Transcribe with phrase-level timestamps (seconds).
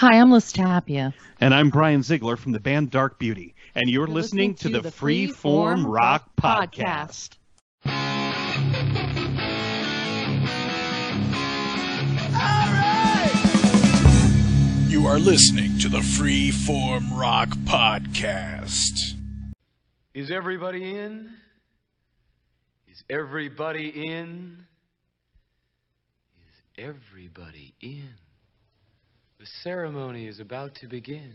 [0.00, 1.12] Hi, I'm Liz Tapia.
[1.42, 3.54] And I'm Brian Ziegler from the band Dark Beauty.
[3.74, 7.36] And you're, You're listening, to, the Free Form Rock Podcast.
[14.90, 19.16] You are listening to the Free Form Rock Podcast.
[20.14, 21.30] Is everybody in?
[22.88, 24.64] Is everybody in?
[26.38, 28.14] Is everybody in?
[29.40, 31.32] The ceremony is about to begin.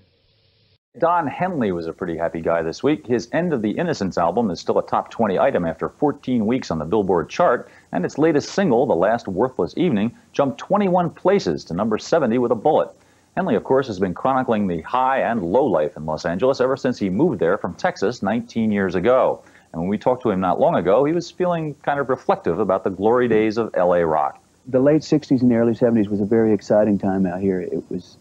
[0.99, 3.07] Don Henley was a pretty happy guy this week.
[3.07, 6.69] His End of the Innocence album is still a top 20 item after 14 weeks
[6.69, 11.63] on the Billboard chart, and its latest single, The Last Worthless Evening, jumped 21 places
[11.63, 12.91] to number 70 with a bullet.
[13.35, 16.77] Henley, of course, has been chronicling the high and low life in Los Angeles ever
[16.77, 19.41] since he moved there from Texas 19 years ago.
[19.73, 22.59] And when we talked to him not long ago, he was feeling kind of reflective
[22.59, 24.44] about the glory days of LA rock.
[24.67, 27.61] The late 60s and the early 70s was a very exciting time out here.
[27.61, 28.17] It was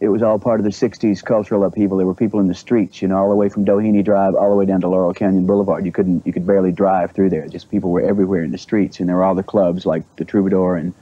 [0.00, 1.96] it was all part of the 60s cultural upheaval.
[1.96, 4.50] There were people in the streets, you know, all the way from Doheny Drive all
[4.50, 5.86] the way down to Laurel Canyon Boulevard.
[5.86, 7.46] You couldn't you could barely drive through there.
[7.46, 10.24] Just people were everywhere in the streets and there were all the clubs like the
[10.24, 10.94] Troubadour and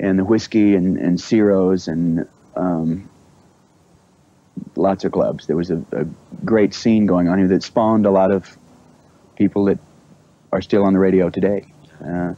[0.00, 3.08] and the Whisky and and Ciro's and um,
[4.76, 5.46] lots of clubs.
[5.46, 6.04] There was a, a
[6.44, 8.56] great scene going on here that spawned a lot of
[9.36, 9.78] people that
[10.52, 11.66] are still on the radio today.
[12.04, 12.34] Uh,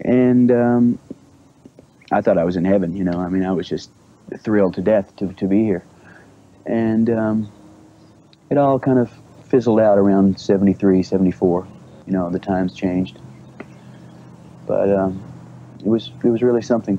[0.00, 0.98] and um,
[2.10, 2.96] I thought I was in heaven.
[2.96, 3.90] You know, I mean, I was just
[4.38, 5.84] thrilled to death to to be here,
[6.66, 7.52] and um,
[8.50, 9.10] it all kind of
[9.44, 11.66] fizzled out around 73, 74.
[12.06, 13.18] You know, the times changed,
[14.66, 15.22] but um,
[15.80, 16.98] it was it was really something.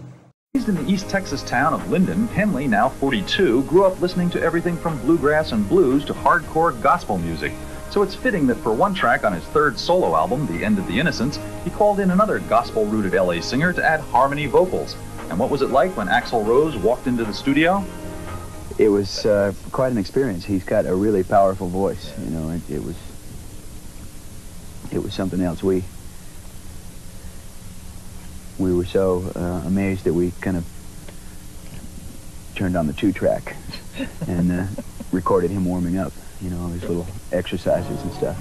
[0.55, 4.41] Raised in the East Texas town of Linden, Henley, now 42, grew up listening to
[4.41, 7.53] everything from bluegrass and blues to hardcore gospel music.
[7.91, 10.85] So it's fitting that for one track on his third solo album, The End of
[10.85, 14.95] the Innocence, he called in another gospel-rooted LA singer to add harmony vocals.
[15.29, 17.83] And what was it like when Axl Rose walked into the studio?
[18.77, 20.45] It was uh, quite an experience.
[20.45, 22.13] He's got a really powerful voice.
[22.19, 22.95] You know, it, it was
[24.91, 25.61] it was something else.
[25.61, 25.83] We
[28.57, 30.65] we were so uh, amazed that we kind of
[32.55, 33.55] turned on the two track
[34.27, 34.65] and uh,
[35.11, 36.13] recorded him warming up.
[36.41, 38.39] You know, all his little exercises and stuff.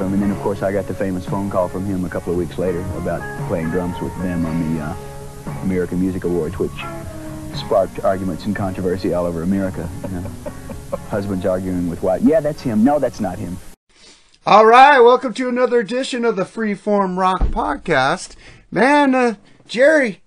[0.00, 2.32] Um, and then, of course, I got the famous phone call from him a couple
[2.32, 4.94] of weeks later about playing drums with them on the uh,
[5.62, 6.72] American Music Awards, which
[7.54, 9.88] sparked arguments and controversy all over America.
[10.04, 10.30] You know,
[11.10, 12.24] husbands arguing with wives.
[12.24, 12.82] Yeah, that's him.
[12.82, 13.56] No, that's not him.
[14.46, 18.34] All right, welcome to another edition of the Freeform Rock Podcast.
[18.70, 19.34] Man, uh,
[19.66, 20.22] Jerry,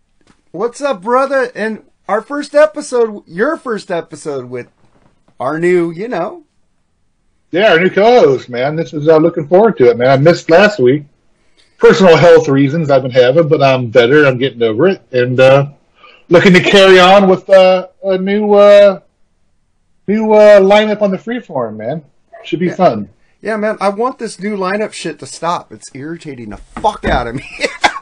[0.51, 1.51] what's up, brother?
[1.55, 4.67] And our first episode, your first episode with
[5.41, 6.43] our new, you know,
[7.49, 8.75] Yeah, our new co-host, man.
[8.75, 10.07] This is uh, looking forward to it, man.
[10.07, 11.03] I missed last week,
[11.79, 14.25] personal health reasons I've been having, but I'm better.
[14.27, 15.71] I'm getting over it, and uh,
[16.29, 18.99] looking to carry on with uh, a new uh,
[20.07, 22.03] new uh, lineup on the freeform, man.
[22.43, 23.09] Should be fun.
[23.41, 25.71] yeah, man, I want this new lineup shit to stop.
[25.71, 27.49] It's irritating the fuck out of me.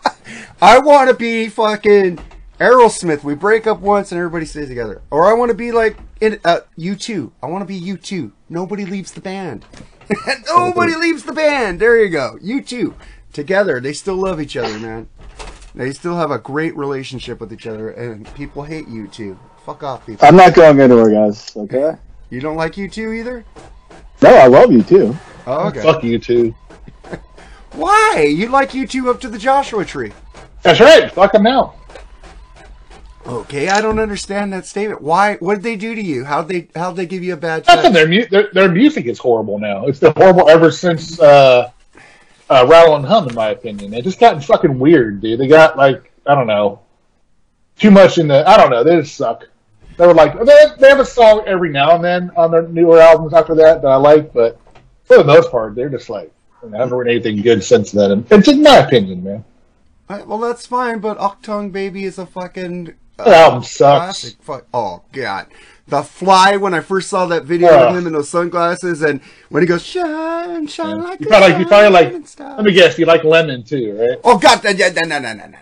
[0.61, 2.19] I want to be fucking
[2.59, 3.23] Aerosmith.
[3.23, 5.01] We break up once and everybody stays together.
[5.09, 7.31] Or I want to be like in, uh, U2.
[7.41, 8.31] I want to be U2.
[8.49, 9.65] Nobody leaves the band.
[10.47, 11.79] Nobody leaves the band.
[11.79, 12.37] There you go.
[12.41, 12.93] U2.
[13.33, 13.79] Together.
[13.79, 15.07] They still love each other, man.
[15.75, 19.37] They still have a great relationship with each other, and people hate U2.
[19.65, 20.27] Fuck off, people.
[20.27, 21.55] I'm not going anywhere, guys.
[21.55, 21.95] Okay.
[22.29, 23.45] You don't like U2 either?
[24.21, 25.15] No, I love you too.
[25.47, 25.81] Oh, okay.
[25.81, 26.53] Fuck you too.
[27.73, 28.25] Why?
[28.29, 30.11] You like you two up to the Joshua Tree.
[30.63, 31.11] That's right.
[31.11, 31.75] Fuck them now.
[33.29, 35.01] Okay, I don't understand that statement.
[35.01, 35.35] Why?
[35.35, 36.25] What did they do to you?
[36.25, 36.67] How'd they?
[36.75, 37.93] How'd they give you a bad Nothing.
[37.93, 39.85] Their, mu- their their music is horrible now.
[39.85, 41.69] It's been horrible ever since uh,
[42.49, 43.93] uh, Rattle and Hum, in my opinion.
[43.93, 45.39] It just gotten fucking weird, dude.
[45.39, 46.79] They got like I don't know,
[47.77, 48.47] too much in the.
[48.49, 48.83] I don't know.
[48.83, 49.47] They just suck.
[49.97, 52.99] They were like they, they have a song every now and then on their newer
[52.99, 54.59] albums after that that I like, but
[55.03, 56.31] for the most part, they're just like
[56.63, 58.25] I haven't heard anything good since then.
[58.31, 59.45] It's in my opinion, man.
[60.09, 62.95] Alright, well, that's fine, but Achtung Baby is a fucking
[63.27, 64.35] uh, album sucks.
[64.43, 64.65] Classic.
[64.73, 65.47] Oh god.
[65.87, 66.57] The Fly.
[66.57, 69.67] When I first saw that video uh, of him in those sunglasses, and when he
[69.67, 71.03] goes shine, shine yeah.
[71.03, 72.39] like you probably, like, you probably like.
[72.39, 72.99] Let me guess.
[72.99, 74.19] You like Lemon too, right?
[74.23, 74.63] Oh God!
[74.63, 75.59] No, no, no, no, no, no.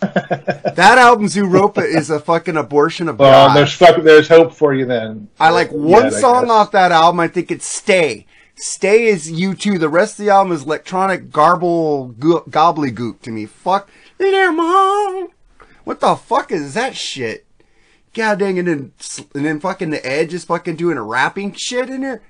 [0.00, 3.56] that album Zooropa is a fucking abortion of well, God.
[3.56, 5.28] There's there's hope for you then.
[5.40, 7.18] I like one yeah, song off that album.
[7.18, 8.26] I think it's Stay.
[8.54, 9.76] Stay is you two.
[9.76, 13.46] The rest of the album is electronic garble go- goop to me.
[13.46, 13.90] Fuck.
[15.88, 17.46] What the fuck is that shit?
[18.12, 18.92] God dang, and then,
[19.34, 22.20] and then fucking the Edge is fucking doing a rapping shit in there.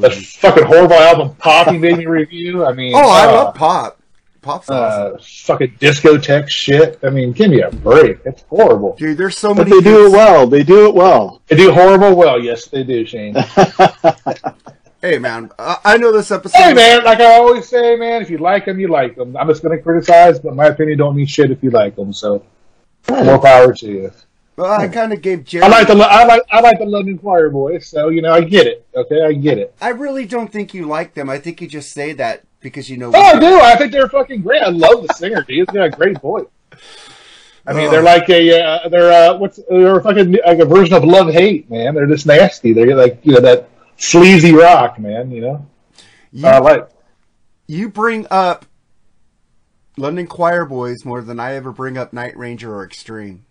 [0.00, 0.10] The
[0.40, 2.66] fucking horrible album Poppy made me review.
[2.66, 4.00] I mean, Oh, I uh, love pop.
[4.40, 5.20] Pop's uh, awesome.
[5.54, 6.98] fucking discotheque shit.
[7.04, 8.18] I mean, give me a break.
[8.24, 8.96] It's horrible.
[8.96, 9.82] Dude, there's so many But many.
[9.82, 10.48] they do it well.
[10.48, 11.42] They do it well.
[11.46, 12.42] They do horrible well.
[12.42, 13.36] Yes, they do, Shane.
[15.02, 16.56] Hey, man, I, know this episode.
[16.56, 19.36] hey, man, like I always say, man, if you like them, you like them.
[19.36, 22.12] I'm just going to criticize, but my opinion don't mean shit if you like them.
[22.12, 22.44] So,
[23.10, 24.12] more power to you.
[24.54, 25.64] Well, I kind of gave Jerry.
[25.64, 28.66] I like the I like I like the London Quireboys, so you know I get
[28.68, 28.86] it.
[28.94, 29.74] Okay, I get it.
[29.80, 31.28] I really don't think you like them.
[31.30, 33.10] I think you just say that because you know.
[33.12, 33.60] Oh, I do.
[33.60, 34.62] I think they're fucking great.
[34.62, 35.56] I love the singer, dude.
[35.56, 36.46] He's got a great voice.
[37.66, 41.02] I mean, they're like a uh, they're uh, what's they're fucking like a version of
[41.02, 41.94] Love Hate, man.
[41.94, 42.72] They're just nasty.
[42.72, 45.30] They're like you know that sleazy rock, man.
[45.30, 45.66] You know,
[46.32, 46.88] You, I like.
[47.66, 48.64] you bring up
[49.96, 53.44] London Quireboys more than I ever bring up Night Ranger or Extreme.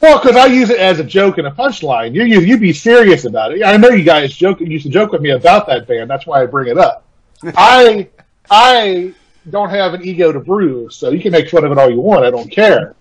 [0.00, 2.14] Well, because I use it as a joke and a punchline.
[2.14, 3.62] You you you be serious about it.
[3.62, 6.08] I know you guys joke used to joke with me about that band.
[6.08, 7.04] That's why I bring it up.
[7.54, 8.08] I
[8.50, 9.12] I
[9.50, 12.00] don't have an ego to bruise, so you can make fun of it all you
[12.00, 12.24] want.
[12.24, 12.94] I don't care.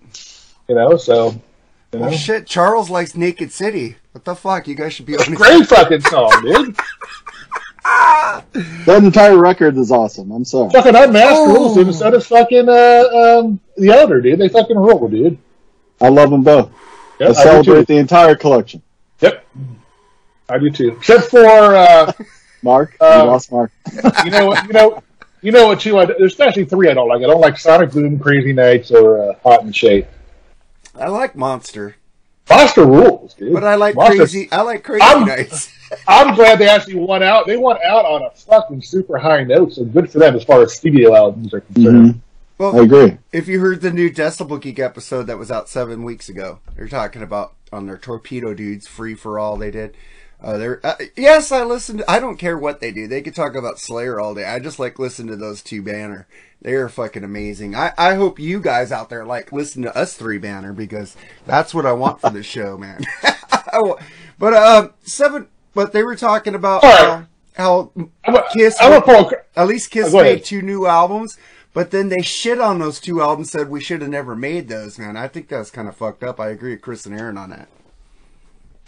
[0.67, 1.41] You know, so
[1.93, 2.05] you know.
[2.07, 3.95] Well, shit, Charles likes Naked City.
[4.11, 4.67] What the fuck?
[4.67, 5.33] You guys should be on.
[5.33, 6.75] great fucking song, dude.
[8.85, 10.31] That entire record is awesome.
[10.31, 10.69] I'm sorry.
[10.71, 11.53] Fucking Unmasked Oh.
[11.53, 11.87] rules, dude.
[11.87, 15.37] Instead of fucking uh, um, the other dude, they fucking rule, dude.
[16.01, 16.71] I love them both.
[17.19, 17.93] Yep, I I celebrate too.
[17.93, 18.81] the entire collection.
[19.21, 19.45] Yep,
[20.49, 20.91] I do too.
[20.97, 22.11] Except for uh,
[22.63, 23.71] Mark, Uh, you lost Mark.
[24.25, 25.03] you know what you know.
[25.41, 25.79] You know what?
[25.79, 25.97] Two.
[25.97, 27.19] I, there's actually three I don't like.
[27.23, 30.05] I don't like Sonic Boom, Crazy Nights, or uh, Hot and Shade.
[30.95, 31.95] I like Monster,
[32.49, 33.53] Monster rules, dude.
[33.53, 34.51] but I like Monster- Crazy.
[34.51, 35.71] I like Crazy I'm- Nights.
[36.07, 37.47] I'm glad they actually won out.
[37.47, 40.61] They won out on a fucking super high note, so good for them as far
[40.61, 42.13] as studio albums are concerned.
[42.15, 42.19] Mhm.
[42.59, 43.17] Well, I agree.
[43.31, 46.87] if you heard the new Decibel Geek episode that was out seven weeks ago, they're
[46.89, 49.95] talking about on their Torpedo Dudes Free for All they did.
[50.41, 52.03] Uh, they're uh, yes, I listened.
[52.07, 53.07] I don't care what they do.
[53.07, 54.45] They could talk about Slayer all day.
[54.45, 56.27] I just like listen to those two banner.
[56.61, 57.75] They are fucking amazing.
[57.75, 61.73] I, I hope you guys out there like listen to us three banner because that's
[61.73, 63.01] what I want for the show, man.
[64.39, 65.47] but uh, seven.
[65.73, 67.25] But they were talking about All how,
[67.55, 67.91] how
[68.25, 68.77] I'm a, Kiss.
[68.81, 69.29] I'm a pro.
[69.55, 70.37] At least Kiss Oh, go ahead.
[70.37, 71.37] made two new albums,
[71.73, 74.97] but then they shit on those two albums, said we should have never made those,
[74.97, 75.15] man.
[75.15, 76.39] I think that's kind of fucked up.
[76.39, 77.69] I agree with Chris and Aaron on that.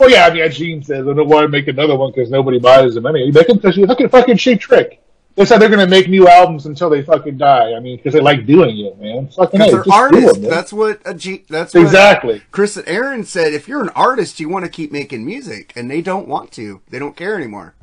[0.02, 2.32] Well, yeah, I mean, as Gene says, I don't want to make another one because
[2.32, 3.28] nobody buys them anyway.
[3.28, 5.00] You make them because you fucking fucking cheap trick.
[5.36, 7.74] They said they're going to make new albums until they fucking die.
[7.76, 9.28] I mean, because they like doing it, man.
[9.28, 10.40] Fucking hey, they're artists.
[10.40, 12.42] them, that's what a G, that's what exactly.
[12.50, 13.54] Chris and Aaron said.
[13.54, 16.82] If you're an artist, you want to keep making music, and they don't want to.
[16.90, 17.76] They don't care anymore.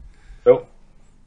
[0.44, 0.68] Nope.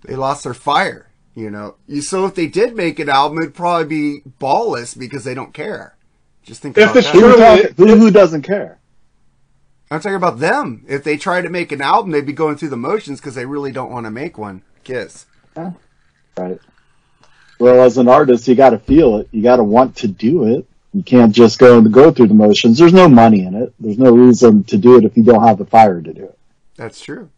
[0.03, 1.09] They lost their fire.
[1.35, 1.77] You know.
[1.87, 5.53] You so if they did make an album, it'd probably be ballless because they don't
[5.53, 5.95] care.
[6.43, 7.01] Just think If about the
[7.37, 7.73] that.
[7.77, 8.80] Who, who, who doesn't care?
[9.91, 10.85] I'm talking about them.
[10.87, 13.45] If they try to make an album, they'd be going through the motions because they
[13.45, 14.63] really don't want to make one.
[14.85, 15.25] Kiss.
[16.37, 16.59] Right.
[17.59, 19.27] Well, as an artist, you got to feel it.
[19.31, 20.65] You got to want to do it.
[20.93, 22.77] You can't just go and go through the motions.
[22.77, 23.73] There's no money in it.
[23.79, 26.37] There's no reason to do it if you don't have the fire to do it.
[26.75, 27.29] That's true.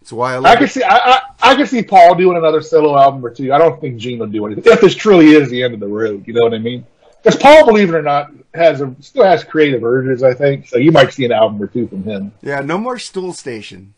[0.00, 0.70] That's why I I love can it.
[0.70, 0.82] see.
[0.82, 3.52] I, I I can see Paul doing another solo album or two.
[3.52, 4.64] I don't think Gene will do anything.
[4.66, 6.86] If this truly is the end of the road, you know what I mean?
[7.22, 10.22] Because Paul, believe it or not, has a still has creative urges.
[10.22, 10.78] I think so.
[10.78, 12.32] You might see an album or two from him.
[12.42, 13.94] Yeah, no more Soul Station.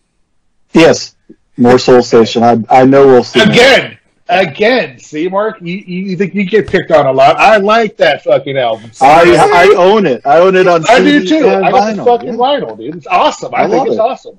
[0.73, 1.17] Yes,
[1.57, 2.43] more Soul Station.
[2.43, 3.51] I I know we'll see more.
[3.53, 4.99] Again, again.
[4.99, 7.37] See, Mark, you, you you think you get picked on a lot?
[7.37, 8.91] I like that fucking album.
[9.01, 10.25] I I own it.
[10.27, 11.47] I own it on I do too.
[11.49, 12.05] and I got the vinyl.
[12.07, 12.97] fucking Yeah, vinyl, dude.
[12.97, 13.55] It's awesome.
[13.55, 14.00] I, I think love it's it.
[14.00, 14.39] awesome.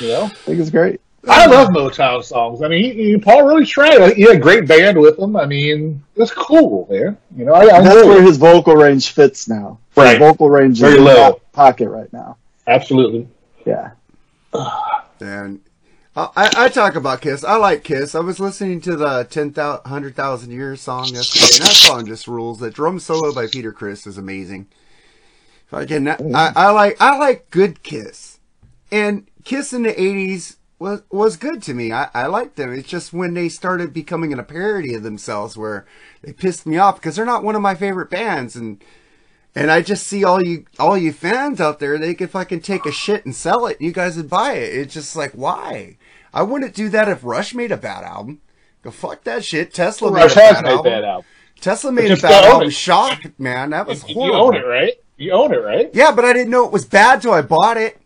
[0.00, 1.00] You know, I think it's great.
[1.28, 2.62] I love Motown songs.
[2.62, 4.14] I mean, he, he, Paul really tried.
[4.16, 5.36] He had a great band with him.
[5.36, 7.16] I mean, it's cool, man.
[7.36, 8.26] You know, I, I That's enjoy where it.
[8.26, 9.78] his vocal range fits now.
[9.96, 10.10] Right.
[10.10, 11.40] His vocal range Very is in low.
[11.52, 12.36] pocket right now.
[12.66, 13.28] absolutely.
[13.64, 13.92] Yeah.
[15.20, 15.60] And
[16.16, 17.44] I, I I talk about Kiss.
[17.44, 18.16] I like Kiss.
[18.16, 22.58] I was listening to the 10,000, 100,000 Years song yesterday, and that song just rules.
[22.58, 24.66] That drum solo by Peter Criss is amazing.
[25.70, 28.40] Again, I, I like I like good Kiss,
[28.90, 31.92] and Kiss in the '80s was was good to me.
[31.92, 32.72] I, I liked them.
[32.72, 35.86] It's just when they started becoming in a parody of themselves, where
[36.22, 38.82] they pissed me off because they're not one of my favorite bands, and
[39.54, 42.84] and I just see all you all you fans out there, they could fucking take
[42.84, 44.74] a shit and sell it, and you guys would buy it.
[44.74, 45.96] It's just like why?
[46.34, 48.40] I wouldn't do that if Rush made a bad album.
[48.82, 49.72] Go fuck that shit.
[49.72, 50.92] Tesla Rush made a has bad made album.
[50.92, 51.24] album.
[51.60, 52.68] Tesla made a bad album.
[52.68, 52.72] it.
[52.72, 54.26] Shock, man, that was horrible.
[54.26, 54.94] You own it, right?
[55.16, 55.90] You own it, right?
[55.94, 58.01] Yeah, but I didn't know it was bad till I bought it.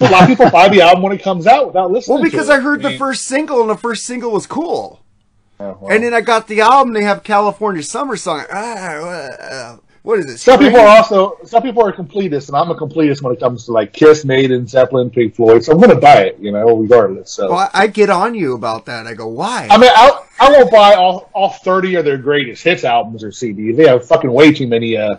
[0.00, 2.16] A lot of people buy the album when it comes out without listening.
[2.16, 2.56] Well, because to it.
[2.56, 5.00] I heard the mean, first single, and the first single was cool.
[5.60, 5.92] oh, well.
[5.92, 6.94] And then I got the album.
[6.94, 8.44] They have California Summer Song.
[8.52, 10.38] Ah, uh, What is it?
[10.38, 13.64] Some people are also some people are completists, and I'm a completist when it comes
[13.66, 15.64] to like Kiss, Maiden, Zeppelin, Pink Floyd.
[15.64, 17.30] So I'm gonna buy it, you know, regardless.
[17.30, 19.06] So Well, I, I get on you about that.
[19.06, 19.68] I go, why?
[19.70, 23.28] I mean, I I won't buy all all 30 of their greatest hits albums or
[23.28, 23.76] CDs.
[23.76, 25.16] They have fucking way too many uh,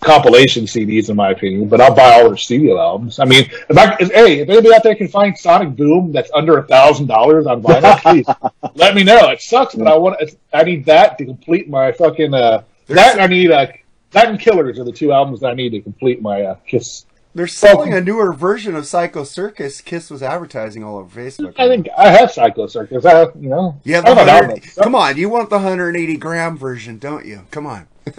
[0.00, 1.68] compilation CDs, in my opinion.
[1.68, 3.18] But I'll buy all their studio albums.
[3.18, 6.30] I mean, if I if, hey, if anybody out there can find Sonic Boom that's
[6.34, 8.26] under a thousand dollars on vinyl, please
[8.74, 9.28] let me know.
[9.30, 10.20] It sucks, but I want
[10.52, 13.66] I need that to complete my fucking uh, that and I need uh,
[14.12, 17.04] that and Killers are the two albums that I need to complete my uh, Kiss.
[17.34, 19.80] They're selling a newer version of Psycho Circus.
[19.80, 21.54] Kiss was advertising all over Facebook.
[21.58, 23.04] I think I have Psycho Circus.
[23.04, 24.70] I have, you know You have I the have an 100, album.
[24.82, 27.42] come on, you want the 180 gram version, don't you?
[27.50, 27.86] Come on.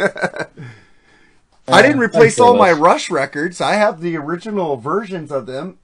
[1.72, 3.62] I didn't replace all my Rush records.
[3.62, 5.78] I have the original versions of them.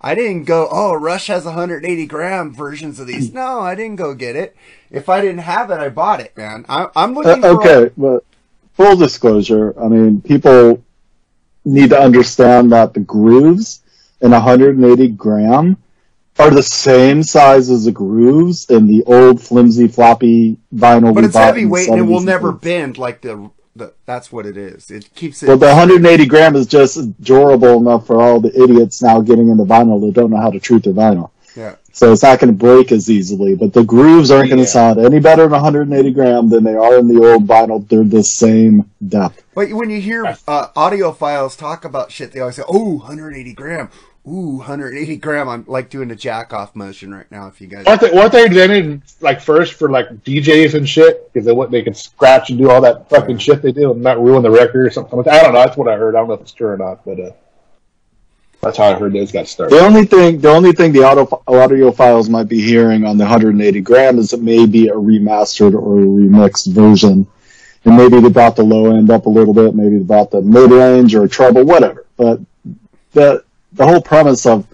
[0.00, 3.32] I didn't go, oh, Rush has 180 gram versions of these.
[3.34, 4.54] No, I didn't go get it.
[4.90, 6.66] If I didn't have it, I bought it, man.
[6.68, 7.48] I, I'm Uh, looking for.
[7.48, 8.24] okay, but
[8.74, 10.82] full disclosure, I mean, people
[11.64, 13.80] need to understand that the grooves
[14.20, 15.78] in 180 gram
[16.38, 21.14] are the same size as the grooves in the old flimsy floppy vinyl.
[21.14, 23.50] But it's bought in the heavyweight and it will never bend like the,
[24.06, 24.90] That's what it is.
[24.90, 25.48] It keeps it.
[25.48, 29.64] Well, the 180 gram is just durable enough for all the idiots now getting into
[29.64, 31.30] vinyl that don't know how to treat their vinyl.
[31.56, 31.76] Yeah.
[31.92, 34.64] So it's not going to break as easily, but the grooves aren't going Yeah.
[34.64, 37.88] to sound any better in 180 gram than they are in the old vinyl.
[37.88, 39.42] They're the same depth.
[39.54, 43.88] But when you hear uh, audiophiles talk about shit, they always say, "Oh, 180 gram."
[44.26, 45.50] Ooh, 180 gram.
[45.50, 47.46] I'm like doing a jack off motion right now.
[47.46, 51.30] If you guys, Weren't they, weren't they invented like first for like DJs and shit
[51.32, 54.02] because they what they can scratch and do all that fucking shit they do and
[54.02, 55.18] not ruin the record or something?
[55.18, 55.40] like that?
[55.40, 55.58] I don't know.
[55.58, 56.14] That's what I heard.
[56.14, 57.32] I don't know if it's true or not, but uh,
[58.62, 59.76] that's how I heard those got started.
[59.76, 63.80] The only thing, the only thing the audio audiophiles might be hearing on the 180
[63.82, 67.26] gram is it may be a remastered or a remixed version,
[67.84, 70.40] and maybe they brought the low end up a little bit, maybe they brought the
[70.40, 72.06] mid range or treble, whatever.
[72.16, 72.40] But
[73.12, 74.66] the the whole premise of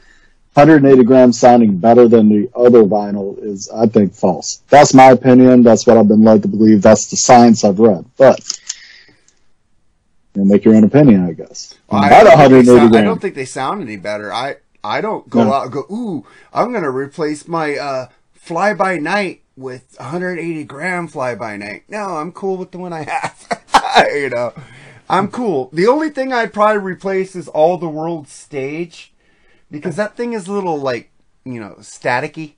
[0.54, 4.62] 180 grams sounding better than the other vinyl is, I think, false.
[4.68, 5.62] That's my opinion.
[5.62, 6.82] That's what I've been led to believe.
[6.82, 8.04] That's the science I've read.
[8.16, 8.40] But
[10.34, 11.74] you make your own opinion, I guess.
[11.90, 14.32] I, About don't think they 180 sound, I don't think they sound any better.
[14.32, 15.52] I I don't go No.
[15.52, 21.06] out and go, ooh, I'm gonna replace my uh, fly by night with 180 gram
[21.08, 21.84] fly by night.
[21.88, 24.08] No, I'm cool with the one I have.
[24.14, 24.52] you know,
[25.10, 25.70] I'm cool.
[25.72, 29.12] The only thing I'd probably replace is all the world stage
[29.70, 31.10] because that thing is a little like
[31.44, 32.54] you know staticky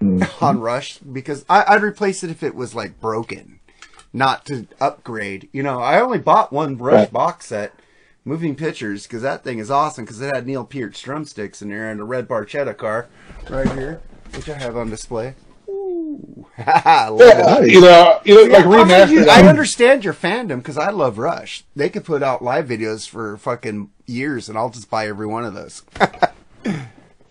[0.00, 0.44] Mm-hmm.
[0.44, 0.98] on Rush.
[0.98, 3.60] Because I, I'd replace it if it was like broken,
[4.12, 5.48] not to upgrade.
[5.52, 7.12] You know, I only bought one Rush Right.
[7.12, 7.72] box set.
[8.24, 11.90] Moving Pictures, because that thing is awesome, because it had Neil Peart drumsticks in there
[11.90, 13.08] and a red Barchetta car
[13.50, 14.00] right here,
[14.36, 15.34] which I have on display.
[15.68, 16.06] Ooh.
[16.16, 16.50] I love Yeah, it.
[17.66, 19.10] you know, you know, Yeah, I, remastered.
[19.10, 21.64] you- I understand your fandom because I love Rush.
[21.76, 25.44] They could put out live videos for fucking years, and I'll just buy every one
[25.44, 25.82] of those.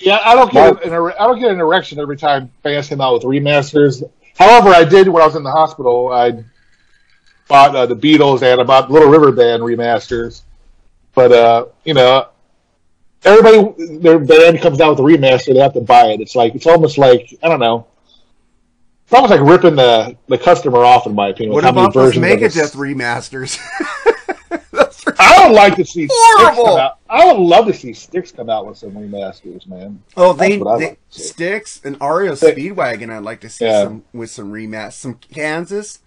[0.04, 3.14] Yeah, I don't get an, I don't get an erection every time bands come out
[3.14, 4.02] with remasters.
[4.36, 6.12] However, I did when I was in the hospital.
[6.12, 6.44] I
[7.48, 10.42] bought uh, the Beatles and I bought Little River Band remasters.
[11.14, 12.30] But uh, you know,
[13.24, 16.20] everybody their band comes out with a remaster, they have to buy it.
[16.20, 17.86] It's like it's almost like I don't know.
[19.12, 21.52] It's almost like ripping the, the customer off, in my opinion.
[21.54, 23.60] what about those versions of this- Megadeth remasters?
[25.20, 26.64] I would like to see Horrible!
[26.64, 27.00] come out.
[27.10, 30.02] I would love to see Styx come out with some remasters, man.
[30.16, 31.00] oh, they, they like.
[31.10, 33.10] Styx and REO Speedwagon.
[33.10, 33.84] I'd like to see Yeah.
[33.84, 36.00] some with some remas, some Kansas.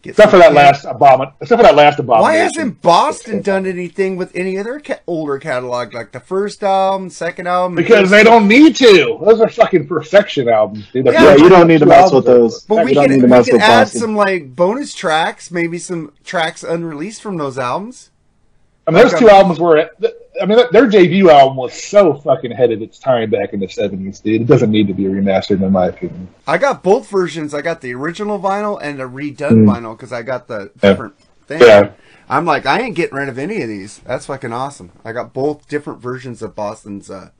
[0.00, 1.32] Get Except for that Kan- last abomin.
[1.40, 2.22] Except for that last abomination.
[2.22, 7.10] Why hasn't Boston done anything with any other ca- older catalog, like the first album,
[7.10, 7.74] second album?
[7.74, 9.18] Because they don't need to.
[9.24, 11.06] Those are fucking perfection albums, dude.
[11.06, 12.62] Yeah, Yeah, you don't need to mess with those.
[12.62, 14.00] But we you don't need to we mess could add Boston.
[14.00, 18.10] some like bonus tracks, maybe some tracks unreleased from those albums.
[18.86, 19.90] I mean, those Like, two um, albums were.
[20.40, 23.68] I mean, their debut album was so fucking ahead of its time back in the
[23.68, 24.42] seventies, dude.
[24.42, 26.28] It doesn't need to be remastered, in my opinion.
[26.46, 27.54] I got both versions.
[27.54, 31.14] I got the original vinyl and a redone vinyl because I got the different
[31.46, 31.60] thing.
[31.60, 31.66] Mm.
[31.66, 31.90] Yeah.
[32.28, 34.00] I'm like, I ain't getting rid of any of these.
[34.00, 34.92] That's fucking awesome.
[35.04, 37.30] I got both different versions of Boston's uh,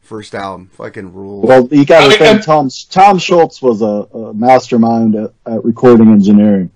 [0.00, 0.70] first album.
[0.74, 1.40] Fucking rule.
[1.42, 5.64] Well, you got to mean, think Tom Tom Scholz was a, a mastermind at, at
[5.64, 6.70] recording engineering.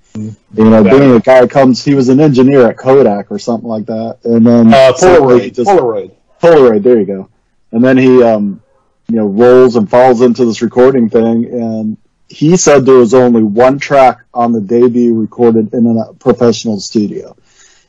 [0.55, 0.91] You know, Yeah.
[0.99, 4.47] being a guy comes, he was an engineer at Kodak or something like that, and
[4.47, 5.55] then Uh, Polaroid.
[5.55, 6.11] just- Polaroid.
[6.43, 7.29] Polaroid, there you go.
[7.73, 8.61] And then he, um,
[9.09, 11.97] you know, rolls and falls into this recording thing, and
[12.29, 17.37] he said there was only one track on the debut recorded in a professional studio,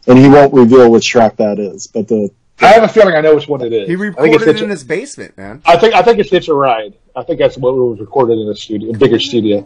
[0.07, 1.87] and he won't reveal which track that is.
[1.87, 2.29] But the
[2.63, 3.87] I have a feeling I know which one it is.
[3.87, 5.61] he recorded it Hitch- in his basement, man.
[5.65, 6.93] I think I think it's Hitch a Ride.
[7.15, 9.65] I think that's what was recorded in a studio, a bigger studio.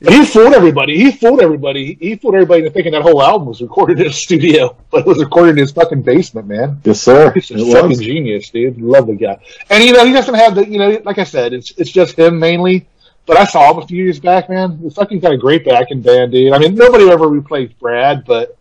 [0.00, 0.96] But he fooled everybody.
[0.96, 1.96] He fooled everybody.
[2.00, 5.06] He fooled everybody into thinking that whole album was recorded in a studio, but it
[5.06, 6.80] was recorded in his fucking basement, man.
[6.84, 7.30] Yes, sir.
[7.32, 8.00] He's a It fucking was.
[8.00, 8.80] genius, dude.
[8.80, 9.38] Love the guy.
[9.70, 12.18] And you know, he doesn't have the you know, like I said, it's it's just
[12.18, 12.86] him mainly.
[13.24, 14.78] But I saw him a few years back, man.
[14.78, 16.52] He's fucking got a great backing band, dude.
[16.52, 18.58] I mean, nobody ever replaced Brad, but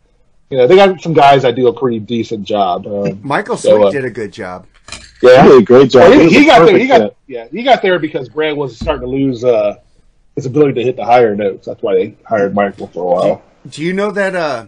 [0.51, 2.85] you know, they got some guys that do a pretty decent job.
[2.85, 4.67] Um, Michael So, Sweet uh, did a good job.
[5.23, 6.01] Yeah, He yeah, did a great job.
[6.01, 6.77] Well, he, was he got there.
[6.77, 7.47] He got yeah.
[7.47, 9.79] He got there because Brad was starting to lose uh,
[10.35, 11.65] his ability to hit the higher notes.
[11.65, 13.43] That's why they hired Michael for a while.
[13.67, 14.65] Do you know that uh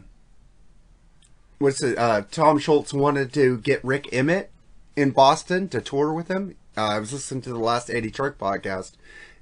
[1.60, 4.52] what's it uh Tom Scholz wanted to get Rik Emmett
[4.96, 6.56] in Boston to tour with him?
[6.76, 8.94] Uh, I was listening to the last Eddie Trunk podcast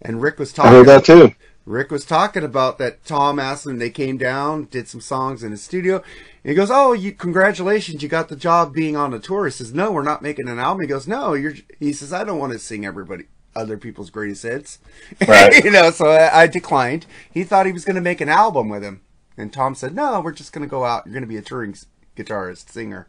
[0.02, 0.72] and Rick was talking.
[0.72, 1.34] I heard that too.
[1.66, 5.52] Rick was talking about that Tom asked him they came down, did some songs in
[5.52, 5.98] his studio.
[5.98, 9.52] And he goes, "Oh, you congratulations, you got the job being on a tour." He
[9.52, 12.40] says, "No, we're not making an album." He goes, "No, you're." He says, "I don't
[12.40, 14.80] want to sing everybody other people's greatest hits."
[15.28, 15.64] Right.
[15.64, 17.06] you know, so I, I declined.
[17.32, 19.02] He thought he was going to make an album with him,
[19.38, 21.06] and Tom said, "No, we're just going to go out.
[21.06, 21.76] You're going to be a touring
[22.16, 23.08] guitarist, singer."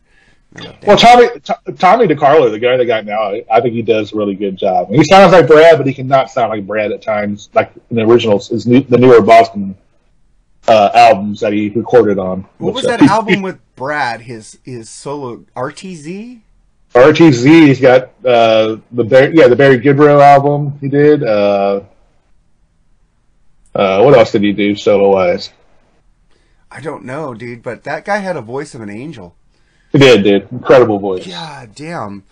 [0.86, 0.98] Well.
[0.98, 4.16] Tommy T- Tommy DeCarlo, the guy they got now, I- I think he does a
[4.16, 4.90] really good job.
[4.90, 8.02] He sounds like Brad, but he cannot sound like Brad at times, like in the
[8.02, 9.74] originals, his new, the newer Boston
[10.68, 12.46] uh, albums that he recorded on.
[12.58, 14.20] what was that album with Brad?
[14.20, 16.40] His his solo RTZ.
[16.94, 21.22] RTZ, he's got uh, the Barry, yeah the Barry Goudreau album he did.
[21.22, 21.82] Uh,
[23.74, 25.50] uh, what else did he do solo wise?
[26.70, 29.34] I don't know, dude, but that guy had a voice of an angel.
[29.92, 30.52] He did, dude.
[30.52, 31.26] Incredible voice.
[31.26, 32.24] God damn.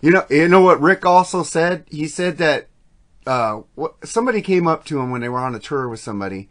[0.00, 1.84] You know, you know what Rick also said?
[1.90, 2.68] He said that
[3.26, 3.62] uh,
[4.04, 6.48] somebody came up to him when they were on a tour with somebody.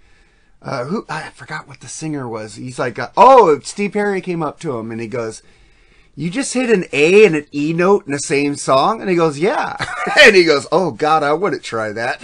[0.61, 2.55] Uh, who I forgot what the singer was.
[2.55, 5.41] He's like, uh, oh, Steve Perry came up to him and he goes,
[6.15, 9.15] "You just hit an A and an E note in the same song?" And he
[9.15, 9.77] goes, "Yeah."
[10.21, 12.21] and he goes, "Oh God, I wouldn't try that."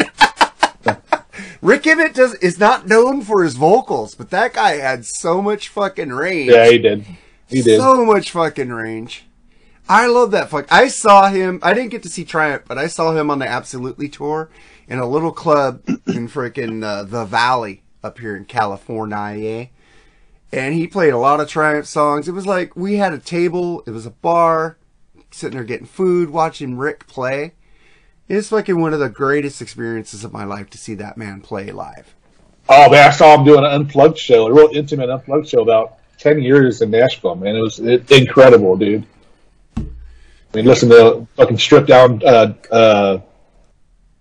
[1.62, 5.70] Rik Emmett does is not known for his vocals, but that guy had so much
[5.70, 6.51] fucking range.
[6.51, 7.06] Yeah, he did.
[7.48, 7.79] He did.
[7.79, 9.25] So much fucking range.
[9.89, 10.72] I love that fuck.
[10.72, 11.60] I saw him.
[11.63, 14.50] I didn't get to see Triumph, but I saw him on the Absolutely tour
[14.88, 19.70] in a little club in frickin' uh, the Valley up here in California.
[20.51, 22.27] And he played a lot of Triumph songs.
[22.27, 23.84] It was like we had a table.
[23.86, 24.77] It was a bar,
[25.32, 27.54] sitting there getting food, watching Rick play.
[28.30, 31.71] It's fucking one of the greatest experiences of my life to see that man play
[31.71, 32.13] live.
[32.69, 36.00] Oh man, I saw him doing an unplugged show, a real intimate unplugged show about
[36.17, 37.36] ten years in Nashville.
[37.36, 39.06] Man, it was it, incredible, dude.
[39.78, 39.82] I
[40.54, 43.19] mean, listen to fucking stripped down uh, uh,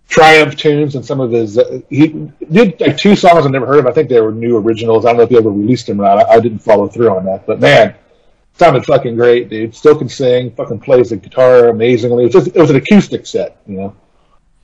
[0.09, 1.59] Triumph tunes and some of his.
[1.59, 3.87] Uh, he did like two songs I've never heard of.
[3.87, 5.05] I think they were new originals.
[5.05, 6.19] I don't know if he ever released them or not.
[6.19, 7.95] I, I didn't follow through on that, but man,
[8.55, 9.75] sounded fucking great, dude.
[9.75, 10.53] Still can sing.
[10.53, 12.25] Fucking plays the guitar amazingly.
[12.25, 13.97] It was just, it was an acoustic set, you know.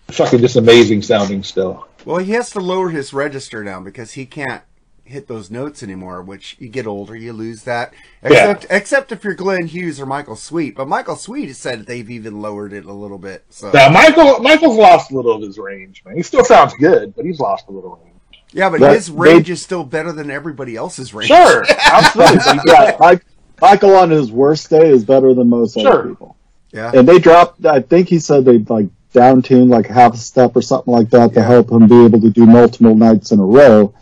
[0.08, 1.88] Fucking just amazing sounding still.
[2.04, 4.62] Well, he has to lower his register now because he can't
[5.04, 6.22] hit those notes anymore.
[6.22, 7.92] Which you get older, you lose that.
[8.22, 10.74] Except, except if you're Glenn Hughes or Michael Sweet.
[10.76, 13.44] But Michael Sweet has said they've even lowered it a little bit.
[13.50, 16.16] So Michael Michael's lost a little of his range, man.
[16.16, 18.16] He still sounds good, but he's lost a little range.
[18.52, 21.28] yeah, but That- his range is still better than everybody else's range.
[21.28, 22.36] Sure, absolutely.
[22.44, 23.24] but Yeah, Mike,
[23.60, 25.88] Michael on his worst day is better than most Sure.
[26.00, 26.36] other people.
[26.72, 26.90] Yeah.
[26.94, 27.66] And they dropped.
[27.66, 31.10] I think he said they like down tune like half a step or something like
[31.10, 33.92] that to help him be able to do multiple nights in a row,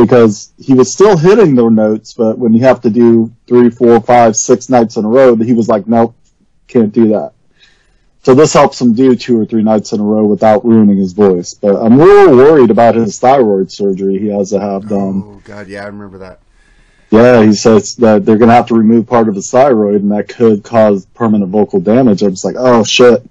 [0.00, 4.00] because he was still hitting the notes, but when you have to do three, four,
[4.00, 6.14] five, six nights in a row, he was like, nope,
[6.68, 7.32] can't do that.
[8.22, 11.12] So this helps him do two or three nights in a row without ruining his
[11.12, 11.54] voice.
[11.54, 15.22] But I'm a little worried about his thyroid surgery he has to have done.
[15.24, 16.40] Oh God, yeah, I remember that.
[17.10, 20.12] Yeah, he says that they're going to have to remove part of his thyroid, and
[20.12, 22.22] that could cause permanent vocal damage.
[22.22, 23.22] I'm just like, oh shit.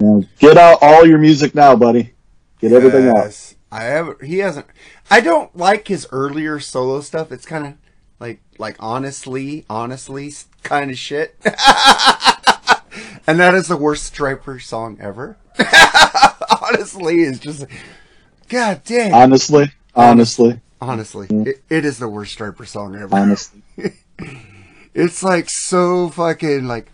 [0.00, 2.14] You know, get out all your music now, buddy.
[2.60, 3.54] Get everything out.
[3.70, 3.80] Yes.
[3.80, 4.20] I have.
[4.20, 4.66] He hasn't.
[5.10, 7.32] I don't like his earlier solo stuff.
[7.32, 7.74] It's kind of
[8.20, 11.36] like like honestly, honestly kind of shit.
[13.26, 15.36] and that is the worst Stryper song ever.
[16.62, 17.66] honestly, is just.
[18.48, 19.14] God damn.
[19.14, 21.48] Honestly, honestly, honestly, mm-hmm.
[21.48, 23.14] it, it is the worst Stryper song ever.
[23.14, 23.62] honestly.
[24.94, 26.90] It's like so fucking like.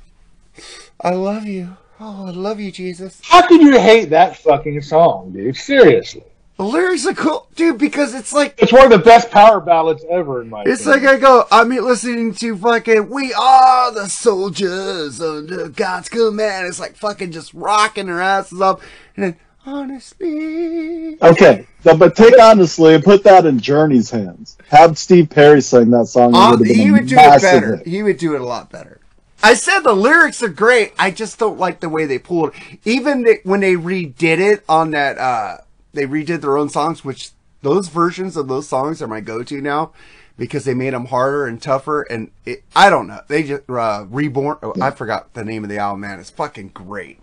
[1.01, 1.77] I love you.
[1.99, 3.19] Oh, I love you, Jesus.
[3.25, 5.57] How can you hate that fucking song, dude?
[5.57, 6.23] Seriously,
[6.57, 10.05] The lyrics are cool, dude, because it's like it's one of the best power ballads
[10.09, 10.63] ever in my.
[10.65, 11.03] It's like.
[11.03, 16.69] I go, I'm listening to fucking We Are the Soldiers under God's command.
[16.69, 18.83] It's like fucking just rocking their asses up.
[19.17, 19.37] And then,
[19.67, 21.21] honestly.
[21.21, 24.57] Okay, so, but take honestly and put that in Journey's hands.
[24.69, 26.37] Have Steve Perry sing that song.
[26.37, 27.77] Uh, it would have been he would do it better.
[27.79, 27.87] hit.
[27.89, 29.01] He would do it a lot better.
[29.43, 30.95] I said the lyrics are great.
[30.99, 32.55] I just don't like the way they pulled.
[32.85, 35.59] Even the, when they redid it on that, uh,
[35.95, 37.31] they redid their own songs, which
[37.63, 39.93] those versions of those songs are my go-to now
[40.37, 42.03] because they made them harder and tougher.
[42.03, 44.59] And it, I don't know, they just uh, reborn.
[44.63, 46.01] Oh, I forgot the name of the album.
[46.03, 47.21] Man, it's fucking great.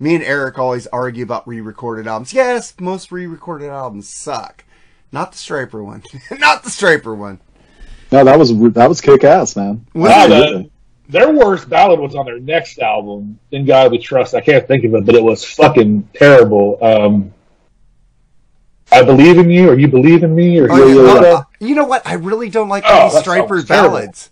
[0.00, 2.32] Me and Eric always argue about re-recorded albums.
[2.32, 4.64] Yes, most re-recorded albums suck.
[5.10, 6.02] Not the Stryper one.
[6.38, 7.40] Not the Stryper one.
[8.12, 9.84] No, that was that was kick ass, man.
[9.94, 10.70] Wow, the-
[11.08, 14.34] their worst ballad was on their next album, In God We Trust.
[14.34, 16.78] I can't think of it, but it was fucking terrible.
[16.82, 17.32] Um,
[18.90, 21.28] I believe in you, or you believe in me, or Oh, yeah.
[21.28, 22.06] uh, you know what?
[22.06, 24.30] I really don't like Oh, any that Stryper ballads.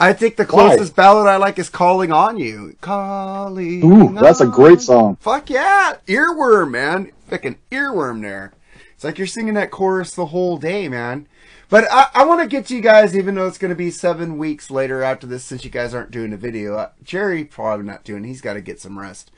[0.00, 0.68] I think the Why?
[0.68, 3.84] closest ballad I like is "Calling on You." Calling.
[3.84, 5.16] Ooh, that's a great song.
[5.20, 7.12] Fuck yeah, earworm, man.
[7.28, 8.52] Fucking earworm there.
[8.94, 11.28] It's like you're singing that chorus the whole day, man.
[11.68, 13.90] But I, I want to get to you guys, even though it's going to be
[13.90, 16.76] seven weeks later after this, since you guys aren't doing a video.
[16.76, 18.24] Uh, Jerry probably not doing.
[18.24, 19.30] He's got to get some rest.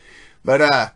[0.44, 0.88] But uh,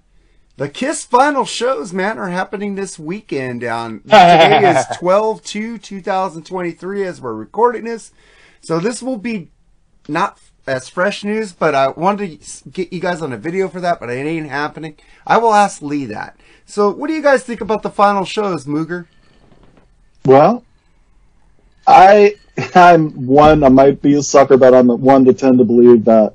[0.61, 3.64] the Kiss final shows, man, are happening this weekend.
[3.64, 8.12] On today is 12 2 2023 as we're recording this.
[8.61, 9.49] So this will be
[10.07, 13.81] not as fresh news, but I wanted to get you guys on a video for
[13.81, 14.96] that, but it ain't happening.
[15.27, 16.38] I will ask Lee that.
[16.66, 19.07] So what do you guys think about the final shows, Mooger?
[20.27, 20.62] Well,
[21.87, 22.35] I
[22.75, 23.64] I'm one.
[23.64, 26.35] I might be a sucker, but I'm one to tend to believe that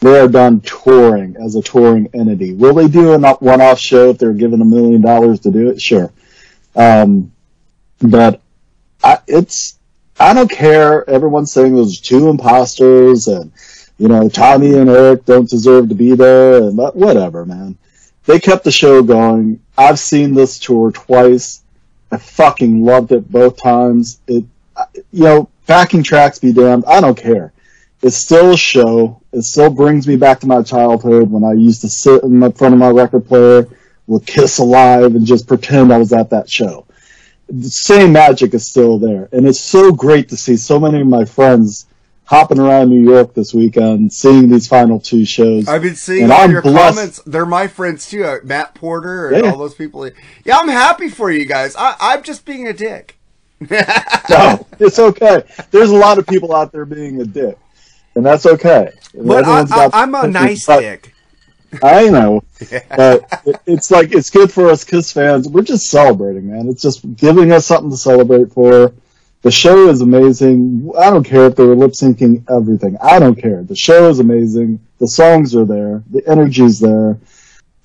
[0.00, 2.52] they are done touring as a touring entity.
[2.54, 5.80] Will they do a one-off show if they're given a million dollars to do it?
[5.80, 6.12] Sure,
[6.74, 7.32] um,
[8.00, 8.40] but
[9.02, 9.78] I, it's
[10.18, 11.08] I don't care.
[11.08, 13.52] Everyone's saying there's two imposters, and
[13.98, 17.76] you know Tommy and Eric don't deserve to be there, and whatever, man.
[18.26, 19.60] They kept the show going.
[19.78, 21.62] I've seen this tour twice.
[22.10, 24.20] I fucking loved it both times.
[24.26, 24.44] It,
[25.12, 26.84] you know, backing tracks be damned.
[26.86, 27.52] I don't care.
[28.02, 29.20] It's still a show.
[29.32, 32.52] It still brings me back to my childhood when I used to sit in the
[32.52, 33.66] front of my record player
[34.06, 36.86] with Kiss Alive and just pretend I was at that show.
[37.48, 39.28] The same magic is still there.
[39.32, 41.86] And it's so great to see so many of my friends
[42.24, 45.68] hopping around New York this weekend, seeing these final two shows.
[45.68, 46.96] I've been seeing And all I'm your blessed.
[46.96, 47.22] comments.
[47.24, 48.24] They're my friends too.
[48.24, 49.50] uh, Matt Porter and Yeah.
[49.52, 50.08] all those people.
[50.44, 51.74] Yeah, I'm happy for you guys.
[51.76, 53.16] I, I'm just being a dick.
[54.28, 55.42] No, it's okay.
[55.70, 57.56] There's a lot of people out there being a dick,
[58.16, 58.90] and that's okay.
[59.14, 61.12] But I, I'm a nice dick.
[61.82, 62.42] I know,
[62.96, 65.48] but it- it's like it's good for us Kiss fans.
[65.48, 66.68] We're just celebrating, man.
[66.68, 68.92] It's just giving us something to celebrate for.
[69.42, 70.90] The show is amazing.
[70.98, 72.96] I don't care if they were lip syncing everything.
[73.00, 73.62] I don't care.
[73.62, 74.80] The show is amazing.
[74.98, 76.02] The songs are there.
[76.10, 77.18] The energy's there.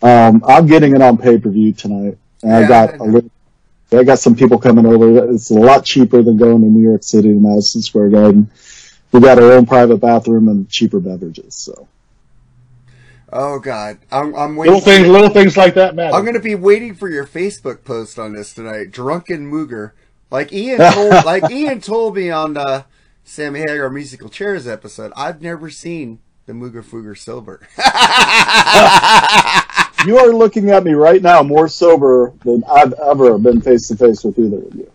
[0.01, 3.31] Um, I'm getting it on pay per view tonight, and I got I a little.
[3.93, 5.31] I got some people coming over.
[5.33, 8.49] It's a lot cheaper than going to New York City to Madison Square Garden.
[9.11, 11.55] We got our own private bathroom and cheaper beverages.
[11.55, 11.87] So
[13.33, 14.73] Oh God, I'm, I'm waiting.
[14.73, 16.15] little things, little things like that matter.
[16.15, 18.91] I'm going to be waiting for your Facebook post on this tonight.
[18.91, 19.91] Drunken Mooger,
[20.29, 22.85] like Ian told, like Ian told me on the
[23.23, 25.13] Sammy Hagar musical chairs episode.
[25.15, 27.65] I've never seen the Mooger Fooger Silver.
[30.05, 33.95] you are looking at me right now more sober than I've ever been face to
[33.95, 34.91] face with either of you.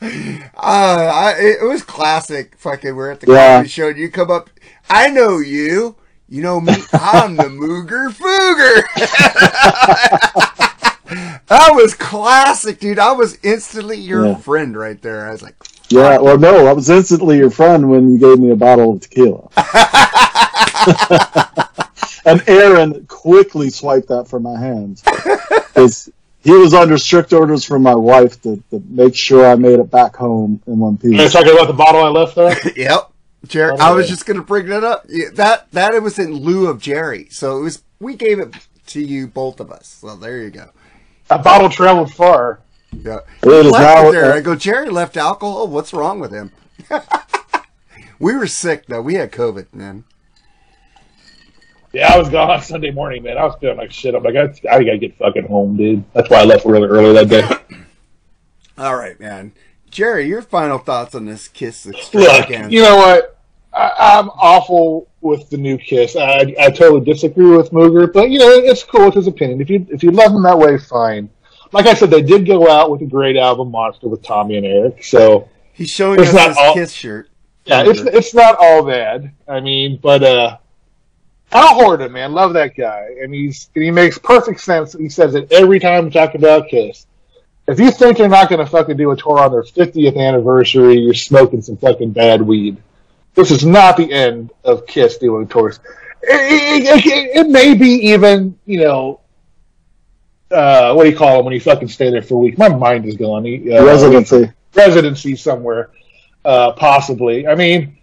[0.00, 2.54] Uh, I, it was classic.
[2.58, 3.56] Fucking, we're at the Yeah.
[3.56, 3.88] comedy show.
[3.88, 4.50] And you come up.
[4.88, 5.96] I know you.
[6.28, 6.74] You know me.
[6.92, 8.82] I'm the Mooger Fooger.
[11.48, 12.98] that was classic, dude.
[12.98, 14.36] I was instantly your Yeah.
[14.36, 15.26] friend right there.
[15.26, 15.54] I was like,
[15.88, 19.00] Yeah, well, no, I was instantly your friend when you gave me a bottle of
[19.00, 19.48] tequila.
[22.26, 25.02] and Aaron quickly swiped that from my hands.
[26.42, 29.90] he was under strict orders from my wife to, to make sure I made it
[29.90, 31.32] back home in one You're piece.
[31.32, 32.56] talking about the bottle I left there.
[32.76, 33.12] Yep.
[33.46, 35.06] Jerry, Oh, I was just gonna bring that up.
[35.08, 38.52] Yeah, That that it was in lieu of Jerry, so it was we gave it
[38.88, 39.86] to you both of us.
[40.00, 40.70] So there you go.
[41.28, 42.60] That bottle traveled far.
[42.92, 44.32] Yeah, It is left now- it there.
[44.32, 45.68] I go, Jerry left alcohol.
[45.68, 46.50] What's wrong with him?
[48.18, 49.02] we were sick though.
[49.02, 50.04] We had COVID, man.
[51.92, 53.38] Yeah, I was gone Sunday morning, man.
[53.38, 54.14] I was feeling like shit.
[54.14, 56.04] I'm like, I, I gotta get fucking home, dude.
[56.12, 57.76] That's why I left really early that day.
[58.78, 59.52] All right, man.
[59.90, 63.38] Jerry, your final thoughts on this Kiss Look, you know what?
[63.72, 66.14] I, I'm awful with the new Kiss.
[66.14, 69.06] I, I totally disagree with Mooger, but you know it's cool.
[69.06, 69.60] with his opinion.
[69.60, 71.30] If you if you love him that way, fine.
[71.72, 74.66] Like I said, they did go out with a great album, Monster, with Tommy and
[74.66, 75.04] Eric.
[75.04, 77.30] So He's showing us his all- Kiss shirt.
[77.64, 79.32] yeah, it's it's not all bad.
[79.48, 80.58] I mean, but uh,
[81.52, 84.92] Al Horton, man, love that guy, and he's and he makes perfect sense.
[84.92, 87.06] He says it every time we talk about Kiss.
[87.66, 90.98] If you think they're not going to fucking do a tour on their 50th anniversary,
[90.98, 92.78] you're smoking some fucking bad weed.
[93.34, 95.78] This is not the end of Kiss doing tours.
[96.22, 99.20] It, it, it, it may be even, you know,
[100.50, 102.56] uh, what do you call them when you fucking stay there for a week?
[102.56, 103.44] My mind is gone.
[103.46, 104.50] Uh, Residency.
[104.74, 105.90] residency somewhere,
[106.44, 107.46] uh, possibly.
[107.46, 107.98] I mean,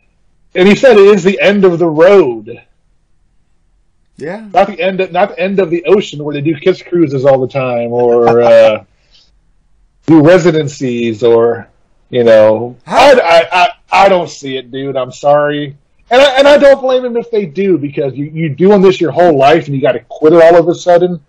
[0.54, 2.62] and he said it is the end of the road,
[4.18, 4.48] Yeah.
[4.54, 7.26] not the end, of, not the end of the ocean where they do kiss cruises
[7.26, 8.84] all the time, or uh,
[10.06, 11.70] do residencies, or
[12.10, 13.70] you know, I, I, I,
[14.06, 14.96] I don't see it, dude.
[14.96, 15.78] I'm sorry.
[16.10, 19.02] And I, and I don't blame them if they do because you you doing this
[19.02, 21.20] your whole life and you got to quit it all of a sudden.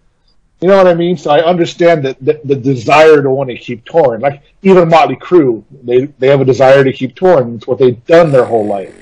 [0.61, 1.17] You know what I mean?
[1.17, 4.21] So I understand that the, the desire to want to keep touring.
[4.21, 7.57] Like even Motley Crue, they they have a desire to keep touring.
[7.57, 8.95] It's what they've done their whole life.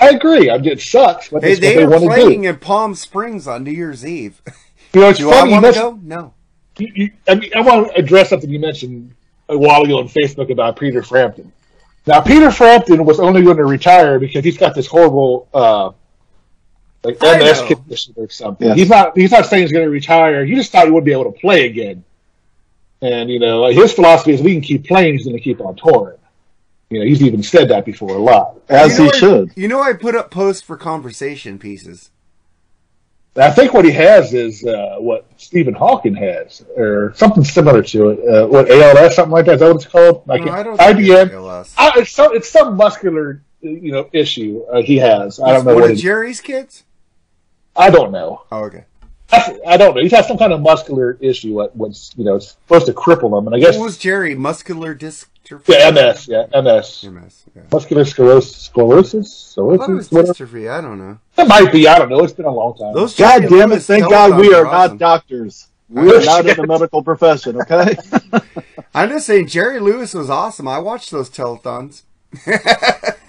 [0.00, 0.50] I agree.
[0.50, 2.48] I mean, it sucks, but Hey, it's they they were playing do.
[2.48, 4.40] in Palm Springs on New Year's Eve.
[4.92, 5.50] You know, it's Do funny.
[5.50, 6.16] You want to mentioned, go?
[6.16, 6.34] No.
[6.78, 9.14] you, you, I, mean, I want to address something you mentioned
[9.48, 11.52] a while ago on Facebook about Peter Frampton.
[12.06, 15.92] Now, Peter Frampton was only going to retire because he's got this horrible, uh,
[17.04, 18.68] like MS condition or something.
[18.68, 18.74] Yeah.
[18.74, 19.16] He's not.
[19.16, 20.44] He's not saying he's going to retire.
[20.44, 22.04] He just thought he wouldn't be able to play again.
[23.00, 25.14] And you know, like his philosophy is, we can keep playing.
[25.14, 26.18] He's going to keep on touring.
[26.90, 28.58] You know, he's even said that before a lot.
[28.68, 29.52] As you know he I- should.
[29.54, 32.10] You know, I put up posts for conversation pieces.
[33.36, 38.08] I think what he has is uh, what Stephen Hawking has, or something similar to
[38.08, 38.28] it.
[38.28, 39.54] Uh, what ALS, something like that.
[39.54, 40.26] Is that what it's called?
[40.26, 41.32] Like No, I don't think it's IBM.
[41.34, 41.74] ALS.
[41.78, 45.38] I, it's some it's some muscular you know issue uh, he has.
[45.38, 45.96] I don't know what.
[45.96, 46.82] Jerry's kids?
[47.76, 48.42] I don't know.
[48.50, 48.84] Oh, okay.
[49.32, 50.02] I don't know.
[50.02, 51.52] He's had some kind of muscular issue.
[51.54, 54.34] What was you know supposed to cripple him, and I guess What was Jerry?
[54.34, 55.28] Muscular dystrophy?
[55.66, 57.42] Yeah, MS, yeah, MS, MS.
[57.56, 57.62] Yeah.
[57.72, 60.38] muscular sclerosis, sclerosis, I thought it was sclerosis.
[60.38, 60.70] Dystrophy.
[60.70, 61.18] I don't know.
[61.38, 61.88] It might be.
[61.88, 62.20] I don't know.
[62.24, 62.94] It's been a long time.
[62.94, 63.80] Those God damn it!
[63.82, 64.98] Thank God we are awesome.
[64.98, 65.68] not doctors.
[65.88, 67.60] We are not in the medical profession.
[67.62, 67.96] Okay.
[68.94, 70.66] I'm just saying, Jerry Lewis was awesome.
[70.68, 72.02] I watched those telethons.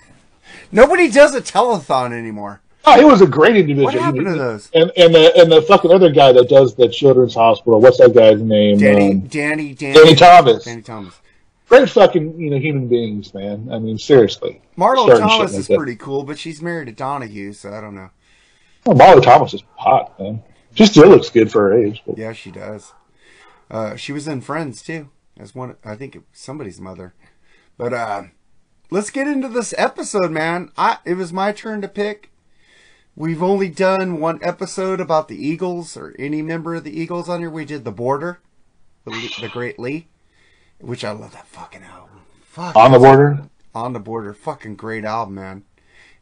[0.71, 2.62] Nobody does a telethon anymore.
[2.86, 3.86] Oh, he was a great individual.
[3.86, 4.69] What happened He- to those?
[4.73, 7.79] And and the and the fucking other guy that does the children's hospital.
[7.79, 8.77] What's that guy's name?
[8.77, 10.63] Danny, Um, Danny, Danny, Danny Thomas.
[10.63, 11.13] Danny Thomas.
[11.71, 13.69] Great fucking you know human beings, man.
[13.71, 14.62] I mean, seriously.
[14.77, 15.77] Marlo Starting Thomas like is that.
[15.77, 18.10] pretty cool, but she's married to Donahue, so I don't know.
[18.86, 20.43] Well, Marlo Thomas is hot, man.
[20.75, 22.03] She still looks good for her age.
[22.05, 22.91] But Yeah, she does.
[23.69, 25.77] Uh, she was in Friends too, as one.
[25.86, 27.13] I think it was somebody's mother.
[27.77, 28.23] But uh,
[28.89, 30.73] let's get into this episode, man.
[30.75, 32.34] I it was my turn to pick.
[33.15, 37.39] We've only done one episode about the Eagles or any member of the Eagles on
[37.39, 37.49] here.
[37.49, 38.41] We did the Border,
[39.05, 40.10] the, the Great Lee,
[40.82, 42.22] which I love that fucking album.
[42.44, 43.44] Fuck, on the border.
[43.74, 45.63] on the Border, fucking great album, man.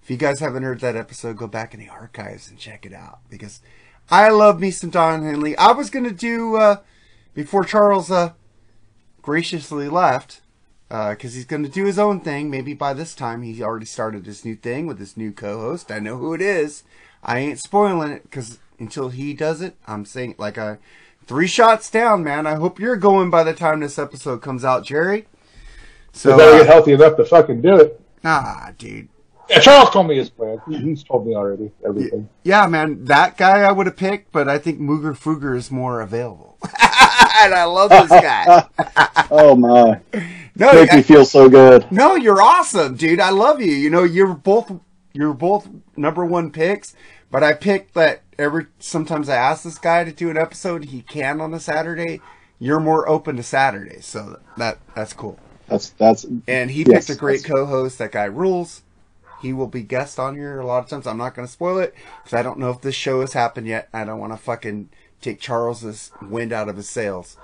[0.03, 2.93] If you guys haven't heard that episode, go back in the archives and check it
[2.93, 3.61] out because
[4.11, 5.57] I love me some Don Henley.
[5.57, 6.77] I was gonna do uh,
[7.33, 8.33] before Charles uh,
[9.21, 10.41] graciously left
[10.87, 12.49] because he's gonna do his own thing.
[12.49, 15.91] Maybe by this time he already started his new thing with his new co-host.
[15.91, 16.83] I know who it is.
[17.23, 20.77] I ain't spoiling it because until he does it, I'm saying like I
[21.29, 22.47] three shots down, man.
[22.47, 25.27] I hope you're going by the time this episode comes out, Jerry.
[26.11, 28.01] So So better uh, get healthy enough to fucking do it.
[28.25, 29.07] ah, dude.
[29.47, 30.59] Yeah, Charles told me his plan.
[30.67, 32.29] He's told me already everything.
[32.43, 36.01] Yeah, man, that guy I would have picked, but I think Mooger Fooger is more
[36.01, 36.57] available.
[36.63, 38.67] and I love this guy.
[39.31, 39.99] oh my!
[40.55, 41.91] No, Make me feel so good.
[41.91, 43.19] no, you're awesome, dude.
[43.19, 43.71] I love you.
[43.71, 44.71] You know, you're both
[45.13, 46.95] you're both number one picks,
[47.31, 51.01] but I picked that every sometimes I ask this guy to do an episode, he
[51.03, 52.21] can on a Saturday.
[52.59, 55.39] You're more open to Saturdays, so that that's cool.
[55.67, 57.99] That's that's And he Yes, picked a great co-host.
[57.99, 58.81] That guy rules.
[59.41, 61.07] He will be guest on here a lot of times.
[61.07, 63.67] I'm not going to spoil it because I don't know if this show has happened
[63.67, 63.87] yet.
[63.93, 64.89] I don't want to fucking
[65.21, 67.37] take Charles's wind out of his sails.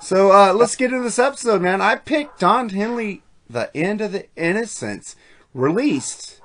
[0.00, 1.80] So uh, let's get into this episode, man.
[1.80, 5.16] I picked Don Henley, The End of the Innocence,
[5.52, 6.40] released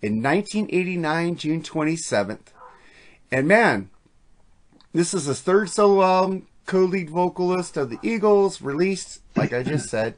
[0.00, 2.53] in 1989, June 27th.
[3.34, 3.90] And man,
[4.92, 9.88] this is his third solo album, co-lead vocalist of the Eagles, released, like I just
[9.88, 10.14] said.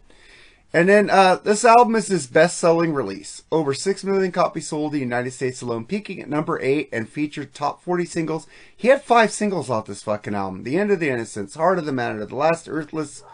[0.71, 3.43] And then uh, this album is his best-selling release.
[3.51, 7.09] Over six million copies sold in the United States alone, peaking at number eight and
[7.09, 8.47] featured top 40 singles.
[8.77, 11.87] He had five singles off this fucking album: "The End of the Innocence," "Heart of
[11.87, 13.25] the Matter," "The Last Earthless,"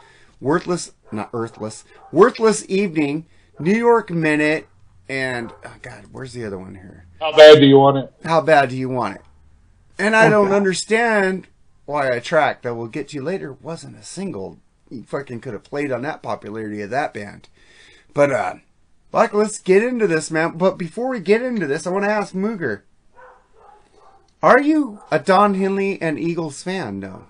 [0.40, 3.26] "Worthless," not "Earthless," "Worthless Evening,"
[3.58, 4.68] "New York Minute,"
[5.08, 7.06] and oh God, where's the other one here?
[7.18, 8.12] How bad do you want it?
[8.22, 9.22] How bad do you want it?
[10.02, 11.46] And I don't understand
[11.84, 14.58] why a track that we'll get to later wasn't a single.
[14.90, 17.48] You fucking could have played on that popularity of that band.
[18.12, 18.54] But uh
[19.12, 20.58] like let's get into this, man.
[20.58, 22.82] But before we get into this, I want to ask Mooger.
[24.42, 26.98] Are you a Don Henley and Eagles fan?
[26.98, 27.26] No.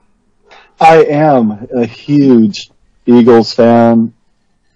[0.81, 2.71] I am a huge
[3.05, 4.15] Eagles fan,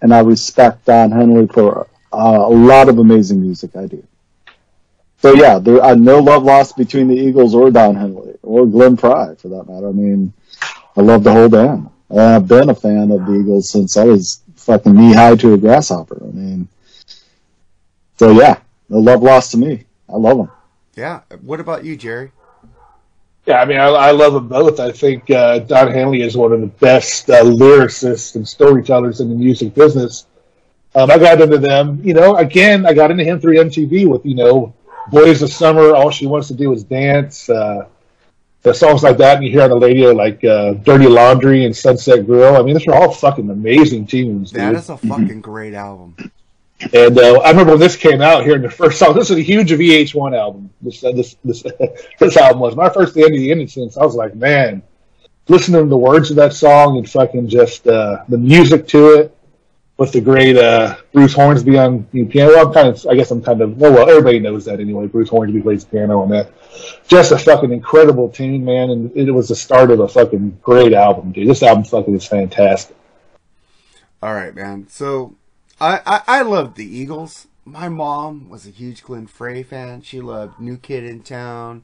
[0.03, 4.05] and I respect Don Henley for uh, a lot of amazing music I do.
[5.17, 8.97] So yeah, there uh, no love lost between the Eagles or Don Henley or Glenn
[8.97, 9.89] Frey for that matter.
[9.89, 10.31] I mean,
[10.95, 11.89] I love the whole band.
[12.15, 15.57] I've been a fan of the Eagles since I was fucking knee high to a
[15.57, 16.21] grasshopper.
[16.21, 16.67] I mean,
[18.17, 19.85] so yeah, no love lost to me.
[20.07, 20.51] I love them.
[20.95, 21.21] Yeah.
[21.41, 22.31] What about you, Jerry?
[23.45, 24.79] Yeah, I mean, I, I love them both.
[24.79, 29.29] I think uh, Don Henley is one of the best uh, lyricists and storytellers in
[29.29, 30.25] the music business.
[30.95, 34.25] Um, I got into them, you know, again, I got into him through MTV with,
[34.25, 34.73] you know,
[35.11, 37.87] Boys of Summer, All She Wants to Do Is Dance, uh,
[38.61, 41.75] the songs like that, and you hear on the radio like uh, Dirty Laundry and
[41.75, 42.55] Sunset Grill.
[42.55, 44.51] I mean, those are all fucking amazing tunes.
[44.51, 44.79] That dude.
[44.79, 46.15] is a fucking great album.
[46.93, 49.15] And uh, I remember when this came out here in the first song.
[49.15, 50.69] This is a huge VH1 album.
[50.81, 51.63] This uh, this this
[52.19, 53.97] this album was my first End of the Innocence.
[53.97, 54.83] I was like, man,
[55.47, 59.36] listening to the words of that song and fucking just uh, the music to it
[59.97, 62.51] with the great uh, Bruce Hornsby on know, piano.
[62.51, 65.07] Well, I'm kind of, I guess I'm kind of, well, well, everybody knows that anyway.
[65.07, 66.51] Bruce Hornsby plays piano on that.
[67.07, 70.93] Just a fucking incredible tune, man, and it was the start of a fucking great
[70.93, 71.49] album, dude.
[71.49, 72.95] This album fucking is fantastic.
[74.21, 74.87] All right, man.
[74.89, 75.35] So
[75.81, 77.47] I, I I loved the Eagles.
[77.65, 80.01] My mom was a huge Glenn Frey fan.
[80.01, 81.83] She loved New Kid in Town.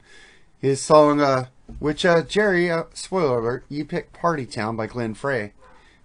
[0.60, 1.46] His song, uh,
[1.78, 5.52] which uh, Jerry, uh, spoiler alert, you picked Party Town by Glenn Frey,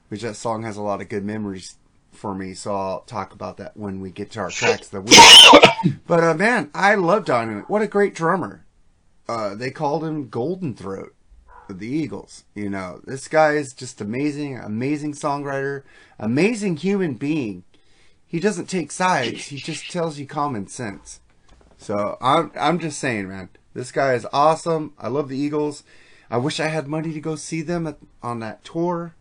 [0.09, 1.77] which that song has a lot of good memories
[2.19, 2.53] for me.
[2.53, 5.95] So I'll talk about that when we get to our tracks of the week.
[6.07, 7.47] but uh, man, I love Don.
[7.47, 7.63] Henley.
[7.63, 8.65] What a great drummer.
[9.27, 11.15] Uh, they called him Golden Throat
[11.69, 12.43] of the Eagles.
[12.53, 15.83] You know, this guy is just amazing, amazing songwriter,
[16.19, 17.63] amazing human being.
[18.27, 19.45] He doesn't take sides.
[19.45, 21.21] He just tells you common sense.
[21.77, 24.93] So I'm I'm just saying, man, this guy is awesome.
[24.99, 25.83] I love the Eagles.
[26.29, 29.15] I wish I had money to go see them at, on that tour.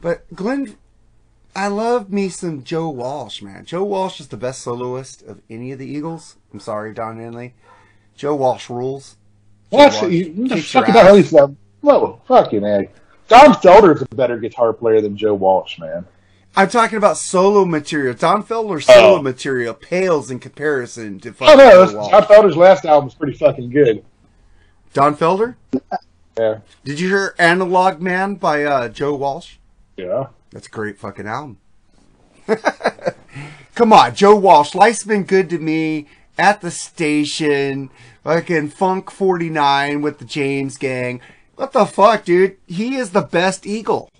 [0.00, 0.76] But Glenn,
[1.58, 3.64] I love me some Joe Walsh, man.
[3.64, 6.36] Joe Walsh is the best soloist of any of the Eagles.
[6.52, 7.54] I'm sorry, Don Henley.
[8.14, 9.16] Joe Walsh rules.
[9.72, 9.92] Joe What?
[10.02, 11.56] Walsh You, the kicks your fucking is that?
[11.80, 12.90] Whoa, fucking egg.
[13.26, 16.06] Don Felder is a better guitar player than Joe Walsh, man.
[16.54, 18.14] I'm talking about solo material.
[18.14, 19.22] Don Felder's solo Oh.
[19.22, 22.10] material pales in comparison to Oh fucking no, Joe Walsh.
[22.12, 24.04] Don Felder's last album is pretty fucking good.
[24.92, 25.56] Don Felder?
[26.38, 29.56] Yeah, Did you hear Analog Man by uh, Joe Walsh?
[29.96, 30.28] yeah.
[30.50, 31.58] That's a great fucking album.
[33.74, 34.74] Come on, Joe Walsh.
[34.74, 36.06] Life's been good to me
[36.38, 37.90] at the station.
[38.24, 41.20] Fucking Funk 49 with the James Gang.
[41.56, 42.56] What the fuck, dude?
[42.66, 44.10] He is the best Eagle.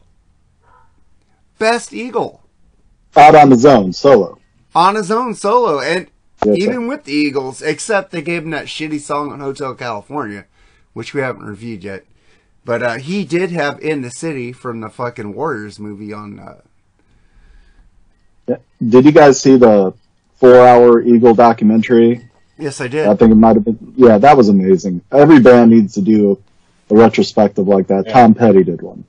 [1.59, 2.43] Best Eagle.
[3.17, 4.39] Out on his own, solo.
[4.75, 5.81] On his own solo.
[5.81, 6.09] And
[6.45, 6.63] Yes, sir.
[6.71, 10.47] even with the Eagles, except they gave him that shitty song on Hotel California,
[10.93, 12.05] which we haven't reviewed yet.
[12.69, 16.39] But uh, he did have In the City from the fucking Warriors movie on.
[16.39, 16.61] Uh,
[18.87, 19.95] Did you guys see the
[20.37, 22.29] four-hour Eagle documentary?
[22.59, 23.09] yes, I did.
[23.09, 23.95] I think it might have been.
[23.97, 25.01] Yeah, that was amazing.
[25.11, 26.43] Every band needs to do
[26.91, 28.05] a retrospective like that.
[28.07, 28.13] Yeah.
[28.13, 29.03] Tom Petty did one.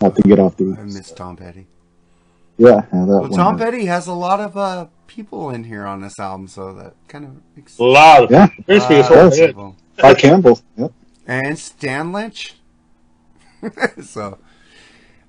[0.00, 0.76] Not to get off the.
[0.78, 1.66] I miss Tom Petty.
[2.58, 3.32] Yeah, yeah that Well, one.
[3.32, 6.94] Tom Petty has a lot of uh, people in here on this album, so that
[7.08, 8.46] kind of makes A lot of Yeah.
[8.68, 9.52] Basically, his uh, whole yes.
[10.00, 10.60] By Campbell.
[10.76, 10.92] Yep.
[11.26, 12.54] and Stan Lynch.
[14.02, 14.38] so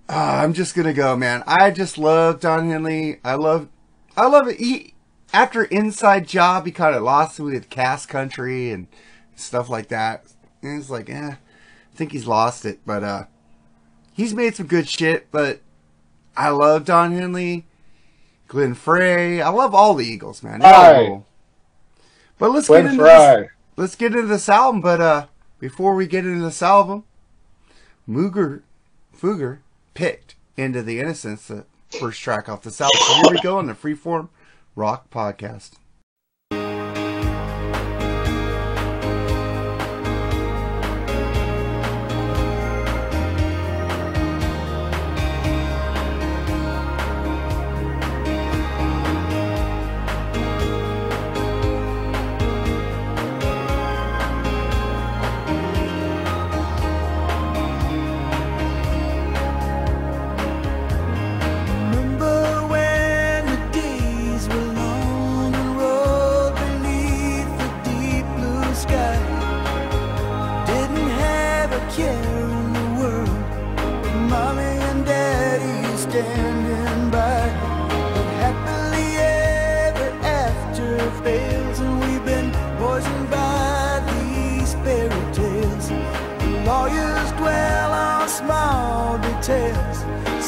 [0.09, 1.43] uh, I'm just gonna go, man.
[1.47, 3.19] I just love Don Henley.
[3.23, 3.67] I love,
[4.15, 4.57] I love it.
[4.59, 4.93] He
[5.33, 8.87] after Inside Job, he kind of lost it with Cass County and
[9.35, 10.25] stuff like that.
[10.61, 11.37] And it's like, eh, I
[11.95, 12.79] think he's lost it.
[12.85, 13.23] But uh,
[14.13, 15.29] he's made some good shit.
[15.31, 15.61] But
[16.37, 17.65] I love Don Henley,
[18.47, 19.41] Glenn Frey.
[19.41, 20.59] I love all the Eagles, man.
[20.59, 21.07] They're all Right.
[21.07, 21.25] cool.
[22.37, 24.81] But let's get Glenn into this let's get into this album.
[24.81, 25.25] But uh,
[25.59, 27.03] before we get into this album,
[28.07, 28.61] Mooger
[29.15, 29.59] Fooger
[29.93, 31.65] picked "Into the Innocence," the
[31.99, 32.99] first track off this album.
[32.99, 34.29] So here we go on the Freeform
[34.75, 35.71] Rock Podcast.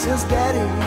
[0.07, 0.86] Since daddy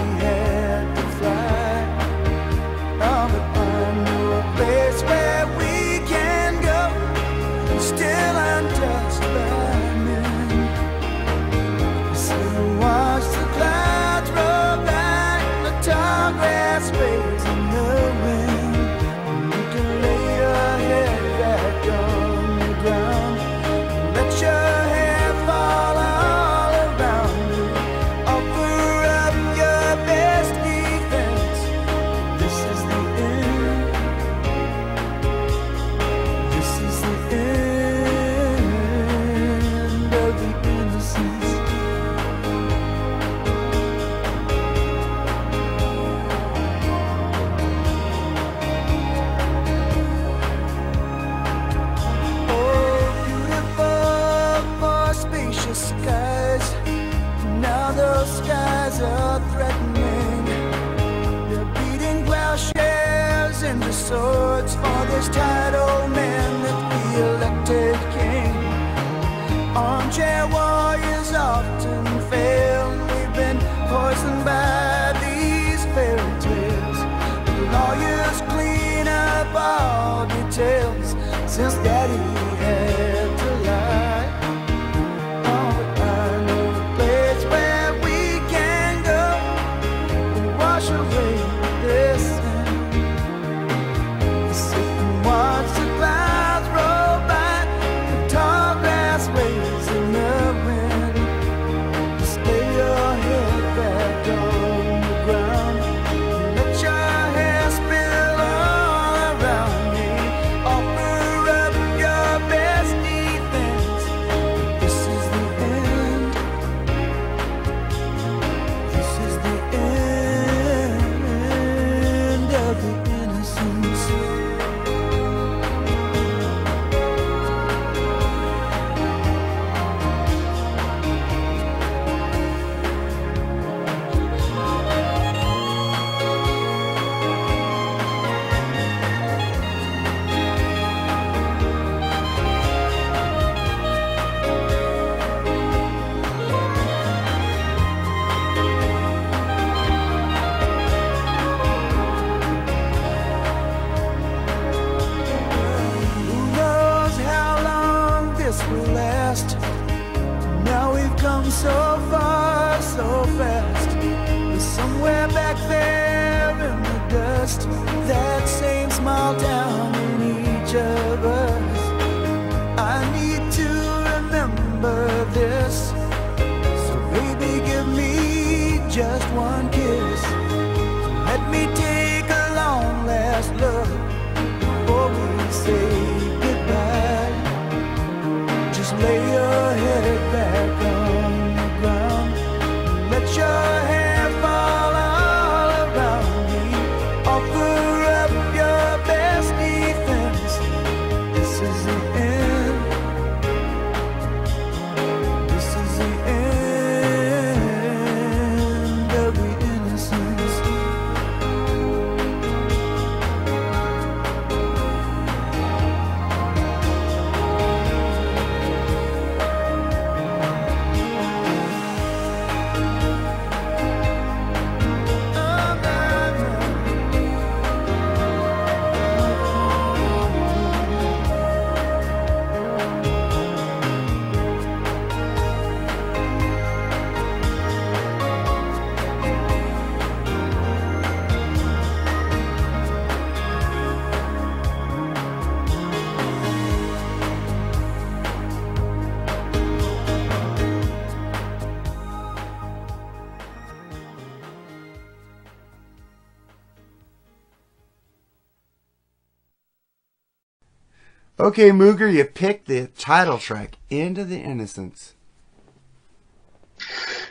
[261.41, 265.15] Okay, Mooger, you picked the title track, Into the Innocence.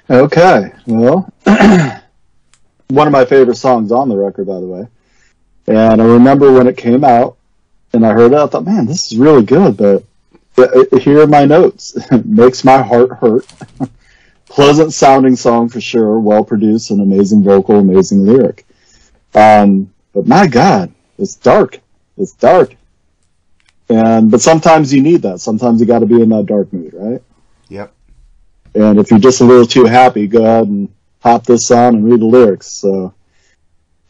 [0.09, 1.31] Okay, well,
[2.87, 4.87] one of my favorite songs on the record, by the way.
[5.67, 7.37] And I remember when it came out,
[7.93, 10.03] and I heard it, I thought, man, this is really good, but
[10.99, 11.95] here are my notes.
[12.25, 13.45] Makes my heart hurt.
[14.49, 18.65] Pleasant sounding song for sure, well produced, and amazing vocal, amazing lyric.
[19.35, 21.79] Um, but my God, it's dark.
[22.17, 22.73] It's dark.
[23.89, 25.39] And but sometimes you need that.
[25.39, 27.21] Sometimes you got to be in that dark mood, right?
[27.69, 27.93] Yep.
[28.75, 32.05] And if you're just a little too happy, go ahead and pop this on and
[32.05, 32.67] read the lyrics.
[32.67, 33.13] So,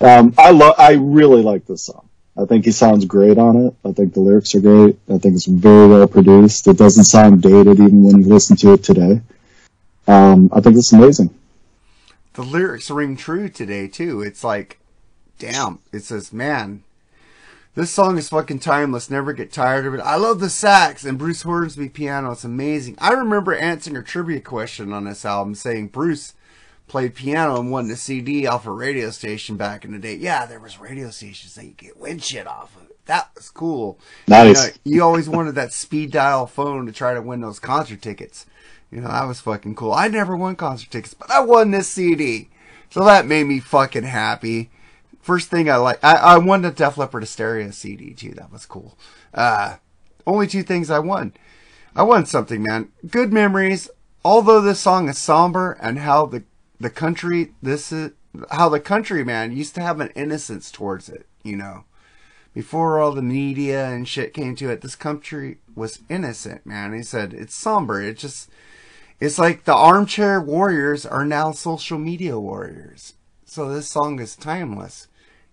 [0.02, 2.08] um, I love, I really like this song.
[2.38, 3.76] I think he sounds great on it.
[3.84, 4.98] I think the lyrics are great.
[5.10, 6.68] I think it's very well produced.
[6.68, 9.22] It doesn't sound dated even when you listen to it today.
[10.08, 11.34] Um, I think it's amazing.
[12.34, 14.22] The lyrics ring true today, too.
[14.22, 14.80] It's like,
[15.38, 15.80] damn.
[15.92, 16.84] It says, man,
[17.76, 19.10] this song is fucking timeless.
[19.10, 20.02] Never get tired of it.
[20.02, 22.32] I love the sax and Bruce Hornsby piano.
[22.32, 22.96] It's amazing.
[23.00, 26.34] I remember answering a trivia question on this album saying Bruce
[26.88, 30.16] played piano and won the CD off a radio station back in the day.
[30.16, 32.88] Yeah, there was radio stations that you get win shit off of.
[33.06, 34.00] That was cool.
[34.28, 34.48] Nice.
[34.48, 38.02] You, know, you always wanted that speed dial phone to try to win those concert
[38.02, 38.46] tickets.
[38.92, 39.94] You know, that was fucking cool.
[39.94, 42.50] I never won concert tickets, but I won this CD.
[42.90, 44.72] So that made me fucking happy.
[45.22, 48.32] First thing I like, I, I won the Def Leppard Hysteria CD too.
[48.32, 48.98] That was cool.
[49.34, 49.78] Uh,
[50.26, 51.34] only two things I won.
[51.96, 52.90] I won something, man.
[53.10, 53.90] Good memories.
[54.24, 56.44] Although this song is somber and how the
[56.80, 58.12] the country this is
[58.52, 61.84] how the country man used to have an innocence towards it, you know.
[62.54, 66.94] before all the media and shit came to it, this country was innocent, man.
[66.94, 68.02] He said it's somber.
[68.02, 68.50] It just,
[69.20, 73.14] it's like the armchair warriors are now social media warriors.
[73.46, 75.08] So this song is timeless.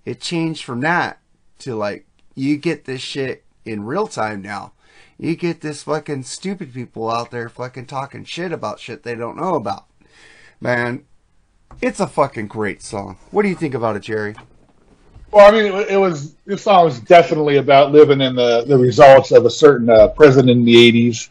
[0.07, 1.19] It changed from that
[1.59, 4.73] to like you get this shit in real time now.
[5.19, 9.37] You get this fucking stupid people out there fucking talking shit about shit they don't
[9.37, 9.87] know about.
[10.61, 11.05] Man,
[11.83, 13.19] it's a fucking great song.
[13.31, 14.37] What do you think about it, Jerry?
[15.33, 19.33] Well, I mean, it, was this song was definitely about living in the, the results
[19.33, 21.31] of a certain uh, president in the '80s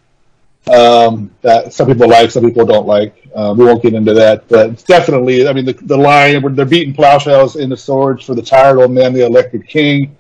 [0.74, 3.28] um, that some people like, some people don't like.
[3.36, 5.48] Uh, we won't get into that, but definitely.
[5.48, 8.92] I mean, the, the line where they're beating plowshares into swords for the tired old
[8.92, 10.16] man, the elected king,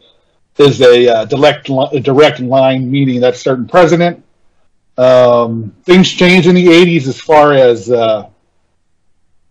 [0.57, 4.23] is a uh, direct li- direct line meaning that certain president.
[4.97, 8.29] Um, things change in the '80s as far as uh,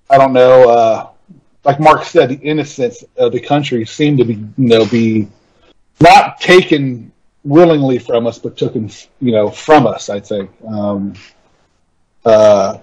[0.09, 0.69] I don't know.
[0.69, 1.09] Uh,
[1.65, 5.29] like Mark said, the innocence of the country seemed to be, you know, be
[6.01, 7.13] not taken
[7.45, 8.91] willingly from us, but taken,
[9.21, 10.09] you know, from us.
[10.11, 10.51] I think.
[10.67, 11.15] Um,
[12.25, 12.79] uh,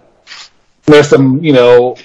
[0.86, 1.96] there's some, you know,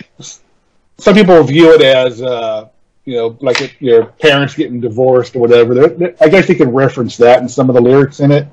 [0.99, 2.69] some people view it as, uh,
[3.05, 5.75] you know, like your parents getting divorced or whatever.
[5.75, 8.47] They're, they're- I guess you can reference that in some of the lyrics in it.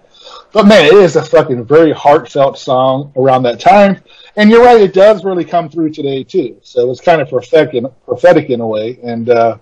[0.52, 4.02] But man, it is a fucking very heartfelt song around that time.
[4.36, 6.58] And you're right, it does really come through today too.
[6.62, 9.00] So it's kind of prophetic, prophetic in a way.
[9.04, 9.58] And uh,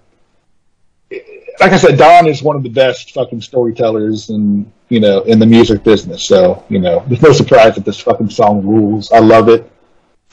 [1.60, 5.40] like I said, Don is one of the best fucking storytellers in you know in
[5.40, 6.24] the music business.
[6.24, 9.12] So you know, there's no surprise that this fucking song rules.
[9.12, 9.70] I love it.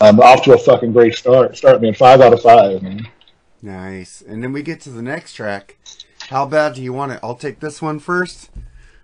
[0.01, 1.57] I'm off to a fucking great start.
[1.57, 3.09] Start man, five out of five, man.
[3.61, 4.23] Nice.
[4.23, 5.77] And then we get to the next track.
[6.29, 7.21] How bad do you want it?
[7.23, 8.51] I'll take this one first.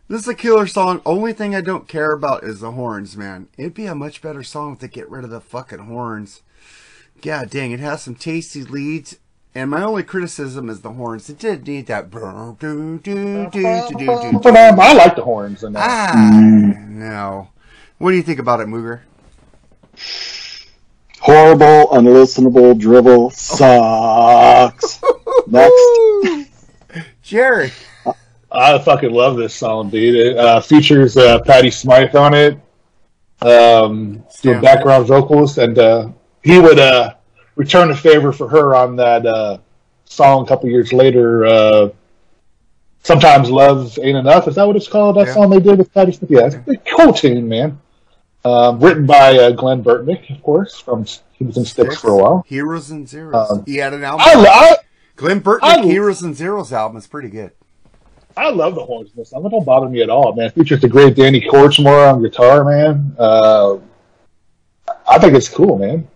[0.07, 1.01] This is a killer song.
[1.07, 3.49] Only thing I don't care about is the horns, man.
[3.57, 6.43] It'd be a much better song if they get rid of the fucking horns.
[7.23, 9.19] God dang, it has some tasty leads.
[9.57, 11.31] And my only criticism is the horns.
[11.31, 12.07] It did need that.
[12.13, 12.55] I
[14.95, 15.89] like the horns in that.
[15.89, 17.49] Ah, no.
[17.99, 19.01] What do you think about it, Mooger?
[21.21, 25.01] Horrible, unlistenable drivel sucks.
[25.47, 26.67] Next.
[27.23, 27.73] Jerry.
[28.51, 30.17] I fucking love this song, dude.
[30.17, 32.59] It uh, features uh, Patty Smyth on it,
[33.41, 36.09] um, doing background vocals, and uh,
[36.43, 37.14] he would uh,
[37.57, 39.59] return a favor for her on that uh,
[40.05, 41.45] song a couple years later.
[41.47, 41.89] Uh,
[43.03, 44.49] Sometimes love ain't enough.
[44.49, 45.17] Is that what it's called?
[45.17, 45.35] That Yeah.
[45.35, 46.31] song they did with Patty Smyth.
[46.31, 47.79] Yeah, it's a cool tune, man.
[48.47, 50.81] Um, written by uh, Glen Burtnik, of course.
[50.81, 52.45] From he was in Styx for a while.
[52.49, 53.51] Heroes and Zeros.
[53.51, 54.23] Um, he had an album.
[54.25, 54.77] I, I
[55.17, 57.53] Glenn Burton I- Heroes and Zeros album is pretty good.
[58.39, 59.45] I love the horns in this song.
[59.45, 60.47] It don't bother me at all, man.
[60.47, 63.15] It features the great Danny Kortchmar on guitar, man.
[63.19, 63.77] Uh,
[65.07, 66.09] I think it's cool, man.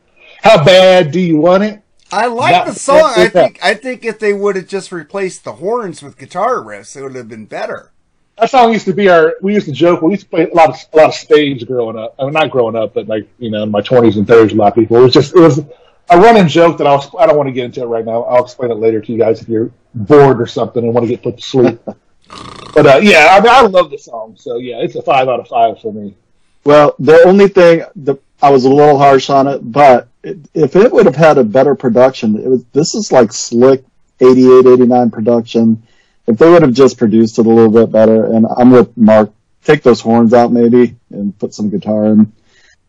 [0.48, 1.82] How bad do you want it?
[2.10, 3.12] I like Not- the song.
[3.14, 6.96] I think I think if they would have just replaced the horns with guitar riffs,
[6.96, 7.92] it would have been better.
[8.38, 9.34] That song used to be our.
[9.42, 10.00] We used to joke.
[10.00, 12.14] We used to play a lot of a lot of spades growing up.
[12.18, 14.56] I mean, not growing up, but like you know, in my twenties and thirties, a
[14.56, 14.96] lot of people.
[14.96, 17.04] It was just it was a running joke that I'll.
[17.18, 18.22] I don't want to get into it right now.
[18.22, 21.10] I'll explain it later to you guys if you're bored or something and want to
[21.10, 21.78] get put to sleep.
[21.84, 24.34] but uh, yeah, I mean, I love the song.
[24.38, 26.16] So yeah, it's a five out of five for me.
[26.64, 30.17] Well, the only thing the, I was a little harsh on it, but it,
[30.54, 33.84] if it would have had a better production, it was this is like slick
[34.20, 35.82] 88, 89 production.
[36.26, 39.32] If they would have just produced it a little bit better, and I'm with Mark,
[39.64, 42.32] take those horns out maybe and put some guitar in.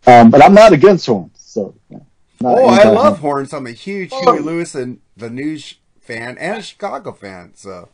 [0.07, 1.75] Um, but I'm not against horns, so.
[1.89, 1.99] yeah,
[2.43, 3.53] oh, I love horns.
[3.53, 7.51] I'm a huge Huey Lewis and the News fan and a Chicago fan.
[7.55, 7.89] So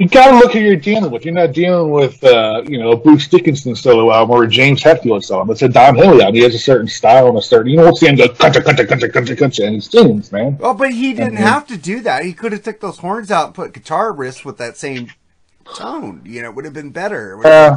[0.00, 1.26] You got to look who you're dealing with.
[1.26, 4.82] You're not dealing with, uh, you know, a Bruce Dickinson solo album or a James
[4.82, 5.50] Hetfield song.
[5.50, 6.36] It's a Don Henley album.
[6.36, 7.70] He has a certain style and a certain.
[7.70, 10.58] You know, what's the end go country, country, country, country, country, and he sings, man.
[10.62, 11.40] Oh, but he didn't Mhm.
[11.40, 12.24] have to do that.
[12.24, 15.08] He could have took those horns out and put guitar riffs with that same
[15.74, 16.22] tone.
[16.24, 17.32] You know, it would have been better.
[17.32, 17.76] It would have Uh,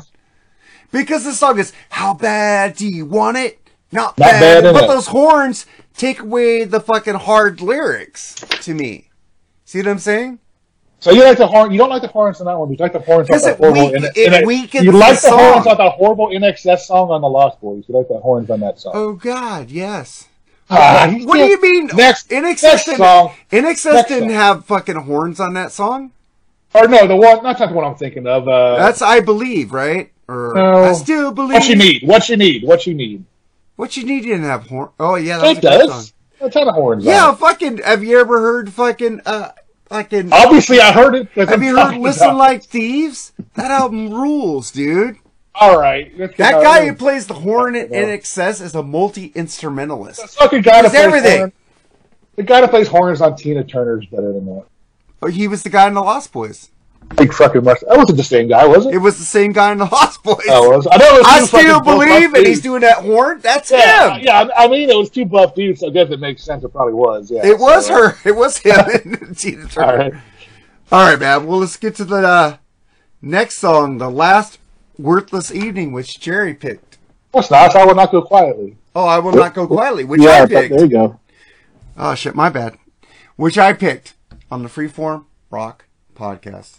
[0.93, 3.59] Because the song is, How bad do you want it?
[3.91, 4.63] Not, Not bad.
[4.63, 5.65] bad, but those horns
[5.97, 9.09] take away the fucking hard lyrics to me.
[9.65, 10.39] See what I'm saying?
[11.03, 11.71] So you like the horn?
[11.71, 12.71] You don't like the horns on that one.
[12.71, 13.87] You like the horns on that horrible.
[13.91, 15.71] weak- N- it N- weakens you like the the, horns song.
[15.73, 17.83] on that horrible INXS song on the Lost Boys.
[17.89, 18.93] You like the horns on that song.
[18.95, 20.29] Oh God, yes.
[20.71, 20.77] You
[21.27, 21.87] what do you mean?
[21.93, 23.31] Next, INXS next didn't, song.
[23.51, 24.37] INXS Next didn't song.
[24.37, 26.11] have fucking horns on that song.
[26.73, 27.43] Or no, the one.
[27.43, 28.47] That's not the one I'm thinking of.
[28.47, 30.09] Uh, That's I believe, right?
[30.29, 30.83] Or No.
[30.85, 31.53] I still believe.
[31.53, 32.07] what you need.
[32.07, 32.63] What you need.
[32.63, 33.25] What you need.
[33.75, 34.89] What you need didn't have horn.
[34.99, 35.89] Oh yeah, that's It does.
[36.39, 36.47] song.
[36.47, 37.03] A ton of horns.
[37.03, 37.79] Yeah, fucking.
[37.79, 39.51] Have you ever heard fucking uh
[39.93, 41.29] Obviously, I heard it.
[41.35, 43.31] Have I'm you heard "Listen about- Like Thieves"?
[43.55, 45.17] That album rules, dude.
[45.55, 46.17] All right.
[46.17, 47.89] That guy who plays the horn in.
[47.89, 50.21] INXS is a multi instrumentalist.
[50.21, 51.37] The fucking guy that everything.
[51.37, 51.51] horn-
[52.35, 54.65] the guy that plays horns on Tina Turner is better than that.
[55.21, 56.69] Oh, he was the guy in the Lost Boys
[57.15, 57.89] big fucking mustache.
[57.89, 58.95] That wasn't the same guy, was it?
[58.95, 60.37] It was the same guy in the Lost Boys.
[60.47, 61.21] Oh, I was, I know.
[61.25, 63.39] I still believe and He's doing that horn.
[63.39, 64.23] That's yeah, him.
[64.23, 65.81] Yeah, I mean, it was two buff dudes.
[65.81, 66.63] So I guess it makes sense.
[66.63, 67.31] It probably was.
[67.31, 68.07] Yeah, it was so, her.
[68.09, 69.91] Uh, it was him Tina Turner.
[69.91, 70.13] All right,
[70.91, 71.45] all right, man.
[71.45, 72.57] Well, let's get to the uh,
[73.21, 74.59] next song, "The Last
[74.97, 76.97] Worthless Evening," which Jerry picked.
[77.31, 77.75] What's nice.
[77.75, 78.77] I will not go quietly.
[78.95, 80.03] Oh, I will not go quietly.
[80.03, 80.75] Which yeah, I picked.
[80.75, 81.19] There you go.
[81.97, 82.77] Oh shit, my bad.
[83.35, 84.13] Which I picked
[84.51, 85.85] on the Freeform Rock
[86.15, 86.77] podcast.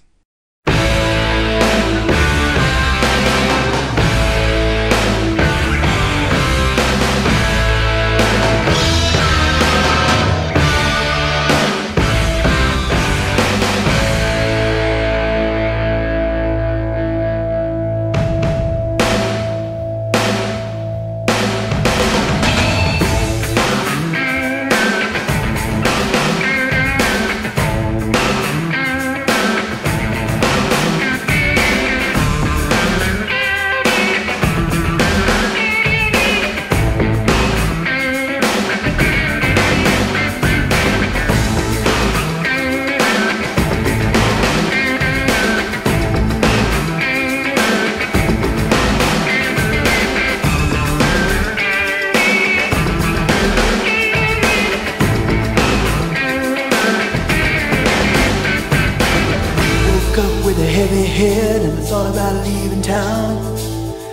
[61.94, 63.36] thought about leaving town.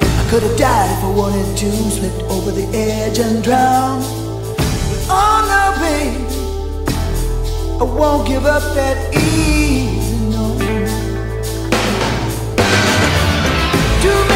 [0.03, 4.03] I could have died if I wanted to, slipped over the edge and drowned.
[4.85, 6.21] But oh no, babe,
[7.81, 10.15] I won't give up that easy.
[10.29, 10.43] No.
[14.03, 14.30] Do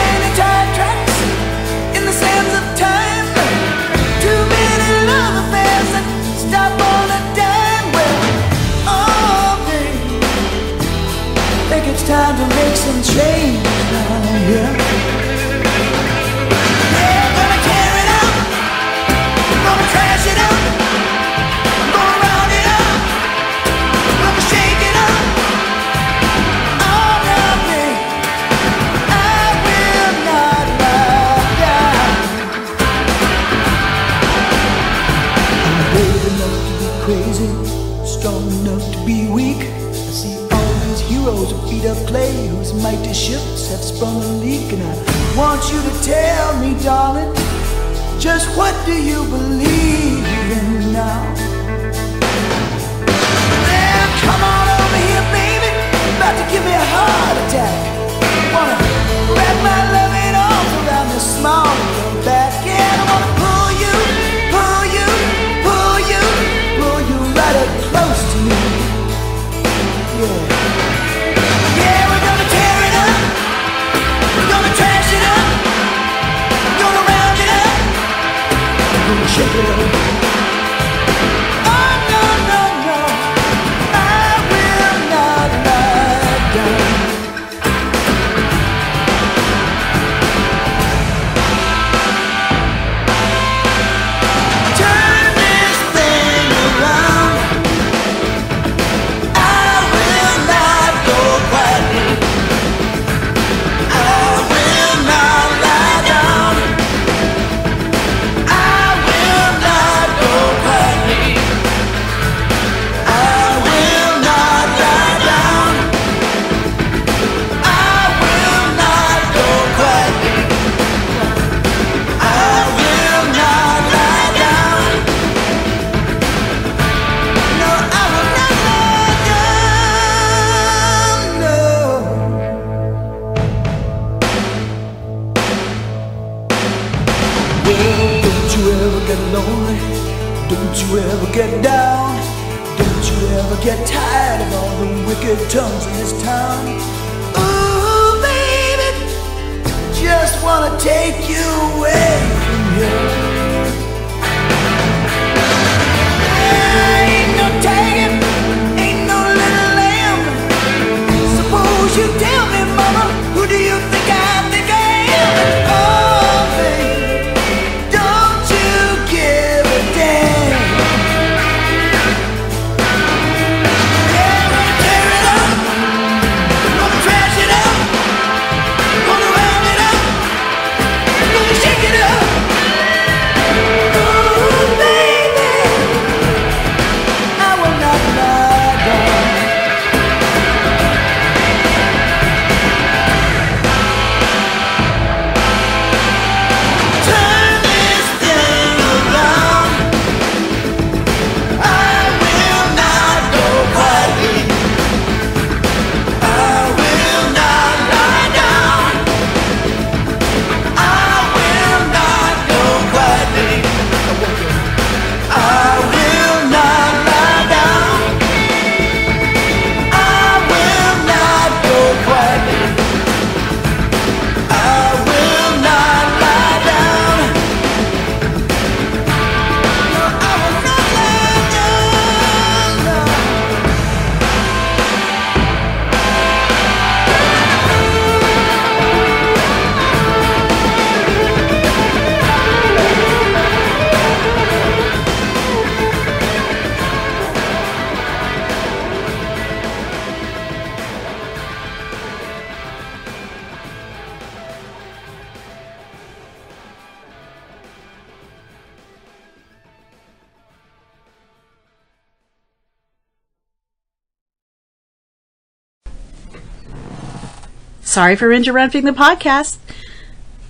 [267.95, 269.57] Sorry for interrupting the podcast.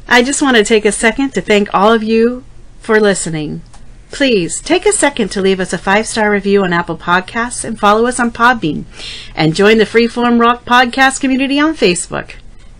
[0.08, 2.44] I just want to take a second to thank all of you
[2.80, 3.62] for listening.
[4.10, 7.80] Please take a second to leave us a five star review on Apple Podcasts and
[7.80, 8.86] follow us on Podbean
[9.36, 12.32] and join the Freeform Rock Podcast community on Facebook.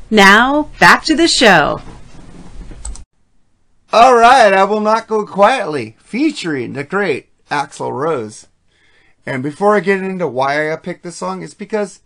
[0.10, 1.84] Now, back to the show.
[3.94, 8.48] All right, I will not go quietly, featuring the great Axl Rose.
[9.28, 12.00] And before I get into why I picked this song, it's because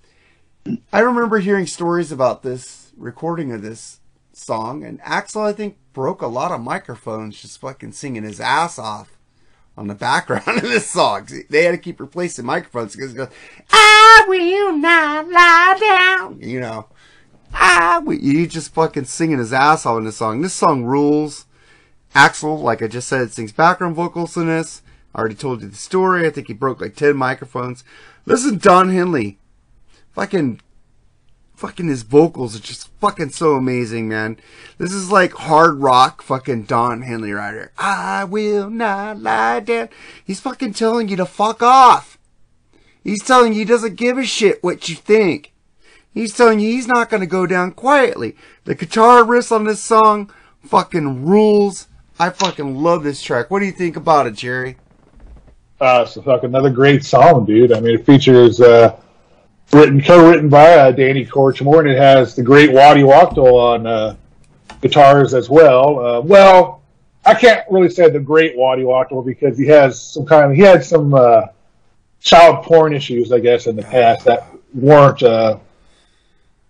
[0.92, 4.00] I remember hearing stories about this recording of this
[4.34, 8.78] song, and Axl, I think, broke a lot of microphones just fucking singing his ass
[8.78, 9.18] off
[9.78, 11.28] on the background of this song.
[11.50, 13.30] They had to keep replacing microphones because it goes,
[13.72, 16.40] I will not lie down.
[16.42, 16.88] You know,
[17.54, 18.16] I will.
[18.16, 20.42] You just fucking singing his ass off in this song.
[20.42, 21.46] This song rules.
[22.14, 24.82] Axl, like I just said, sings background vocals in this.
[25.14, 26.26] I already told you the story.
[26.26, 27.84] I think he broke like 10 microphones.
[28.26, 29.39] Listen, Don Henley.
[30.14, 30.62] Fucking,
[31.56, 34.38] fucking his vocals are just fucking so amazing, man.
[34.78, 37.70] This is like hard rock fucking Don Henley right.
[37.78, 39.90] I will not lie down.
[40.24, 42.18] He's fucking telling you to fuck off.
[43.04, 45.54] He's telling you he doesn't give a shit what you think.
[46.12, 48.36] He's telling you he's not gonna go down quietly.
[48.66, 50.32] The guitar riffs on this song
[50.64, 51.88] fucking rules.
[52.20, 53.50] I fucking love this track.
[53.50, 54.78] What do you think about it, Jerry?
[55.80, 57.72] Uh, it's fuck another great song, dude.
[57.72, 59.00] I mean, it features uh,
[59.72, 64.16] written co-written by uh, Danny Kortchmar, and it has the great Waddy Wachtel on uh,
[64.82, 66.00] guitars as well.
[66.00, 66.82] Uh, well,
[67.26, 70.64] I can't really say the great Waddy Wachtel because he has some kind of he
[70.64, 71.48] had some uh,
[72.20, 75.22] child porn issues, I guess, in the past that weren't.
[75.24, 75.60] Uh,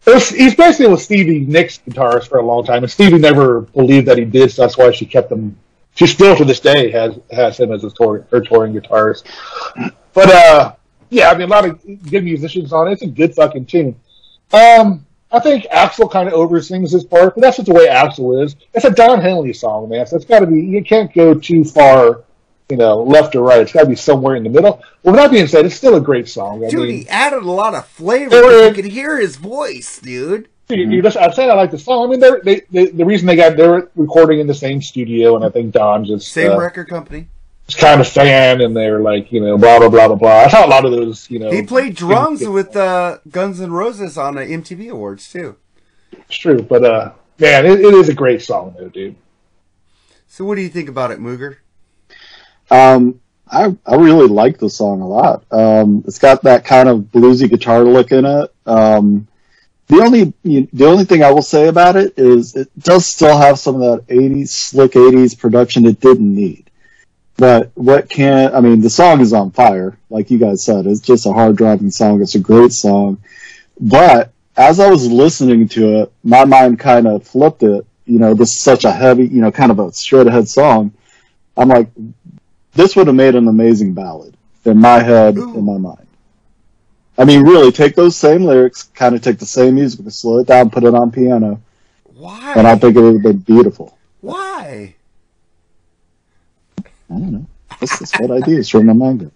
[0.06, 4.08] was, he's basically with Stevie Nicks guitarist for a long time, and Stevie never believed
[4.08, 5.58] that he did, so that's why she kept him.
[5.96, 9.24] She still to this day has has him as a tour, her touring guitarist.
[10.14, 10.76] But uh,
[11.10, 12.94] yeah, I mean, a lot of good musicians on it.
[12.94, 13.96] It's a good fucking tune.
[14.52, 18.44] Um, I think Axl kind of oversings his part, but that's just the way Axl
[18.44, 18.56] is.
[18.74, 20.08] It's a Don Henley song, man.
[20.08, 20.60] So it's got to be.
[20.60, 22.24] You can't go too far,
[22.70, 23.62] you know, left or right.
[23.62, 24.82] It's got to be somewhere in the middle.
[25.04, 26.66] Well, with that being said, it's still a great song.
[26.66, 28.66] I Dude, mean, he added a lot of flavor.
[28.68, 30.50] You could hear his voice, dude.
[30.70, 32.08] You, you just, I'm saying I like the song.
[32.08, 35.36] I mean, they're, they, they, the reason they got they're recording in the same studio,
[35.36, 37.28] and I think Don just Same uh, record company.
[37.70, 40.40] Was kind of fan, and they're like, you know, blah blah blah blah blah.
[40.42, 43.72] I thought a lot of those, you know, He played drums with uh, Guns N'
[43.72, 45.56] Roses on the MTV Awards too.
[46.12, 49.16] It's true, but uh, man, it, it is a great song, though, dude.
[50.28, 51.58] So, what do you think about it, Mooger?
[52.72, 55.44] Um, I I really like the song a lot.
[55.52, 58.54] Um, it's got that kind of bluesy guitar lick in it.
[58.66, 59.28] Um,
[59.88, 63.38] the only you, the only thing I will say about it is it does still
[63.38, 66.69] have some of that '80s slick '80s production it didn't need.
[67.40, 68.82] But what can I mean?
[68.82, 70.86] The song is on fire, like you guys said.
[70.86, 72.22] It's just a hard driving song.
[72.22, 73.24] It's a great song.
[73.80, 77.86] But as I was listening to it, my mind kind of flipped it.
[78.06, 80.92] You know, this is such a heavy, you know, kind of a straight ahead song.
[81.56, 81.88] I'm like,
[82.74, 84.36] this would have made an amazing ballad
[84.66, 86.08] in my head, in my mind.
[87.18, 90.40] I mean, really, take those same lyrics, kind of take the same music, but slow
[90.40, 91.62] it down, put it on piano,
[92.04, 92.54] Why?
[92.58, 93.98] and I think it would have been beautiful.
[94.20, 94.96] Why?
[97.10, 97.46] I don't know.
[97.80, 98.58] That's, that's what I do.
[98.58, 99.32] It's where my mind.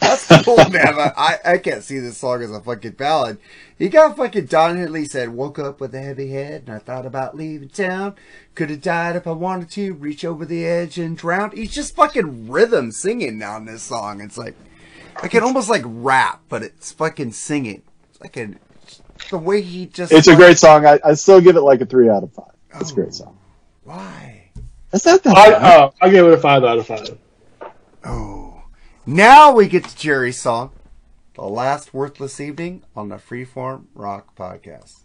[0.00, 0.94] That's cool, man.
[0.98, 3.38] I, I can't see this song as a fucking ballad.
[3.78, 7.06] You got fucking Don Henley said, woke up with a heavy head and I thought
[7.06, 8.14] about leaving town.
[8.54, 11.52] Could have died if I wanted to, reach over the edge and drown.
[11.52, 14.20] He's just fucking rhythm singing on this song.
[14.20, 14.54] It's like,
[15.22, 17.82] I can almost like rap, but it's fucking singing.
[18.10, 18.50] It's like a,
[19.30, 20.12] the way he just.
[20.12, 20.84] It's a great song.
[20.84, 22.52] I, I still give it like a three out of five.
[22.80, 23.38] It's a great oh, song.
[23.84, 24.35] Why?
[24.96, 25.62] Is that that I bad?
[25.62, 27.18] uh, I give it a five out of five.
[28.02, 28.62] Oh.
[29.04, 30.70] Now we get to Jerry's song,
[31.34, 35.02] The Last Worthless Evening on the Freeform Rock Podcast.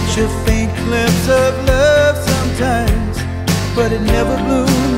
[0.00, 3.16] catch a faint glimpse of love sometimes,
[3.76, 4.93] but it never blooms.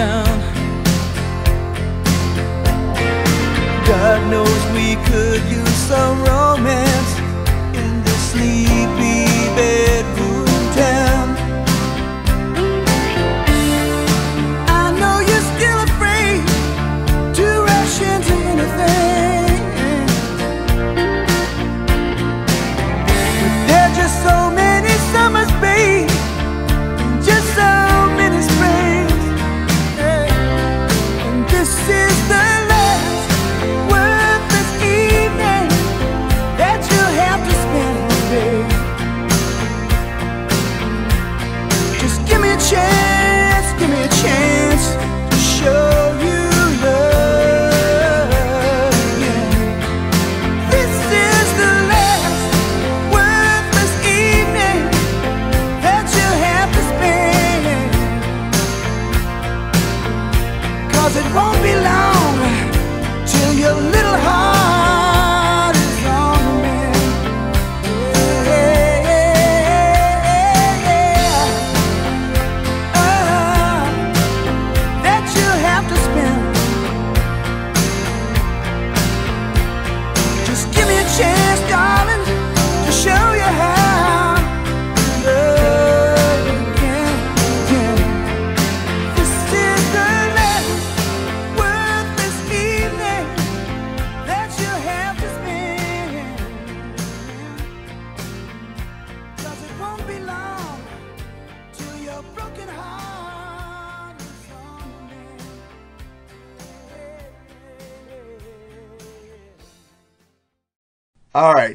[0.00, 0.38] down.
[3.90, 6.89] God knows we could use some romance.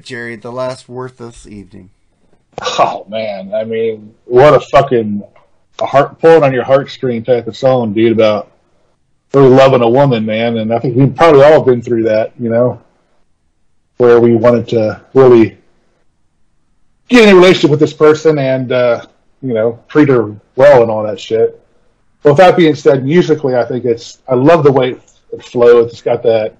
[0.05, 1.89] Jerry, the last worthless evening?
[2.61, 5.23] Oh man, I mean, what a fucking
[5.79, 8.13] a heart pull it on your heartstring type of song, dude.
[8.13, 8.51] About
[9.33, 12.49] really loving a woman, man, and I think we've probably all been through that, you
[12.49, 12.81] know,
[13.97, 15.57] where we wanted to really
[17.09, 19.05] get in a relationship with this person and uh,
[19.41, 21.61] you know treat her well and all that shit.
[22.23, 24.91] Well, with that being said, musically, I think it's I love the way
[25.33, 25.91] it flows.
[25.91, 26.55] It's got that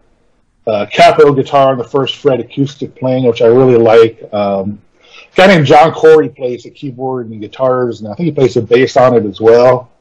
[0.68, 4.22] uh, capo guitar on the first fret acoustic playing, which I really like.
[4.34, 8.32] Um, a guy named John Corey plays the keyboard and guitars, and I think he
[8.32, 9.92] plays the bass on it as well.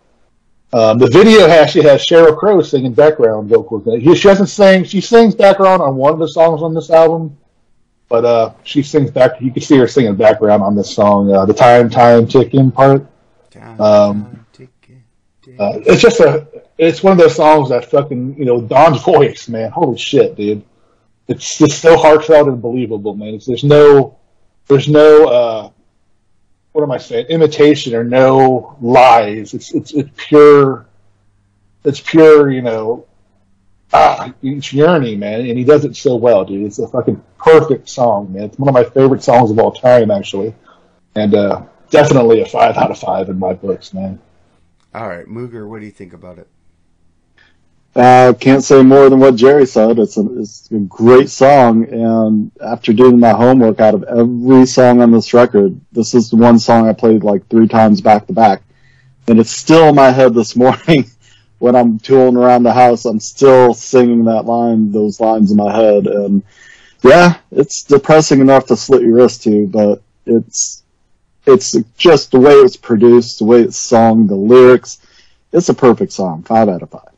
[0.72, 3.84] Um, the video actually has Sheryl Crow singing background vocals.
[3.86, 4.02] it.
[4.16, 7.36] She doesn't sing; she sings background on one of the songs on this album,
[8.08, 9.40] but uh, she sings back.
[9.40, 13.06] You can see her singing background on this song, uh, the time time ticking part.
[13.78, 14.46] Um,
[15.58, 19.48] uh, it's just a, it's one of those songs that fucking, you know, Don's voice,
[19.48, 19.70] man.
[19.70, 20.64] Holy shit, dude.
[21.26, 23.34] It's just so heartfelt and believable, man.
[23.34, 24.18] It's, there's no,
[24.66, 25.70] there's no, uh,
[26.72, 27.26] what am I saying?
[27.26, 29.54] Imitation or no lies.
[29.54, 30.86] It's, it's, it's pure,
[31.84, 33.06] it's pure, you know,
[33.92, 35.46] ah, it's yearning, man.
[35.46, 36.66] And he does it so well, dude.
[36.66, 38.44] It's a fucking perfect song, man.
[38.44, 40.54] It's one of my favorite songs of all time, actually.
[41.14, 44.18] And, uh, definitely a five out of five in my books, man.
[44.94, 46.48] All right, Mooger, what do you think about it?
[47.94, 50.00] Uh, can't say more than what Jerry said.
[50.00, 55.00] It's a, it's a great song, and after doing my homework out of every song
[55.00, 58.32] on this record, this is the one song I played like three times back to
[58.32, 58.62] back,
[59.28, 61.08] and it's still in my head this morning
[61.60, 63.04] when I'm tooling around the house.
[63.04, 66.42] I'm still singing that line, those lines in my head, and
[67.04, 70.82] yeah, it's depressing enough to slit your wrist to, but it's
[71.46, 74.98] it's just the way it's produced, the way it's sung, the lyrics.
[75.52, 76.42] It's a perfect song.
[76.42, 77.13] Five out of five.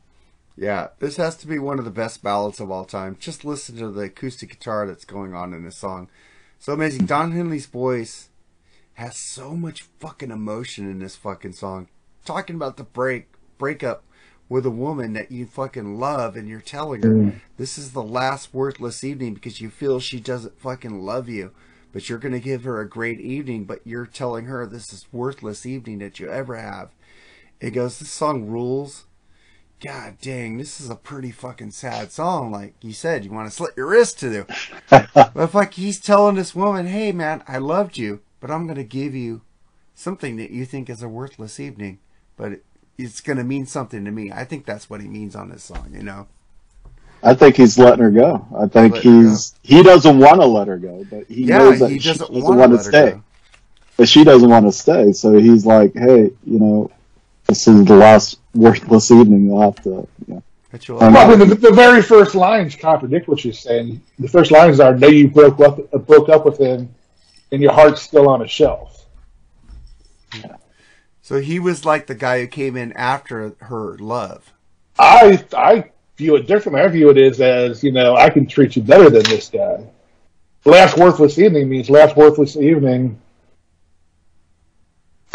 [0.57, 3.17] Yeah, this has to be one of the best ballads of all time.
[3.21, 6.09] Just listen to the acoustic guitar that's going on in this song.
[6.59, 7.05] So amazing.
[7.07, 8.31] Don Henley's voice
[8.95, 11.89] has so much fucking emotion in this fucking song.
[12.25, 13.29] Talking about the break
[13.59, 14.03] breakup
[14.49, 17.41] with a woman that you fucking love and you're telling her Mm.
[17.57, 21.51] this is the last worthless evening because you feel she doesn't fucking love you.
[21.93, 25.67] But you're gonna give her a great evening, but you're telling her this is worthless
[25.67, 26.91] evening that you ever have.
[27.61, 29.06] It goes, this song rules.
[29.81, 32.51] God dang, this is a pretty fucking sad song.
[32.51, 34.47] Like you said, you want to slit your wrist to do.
[35.35, 38.85] but like he's telling this woman, hey man, I loved you, but I'm going to
[38.85, 39.43] give you
[39.95, 41.99] something that you think is a worthless evening,
[42.37, 42.61] but
[42.99, 44.33] it's going to mean something to me.
[44.33, 46.29] I think that's what he means on this song, you know?
[47.23, 48.47] I think he's letting her go.
[48.57, 51.93] I think he's he doesn't want to let her go, but he Yeah, knows that
[51.93, 53.15] he she doesn't doesn't want to stay.
[53.15, 53.23] go.
[53.97, 56.91] But she doesn't want to stay, so he's like, "Hey, you know,
[57.47, 59.47] this is the last worthless evening.
[59.47, 60.43] You'll have to." You know,
[60.73, 63.53] But you'll- turn Well, I out." mean, the, the very first lines contradict what you're
[63.55, 64.01] saying.
[64.19, 66.89] The first lines are, "Know you broke up, uh, broke up with him,
[67.53, 69.07] and your heart's still on a shelf."
[71.23, 74.53] So he was like the guy who came in after her love.
[74.99, 76.83] I I view it differently.
[76.83, 79.85] I view it as as you know, I can treat you better than this guy.
[80.65, 83.21] Last worthless evening means last worthless evening.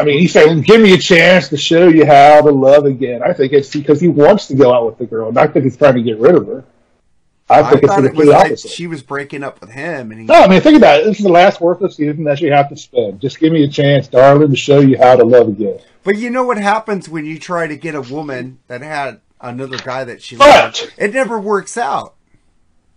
[0.02, 3.22] I mean, he's saying, "Give me a chance to show you how to love again."
[3.22, 5.78] I think it's because he wants to go out with the girl, not because he's
[5.78, 6.64] trying to get rid of her.
[7.48, 10.12] I I, think it's thought the it was like she was breaking up with him,
[10.12, 11.06] and he No, I mean, think about it.
[11.06, 13.22] This is the last worthless season that you have to spend.
[13.22, 15.80] Just give me a chance, darling, to show you how to love again.
[16.04, 19.78] But you know what happens when you try to get a woman that had another
[19.78, 20.94] guy that she But- loved?
[20.98, 22.16] It never works out.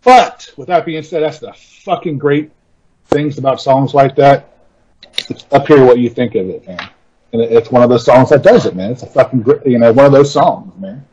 [0.03, 2.51] But with that being said, that's the fucking great
[3.07, 4.51] things about songs like that.
[5.29, 6.91] It's up here what you think of it, man.
[7.35, 8.93] And it's one of those songs that does it, man.
[8.93, 11.05] It's a fucking great, you know, one of those songs, man.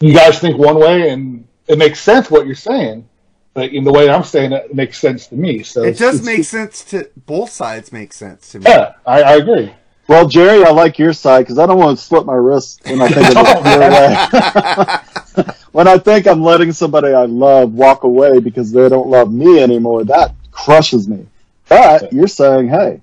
[0.00, 3.06] You guys think one way, and it makes sense what you're saying,
[3.52, 5.62] but in the way I'm saying it, it makes sense to me.
[5.62, 7.92] So It it's- does make sense to both sides.
[7.92, 8.64] Make sense to me.
[8.66, 9.74] Yeah, I, I agree.
[10.08, 13.02] Well, Jerry, I like your side because I don't want to slip my wrist when
[13.02, 15.54] I think of it your way.
[15.72, 19.60] when I think I'm letting somebody I love walk away because they don't love me
[19.60, 21.26] anymore, that crushes me.
[21.68, 23.02] But you're saying, hey,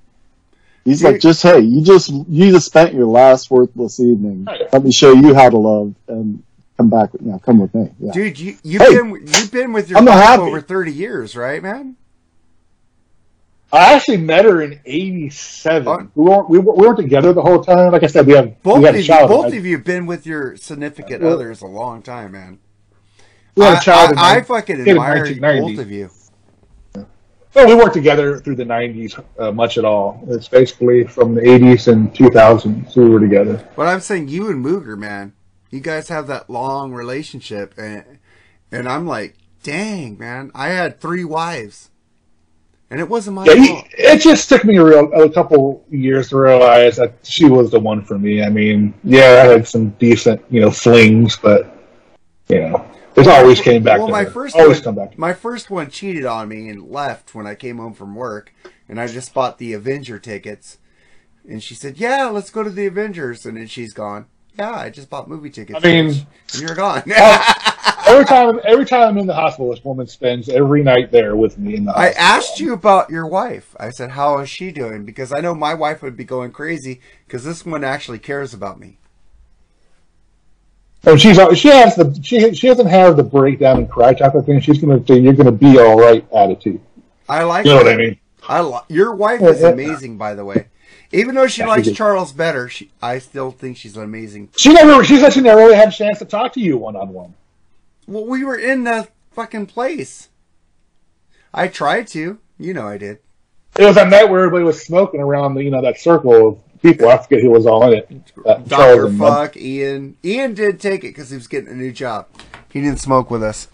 [0.85, 4.47] he's like, just hey, you just you just spent your last worthless evening.
[4.71, 6.41] Let me show you how to love and
[6.77, 7.09] come back.
[7.19, 7.91] You know, come with me.
[7.99, 8.11] Yeah.
[8.13, 10.43] Dude, you you've Hey, been you've been with your I'm wife happy.
[10.43, 11.97] over thirty years, right, man?
[13.73, 15.87] I actually met her in '87.
[15.87, 17.91] Uh, we weren't we, weren't- we weren't together the whole time.
[17.91, 19.85] Like I said, we have Both we had of you, both I- of you have
[19.85, 22.59] been with your significant Well- others a long time, man.
[23.55, 26.09] We had a I- child in I, I fucking in admire both of you.
[27.55, 30.21] Well, we weren't together through the '90s uh, much at all.
[30.27, 33.65] It's basically from the '80s and 2000s we were together.
[33.77, 35.31] But I'm saying you and Mooger, man,
[35.71, 38.19] you guys have that long relationship, and
[38.73, 41.91] and I'm like, dang, man, I had three wives,
[42.89, 46.27] and it wasn't my Yeah, he, it just took me a real a couple years
[46.29, 48.43] to realize that she was the one for me.
[48.43, 51.73] I mean, yeah, I had some decent you know flings, but
[52.49, 52.85] you know,
[53.15, 53.99] it always came back.
[53.99, 54.29] Well, my her.
[54.29, 55.17] first always one, come back.
[55.17, 58.53] My first one cheated on me and left when I came home from work,
[58.89, 60.77] and I just bought the Avenger tickets.
[61.47, 64.25] And she said, "Yeah, let's go to the Avengers." And then she's gone.
[64.57, 65.79] Yeah, I just bought movie tickets.
[65.83, 67.03] I mean- bitch." and you're gone.
[68.07, 71.57] every time, every time I'm in the hospital, this woman spends every night there with
[71.57, 72.15] me in the hospital.
[72.17, 73.75] I asked you about your wife.
[73.79, 77.01] I said, "How is she doing?" Because I know my wife would be going crazy
[77.27, 78.97] because this one actually cares about me.
[81.05, 84.33] And she's al- she has the she she doesn't have the breakdown and cry type
[84.35, 84.59] of thing.
[84.59, 86.81] She's gonna say you're gonna be all right attitude.
[87.29, 87.65] I like.
[87.65, 88.19] You know what I mean?
[88.47, 90.67] I li- your wife is amazing, by the way.
[91.11, 91.91] Even though she Yeah, likes.
[91.91, 94.49] Charles better, she I still think she's amazing.
[94.57, 96.95] She never she said she never really had a chance to talk to you one
[96.95, 97.33] on one.
[98.07, 100.29] Well, we were in the fucking place.
[101.53, 102.39] I tried to.
[102.57, 103.19] You know I did.
[103.77, 106.64] It was a night where everybody was smoking around the you know that circle of
[106.81, 107.09] people.
[107.09, 108.09] I forget who was on it.
[108.45, 110.17] Uh, Doctor Fuck, Ian.
[110.23, 112.27] Ian did take it because he was getting a new job.
[112.71, 113.67] He didn't smoke with us.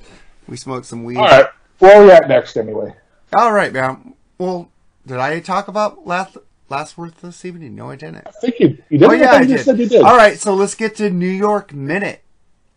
[0.48, 1.18] We smoked some weed.
[1.18, 1.48] All right,
[1.80, 2.94] where are we at next anyway?
[3.34, 4.14] All right, man.
[4.38, 4.70] Well,
[5.06, 6.38] did I talk about last
[6.70, 7.76] last worth this evening?
[7.76, 8.28] No, I didn't.
[8.28, 9.10] I think you you did.
[9.10, 9.66] Oh yeah, I you did.
[9.66, 10.02] said you did.
[10.02, 12.22] All right, so let's get to New York Minute.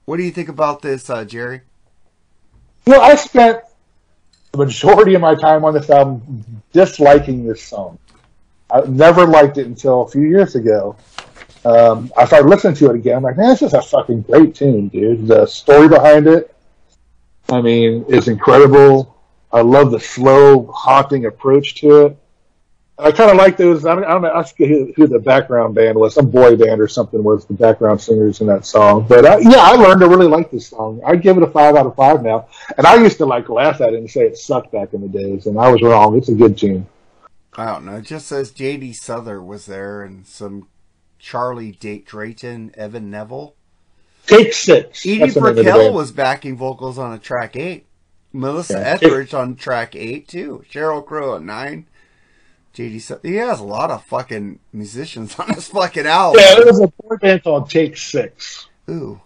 [0.05, 1.63] What do you think about this, uh, Jerry?
[2.87, 3.61] Well, I spent
[4.53, 7.99] the majority of my time on this album disliking this song.
[8.75, 10.97] I never liked it until a few years ago.
[11.65, 13.19] Um, I started listening to it again.
[13.19, 15.29] I'm like, man, this is a fucking great tune, dude.
[15.29, 16.53] The story behind it,
[17.49, 19.17] I mean, is incredible.
[19.53, 22.17] I love the slow, haunting approach to it.
[22.99, 23.87] I kind of like those.
[23.87, 24.33] I don't, I don't know.
[24.33, 26.15] I who, who the background band was.
[26.15, 29.07] Some boy band or something was the background singers in that song.
[29.09, 31.01] But uh, yeah, I learned to really like this song.
[31.07, 32.49] I'd give it a five out of five now.
[32.77, 35.09] And I used to like laugh at it and say it sucked back in the
[35.09, 36.17] days, and I was wrong.
[36.17, 36.87] It's a good tune.
[37.57, 37.97] I don't know.
[37.97, 38.93] It just says J.D.
[38.95, 40.69] Souther was there and some
[41.19, 43.55] Charlie D- Drayton, Ivan Neville.
[44.27, 45.05] Take six.
[45.05, 47.87] Edie That's the name of the Brickell was backing vocals on a track eight.
[48.33, 48.95] Melissa Yeah.
[48.95, 50.65] Etheridge on track eight too.
[50.71, 51.87] Sheryl Crow at nine.
[52.73, 52.99] J.D.
[52.99, 53.29] Souther.
[53.29, 56.41] He has a lot of fucking musicians on this fucking album.
[56.43, 58.69] Yeah, it was a boy band called Take Six.
[58.91, 59.21] Ooh.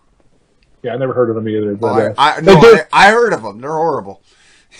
[0.82, 1.72] Yeah, I never heard of them either.
[1.72, 3.60] Oh, But, I, uh, I, no, I, I heard of them.
[3.60, 4.22] They're horrible.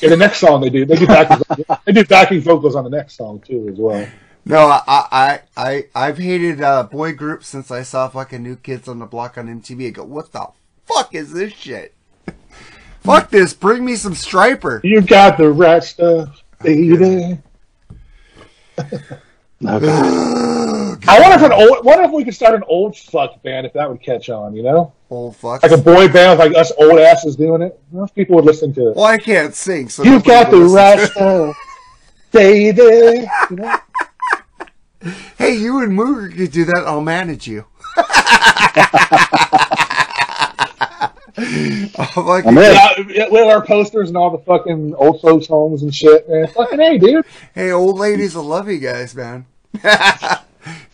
[0.01, 1.43] Yeah, the next song they do, they do backing,
[1.85, 4.07] they do backing vocals on the next song too as well.
[4.45, 8.89] No, I, I, I, I've hated uh, boy groups since I saw fucking New Kids
[8.89, 9.89] on the Block on MTV.
[9.89, 10.47] I go, what the
[10.87, 11.95] fuck is this shit?
[13.01, 13.53] fuck this.
[13.53, 14.83] Bring me some Stryper.
[14.85, 17.39] You got the right stuff, baby.
[21.09, 23.73] I wonder if an old, what if we could start an old fuck band if
[23.73, 24.93] that would catch on, you know?
[25.11, 25.63] Old fuck.
[25.63, 27.81] Like a boy band with like us old asses doing it.
[27.91, 28.97] Most people would listen to it.
[28.97, 31.11] Well, I can't sing, so you nobody got the right to it.
[31.11, 31.57] stuff,
[32.33, 33.27] baby.
[33.51, 33.79] You know?
[35.39, 36.83] Hey, you and Mooger could do that.
[36.85, 37.65] I'll manage you.
[42.01, 42.55] Oh, my I'm.
[42.55, 42.99] God.
[42.99, 46.49] Yeah, yeah, with our posters and all the fucking old folks' homes and shit, man.
[46.49, 47.25] Fucking hey, dude.
[47.55, 49.47] Hey, old ladies will love you guys, man.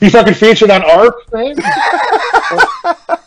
[0.00, 1.56] You fucking featured on ARP, man?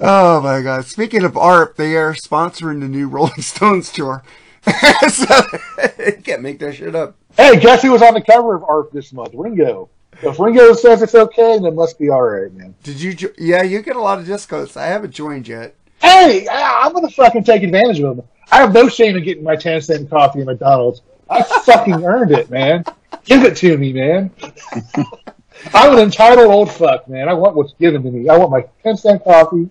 [0.00, 0.84] Oh my god.
[0.84, 4.22] Speaking of ARP, they are sponsoring the new Rolling Stones tour.
[5.08, 5.40] so,
[6.22, 7.16] can't make that shit up.
[7.36, 9.30] hey, guess who was on the cover of ARP this month?
[9.32, 9.88] Ringo.
[10.20, 12.74] If Ringo says it's okay, then it must be alright, man.
[12.82, 13.14] Did you?
[13.14, 14.76] Jo- yeah, you get a lot of discos.
[14.76, 15.74] I haven't joined yet.
[16.02, 18.26] Hey, I- I'm gonna fucking take advantage of them.
[18.52, 21.02] I have no shame in getting my 10 cent coffee at McDonald's.
[21.30, 22.84] I fucking earned it, man.
[23.28, 24.30] Give it to me, man.
[25.74, 27.28] I'm an entitled old fuck, man.
[27.28, 28.28] I want what's given to me.
[28.28, 29.68] I want my 10 cent coffee,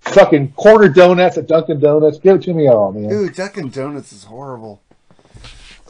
[0.00, 2.18] fucking quarter donuts at Dunkin' Donuts.
[2.18, 3.08] Give it to me all, man.
[3.08, 4.80] Dude, Dunkin' Donuts is horrible.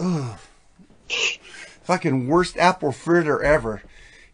[0.01, 0.39] Ugh.
[1.82, 3.82] Fucking worst apple fritter ever.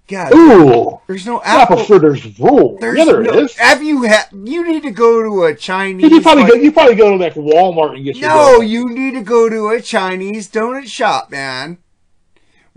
[0.06, 1.00] God, Ooh.
[1.06, 1.84] there's no Apple apple.
[1.84, 2.78] fritters rule.
[2.80, 3.56] There's yeah, there no, is.
[3.56, 4.24] Have you had?
[4.32, 6.10] You need to go to a Chinese.
[6.10, 6.58] You probably like- go.
[6.58, 8.28] You probably go to like Walmart and get your.
[8.28, 11.78] no, you need to go to a Chinese donut shop, man.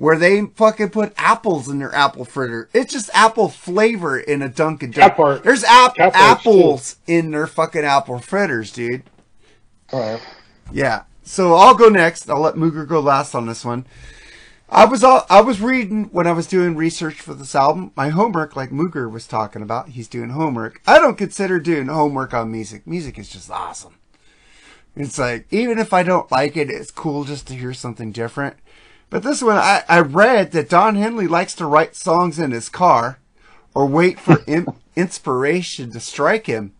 [0.03, 2.67] Where they fucking put apples in their apple fritter.
[2.73, 5.15] It's just apple flavor in a Dunkin' That Donut.
[5.15, 9.03] part- There's ap- apples in their fucking apple fritters, dude.
[9.93, 10.21] All right.
[10.73, 11.03] Yeah.
[11.23, 12.29] So I'll go next.
[12.29, 13.85] I'll let Mooger go last on this one.
[14.69, 17.93] I was all, I was reading when I was doing research for this album.
[17.95, 20.81] My homework, like Mooger was talking about, he's doing homework.
[20.85, 22.85] I don't consider doing homework on music.
[22.85, 23.95] Music is just awesome.
[24.97, 28.57] It's like even if I don't like it, it's cool just to hear something different.
[29.13, 32.67] But this one, I, I read that Don Henley likes to write songs in his
[32.67, 33.19] car,
[33.75, 34.65] or wait for in,
[34.95, 36.73] inspiration to strike him.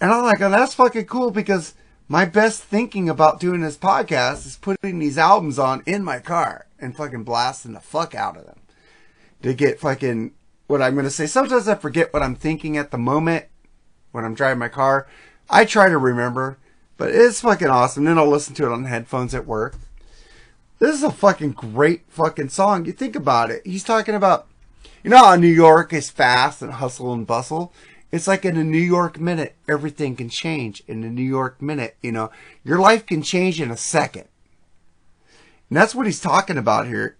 [0.00, 1.74] And I'm like, oh, that's fucking cool because
[2.06, 6.66] my best thinking about doing this podcast is putting these albums on in my car
[6.78, 8.60] and fucking blasting the fuck out of them
[9.42, 10.34] to get fucking
[10.68, 11.26] what I'm going to say.
[11.26, 13.46] Sometimes I forget what I'm thinking at the moment
[14.12, 15.08] when I'm driving my car.
[15.50, 16.58] I try to remember,
[16.96, 18.04] but it's fucking awesome.
[18.04, 19.74] Then I'll listen to it on headphones at work.
[20.78, 22.84] This is a fucking great fucking song.
[22.84, 23.62] You think about it.
[23.64, 24.48] He's talking about,
[25.02, 27.72] you know how New York is fast and hustle and bustle?
[28.10, 30.82] It's like in a New York minute, everything can change.
[30.88, 32.30] In a New York minute, you know,
[32.64, 34.24] your life can change in a second.
[35.68, 37.16] And that's what he's talking about here.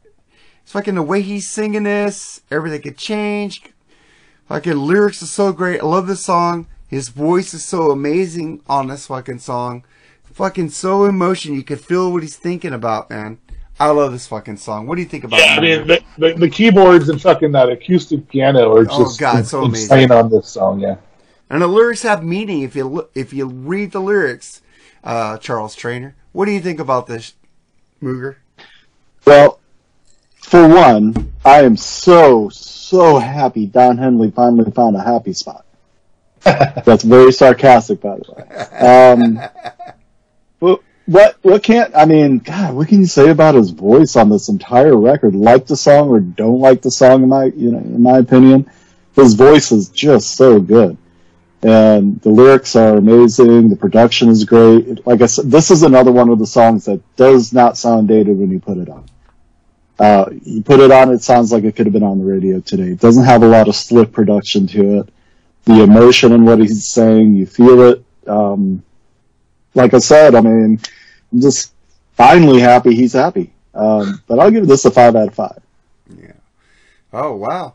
[0.62, 3.62] It's fucking the way he's singing this, everything could change.
[4.48, 5.81] Fucking lyrics are so great.
[5.81, 6.66] I love this song.
[6.89, 9.85] His voice is so amazing on this fucking song.
[10.24, 11.55] Fucking so emotion.
[11.55, 13.39] You could feel what he's thinking about, man.
[13.78, 14.86] I love this fucking song.
[14.86, 17.68] What do you think about Yeah, I mean the, the, the keyboards and fucking that
[17.68, 20.12] acoustic piano are just Oh, God, so insane amazing.
[20.12, 20.80] on this song.
[20.80, 20.96] Yeah.
[21.51, 24.62] And the lyrics have meaning if you if you read the lyrics,
[25.02, 26.14] uh, Charles Trainer.
[26.32, 27.34] What do you think about this,
[28.02, 28.36] Mooger?
[29.26, 29.60] Well,
[30.36, 35.64] for one, I am so, so happy Don Henley finally found a happy spot.
[36.44, 38.42] That's very sarcastic, by the way.
[38.76, 39.73] Um, but
[41.06, 44.48] what, what can't, I mean, God, what can you say about his voice on this
[44.48, 45.35] entire record?
[45.35, 48.70] Like the song or don't like the song, in my, you know, in my opinion,
[49.14, 50.97] his voice is just so good.
[51.62, 53.70] And the lyrics are amazing.
[53.70, 55.06] The production is great.
[55.06, 58.39] Like I said, this is another one of the songs that does not sound dated
[58.39, 59.06] when you put it on.
[59.98, 62.60] Uh, you put it on, it sounds like it could have been on the radio
[62.60, 62.90] today.
[62.90, 65.09] It doesn't have a lot of slick production to it.
[65.64, 68.05] The emotion in what he's saying, you feel it.
[68.26, 68.82] Um,
[69.74, 70.80] like I said, I mean,
[71.32, 71.72] I'm just
[72.12, 73.52] finally happy he's happy.
[73.74, 75.62] Um, but I'll give this a five out of five.
[76.16, 76.32] Yeah.
[77.12, 77.74] Oh wow!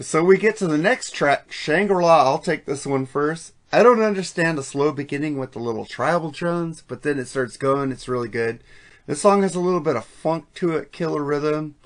[0.00, 2.24] So we get to the next track, Shangri-La.
[2.24, 3.54] I'll take this one first.
[3.72, 7.56] I don't understand the slow beginning with the little tribal drums, but then it starts
[7.56, 7.90] going.
[7.90, 8.60] It's really good.
[9.06, 11.76] This song has a little bit of funk to it, killer rhythm.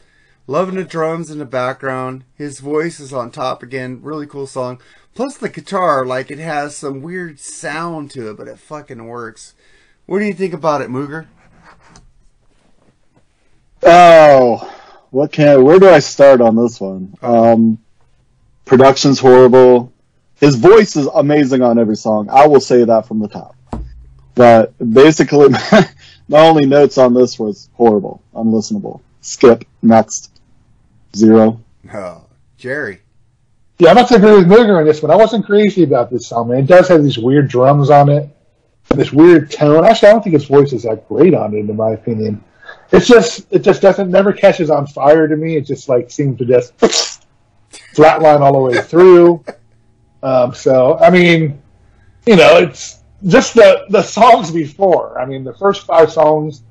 [0.48, 2.24] Loving the drums in the background.
[2.34, 4.00] His voice is on top again.
[4.02, 4.80] Really cool song.
[5.14, 9.54] Plus the guitar, like it has some weird sound to it, but it fucking works.
[10.06, 11.26] What do you think about it, Mooger?
[13.82, 14.72] Oh,
[15.10, 17.14] what can I, where do I start on this one?
[17.22, 17.78] Um,
[18.64, 19.92] production's horrible.
[20.36, 22.28] His voice is amazing on every song.
[22.30, 23.56] I will say that from the top.
[24.34, 25.88] But basically, my,
[26.28, 29.00] my only notes on this was horrible, unlistenable.
[29.22, 30.35] Skip next,
[31.16, 31.60] zero.
[31.92, 32.24] Oh,
[32.56, 33.00] Jerry.
[33.78, 35.10] Yeah, I'm not to agree with Mooger on this one.
[35.10, 36.60] I wasn't crazy about this song, man.
[36.60, 38.28] It does have these weird drums on it,
[38.90, 39.84] and this weird tone.
[39.84, 42.42] Actually, I don't think his voice is that great on it, in my opinion.
[42.92, 45.56] It's just, it just doesn't, never catches on fire to me.
[45.56, 46.76] It just like seems to just
[47.94, 49.44] flatline all the way through.
[50.22, 51.62] Um, so, I mean,
[52.26, 55.20] you know, it's just the the songs before.
[55.20, 56.62] I mean, the first five songs.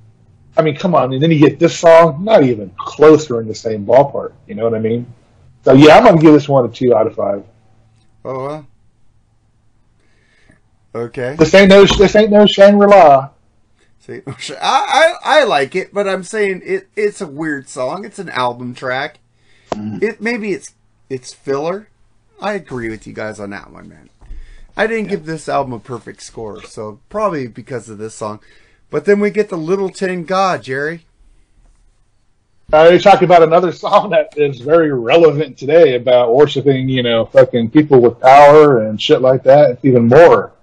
[0.58, 3.56] I mean, come on, and then you get this song, not even closer in the
[3.56, 4.34] same ballpark.
[4.48, 5.06] You know what I mean?
[5.64, 7.44] So yeah, I'm gonna give this one a two out of five.
[8.24, 8.66] Oh,
[10.94, 11.36] okay.
[11.38, 13.30] This ain't no this ain't no Shangri La.
[14.00, 18.06] See, I, I I like it, but I'm saying it it's a weird song.
[18.06, 19.20] It's an album track.
[19.72, 20.04] Mm-hmm.
[20.04, 20.74] It maybe it's
[21.10, 21.90] it's filler.
[22.40, 24.10] I agree with you guys on that one, man.
[24.78, 28.40] I didn't give this album a perfect score, so probably because of this song.
[28.96, 31.06] But then we get the Little Tin God, Jerry.
[32.72, 37.26] Uh, you're talking about another song that is very relevant today about worshiping, you know,
[37.26, 39.72] fucking people with power and shit like that.
[39.72, 40.54] It's even more,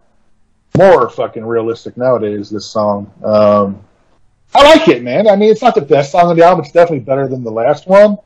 [0.79, 2.49] more fucking realistic nowadays.
[2.49, 3.85] This song, um,
[4.55, 5.29] I like it, man.
[5.29, 6.65] I mean, it's not the best song on the album.
[6.65, 8.17] It's definitely better than the last one.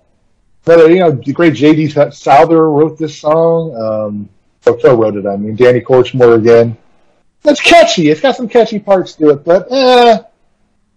[0.65, 1.89] But uh, you know, the great J.D.
[2.13, 3.75] Souther wrote this song.
[3.75, 4.29] Um,
[4.67, 5.27] or co-wrote it.
[5.27, 6.77] I mean, Danny Kortchmar again.
[7.47, 8.09] It's catchy.
[8.09, 10.19] It's got some catchy parts to it, but eh,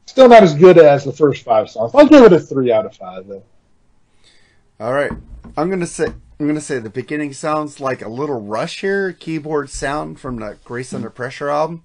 [0.07, 1.91] still not as good as the first five songs.
[1.93, 3.27] I'll give it a three out of five.
[3.27, 3.43] Though.
[4.79, 5.11] All right,
[5.55, 6.07] I'm gonna say
[6.39, 10.57] I'm gonna say the beginning sounds like a little rush here, keyboard sound from the
[10.63, 11.83] Grace Under Pressure album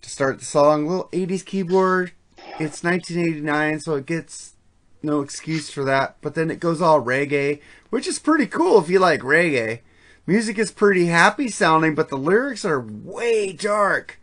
[0.00, 0.86] to start the song.
[0.86, 2.12] Little 80s keyboard.
[2.58, 4.54] It's 1989, so it gets
[5.02, 6.16] no excuse for that.
[6.20, 7.60] But then it goes all reggae,
[7.90, 9.80] which is pretty cool if you like reggae.
[10.26, 14.20] Music is pretty happy sounding, but the lyrics are way dark.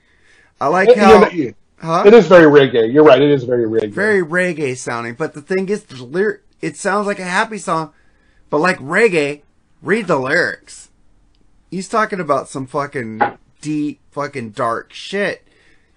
[0.60, 2.03] I like Yeah, how you- Huh?
[2.07, 2.91] It is very reggae.
[2.91, 3.22] You're right.
[3.22, 3.91] It is very reggae.
[3.91, 5.14] very reggae sounding.
[5.14, 7.94] But the thing is, the lyric it sounds like a happy song,
[8.49, 9.41] but like reggae.
[9.84, 10.90] Read the lyrics.
[11.69, 13.22] He's talking about some fucking
[13.61, 15.48] deep, fucking dark shit.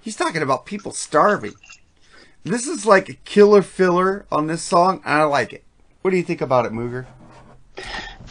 [0.02, 1.54] He's talking about people starving.
[2.44, 5.64] This is like a killer filler on this song, and I like it.
[6.02, 7.06] What do you think about it, Mooger?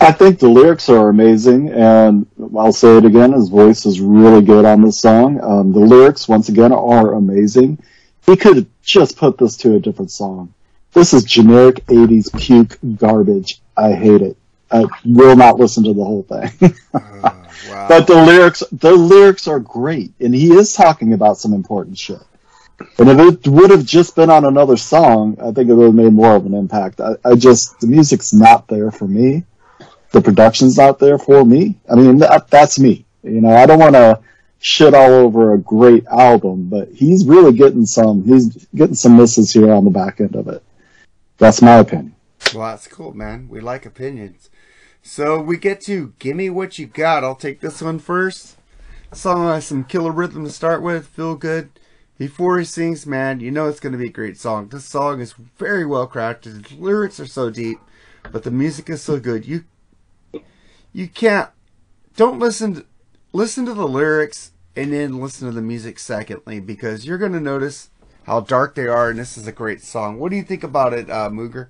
[0.02, 2.26] I think the lyrics are amazing, and
[2.58, 5.40] I'll say it again, his voice is really good on this song.
[5.42, 7.80] Um, the lyrics, once again, are amazing.
[8.26, 10.54] He could have just put this to a different song.
[10.94, 13.62] This is generic 80s puke garbage.
[13.76, 14.38] I hate it.
[14.72, 16.76] I will not listen to the whole thing.
[17.88, 22.22] But the lyrics, the lyrics are great, and he is talking about some important shit.
[22.98, 25.96] And if it would have just been on another song, I think it would have
[25.96, 27.02] made more of an impact.
[27.02, 29.44] I, I just the music's not there for me.
[30.12, 31.76] The production's not there for me.
[31.90, 33.06] I mean, that, that's me.
[33.24, 34.20] You know, I don't want to
[34.60, 38.24] shit all over a great album, but he's really getting some.
[38.24, 40.64] He's getting some misses here on the back end of it.
[41.38, 42.16] That's my opinion.
[42.54, 43.48] Well, that's cool, man.
[43.50, 44.50] We like opinions.
[45.02, 47.24] So we get to Gimme What You Got.
[47.24, 48.58] I'll take this one first.
[49.12, 51.70] Song has some killer rhythm to start with, feel good.
[52.18, 54.68] Before he sings, man, you know it's going to be a great song.
[54.68, 56.68] This song is very well crafted.
[56.68, 57.80] The lyrics are so deep,
[58.32, 59.48] but the music is so good.
[59.48, 59.64] You
[60.94, 61.50] you can't
[62.16, 62.86] don't listen to,
[63.34, 67.40] listen to the lyrics and then listen to the music secondly because you're going to
[67.40, 67.90] notice
[68.24, 70.20] how dark they are and this is a great song.
[70.20, 71.68] What do you think about it, uh, Mooger?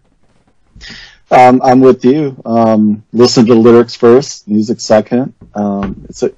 [1.31, 2.41] Um, I'm with you.
[2.45, 5.33] Um, listen to the lyrics first, music second.
[5.53, 6.31] Um, it's a,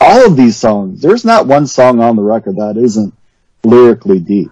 [0.00, 1.00] all of these songs.
[1.00, 3.14] There's not one song on the record that isn't
[3.64, 4.50] lyrically deep.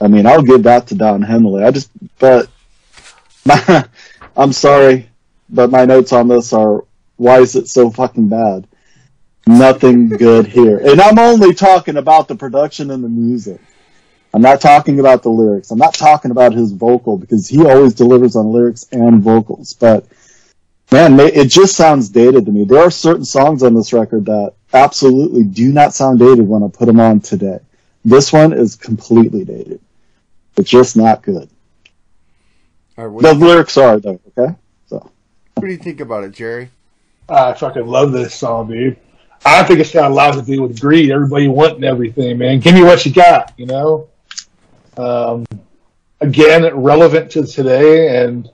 [0.00, 1.64] I mean, I'll give that to Don Henley.
[1.64, 2.48] I just, but
[3.44, 3.86] my,
[4.36, 5.08] I'm sorry,
[5.48, 6.84] but my notes on this are
[7.16, 8.66] why is it so fucking bad?
[9.46, 10.78] Nothing good here.
[10.78, 13.60] And I'm only talking about the production and the music.
[14.34, 15.70] I'm not talking about the lyrics.
[15.70, 19.72] I'm not talking about his vocal because he always delivers on lyrics and vocals.
[19.72, 20.04] But
[20.92, 22.64] man, it just sounds dated to me.
[22.64, 26.68] There are certain songs on this record that absolutely do not sound dated when I
[26.68, 27.60] put them on today.
[28.04, 29.80] This one is completely dated.
[30.56, 31.48] It's just not good.
[32.96, 34.54] Right, the lyrics are though, okay?
[35.56, 36.68] What do you think about it, Jerry?
[37.30, 38.98] I fucking love this song, dude.
[39.42, 41.10] I think it's got a lot to do with greed.
[41.10, 42.60] Everybody wanting everything, man.
[42.60, 44.06] Give me what you got, you know.
[44.98, 45.46] Um,
[46.20, 48.50] again, relevant to today, and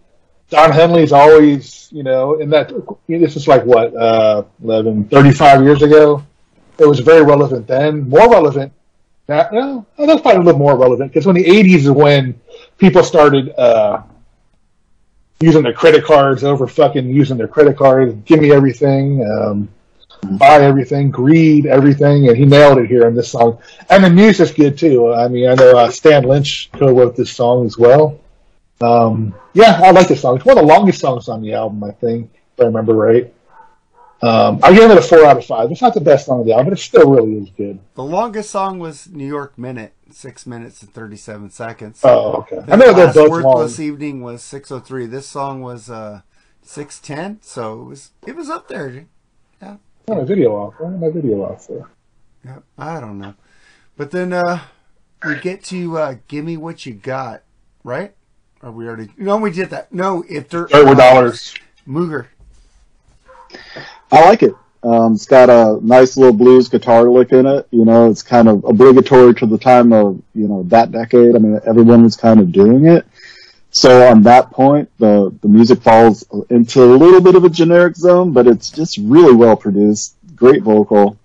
[0.50, 2.72] Don Henley's always, you know, in that.
[3.08, 6.22] This is like what, uh, 11, 35 years ago.
[6.78, 8.08] It was very relevant then.
[8.08, 8.72] More relevant.
[9.28, 12.40] Now, well, that's probably a little more relevant because when the '80s is when
[12.78, 14.02] people started uh,
[15.42, 18.14] using their credit cards over fucking using their credit cards.
[18.24, 19.26] Give me everything.
[19.26, 19.68] Um,
[20.38, 23.58] buy everything, greed, everything, and he nailed it here in this song.
[23.90, 25.12] And the music's good too.
[25.12, 28.20] I mean, I know uh, Stan Lynch co-wrote this song as well.
[28.80, 30.36] Um, yeah, I like this song.
[30.36, 33.32] It's one of the longest songs on the album, I think, if I remember right.
[34.22, 35.70] Um, I give it a four out of five.
[35.72, 37.80] It's not the best song on the album, but it still really is good.
[37.94, 42.00] The longest song was New York Minute, six minutes and thirty-seven seconds.
[42.04, 42.60] Oh, okay.
[42.60, 43.88] The I know they're both Worthless long.
[43.88, 45.06] Evening was six oh three.
[45.06, 46.22] This song was uh,
[46.62, 49.06] six ten, so it was it was up there.
[49.60, 49.76] Yeah.
[50.08, 50.74] Oh, my video off.
[50.78, 51.88] Why my video off there?
[52.44, 53.34] Yeah, I don't know.
[53.96, 54.60] But then uh,
[55.24, 57.42] we get to uh, "Give Me What You Got,"
[57.84, 58.14] right?
[58.62, 59.10] Or we already?
[59.16, 59.92] No, we did that.
[59.92, 61.54] No, if there dirt with dollars.
[61.86, 62.26] Mooger.
[64.12, 64.54] I like it.
[64.84, 67.68] Um, it's got a nice little blues guitar lick in it.
[67.70, 71.36] You know, it's kind of obligatory to the time of, you know, that decade.
[71.36, 73.06] I mean, everyone was kind of doing it.
[73.70, 77.96] So on that point, the, the music falls into a little bit of a generic
[77.96, 80.16] zone, but it's just really well produced.
[80.34, 81.16] Great vocal.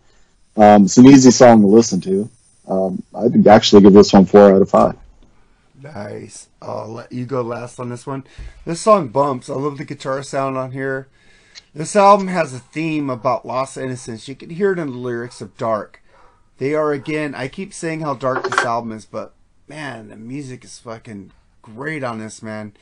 [0.55, 2.29] Um, it's an easy song to listen to.
[2.67, 4.95] Um, I'd actually give this one four out of five.
[5.81, 6.47] Nice.
[6.61, 8.23] I'll let you go last on this one.
[8.65, 9.49] This song bumps.
[9.49, 11.07] I love the guitar sound on here.
[11.77, 14.27] This album has a theme about lost innocence.
[14.27, 16.01] You can hear it in the lyrics of Dark.
[16.57, 19.35] They are again, I keep saying how dark this album is, but
[19.67, 22.73] man, the music is fucking great on this, man.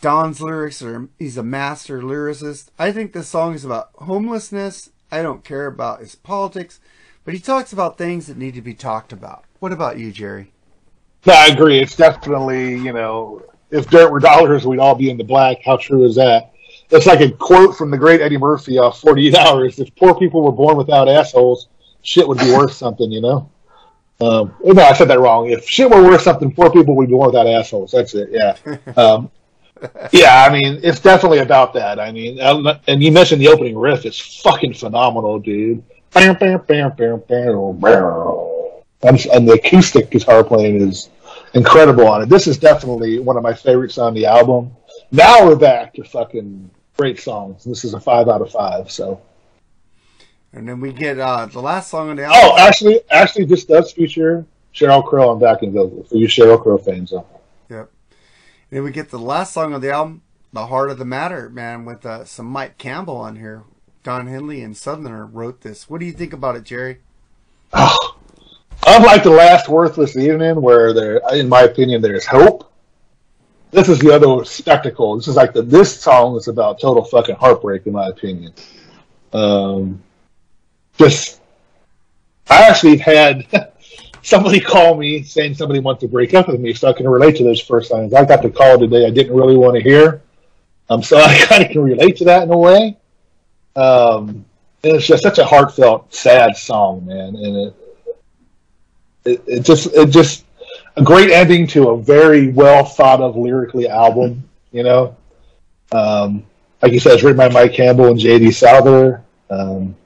[0.00, 2.70] Don's lyrics are, he's a master lyricist.
[2.76, 4.90] I think this song is about homelessness.
[5.12, 6.80] I don't care about his politics,
[7.24, 9.44] but he talks about things that need to be talked about.
[9.60, 10.50] What about you, Jerry?
[11.22, 11.78] Yeah, I agree.
[11.78, 15.58] It's definitely, you know, if dirt were dollars, we'd all be in the black.
[15.64, 16.52] How true is that?
[16.90, 19.78] It's like a quote from the great Eddie Murphy off 48 Hours.
[19.78, 21.68] If poor people were born without assholes,
[22.02, 23.50] shit would be worth something, you know?
[24.20, 25.50] Um, no, I said that wrong.
[25.50, 27.92] If shit were worth something, poor people would be born without assholes.
[27.92, 28.56] That's it, yeah.
[28.96, 29.30] Um,
[30.10, 32.00] yeah, I mean, it's definitely about that.
[32.00, 34.04] I mean, and you mentioned the opening riff.
[34.06, 35.84] It's fucking phenomenal, dude.
[39.02, 41.10] And, and the acoustic guitar playing is
[41.54, 42.28] incredible on it.
[42.28, 44.72] This is definitely one of my favorites on the album.
[45.12, 47.64] Now we're back to fucking great songs.
[47.64, 48.90] This is a five out of five.
[48.90, 49.22] So.
[50.52, 52.40] And then we get uh, the last song on the album.
[52.42, 54.44] Oh, actually, actually, this does feature
[54.74, 57.10] Sheryl Crow on backing vocals for you Sheryl Crow fans.
[57.10, 57.24] So.
[57.70, 57.90] Yep.
[58.70, 60.22] And then we get the last song on the album,
[60.52, 63.62] "The Heart of the Matter," man, with uh, some Mike Campbell on here.
[64.02, 65.88] Don Henley and Southerner wrote this.
[65.88, 66.98] What do you think about it, Jerry?
[67.72, 68.16] Oh,
[68.86, 72.67] unlike the last Worthless Evening, where there, in my opinion, there's hope
[73.70, 75.16] this is the other spectacle.
[75.16, 78.52] This is like the this song is about total fucking heartbreak, in my opinion.
[79.32, 80.02] Um,
[80.96, 81.40] just,
[82.48, 83.46] I actually had
[84.22, 87.36] somebody call me saying somebody wants to break up with me, so I can relate
[87.36, 88.14] to those first lines.
[88.14, 90.22] I got the call today I didn't really want to hear,
[90.88, 92.96] um, so I kind of can relate to that in a way.
[93.76, 94.44] Um,
[94.82, 97.74] and it's just such a heartfelt, sad song, man, and it,
[99.24, 100.44] it, it just it just
[100.98, 104.48] a great ending to a very well thought of lyrically album.
[104.72, 105.16] You know,
[105.92, 106.44] um,
[106.82, 108.50] like you said, it's written by Mike Campbell and J.D.
[108.52, 109.22] Souther.
[109.48, 109.96] Um,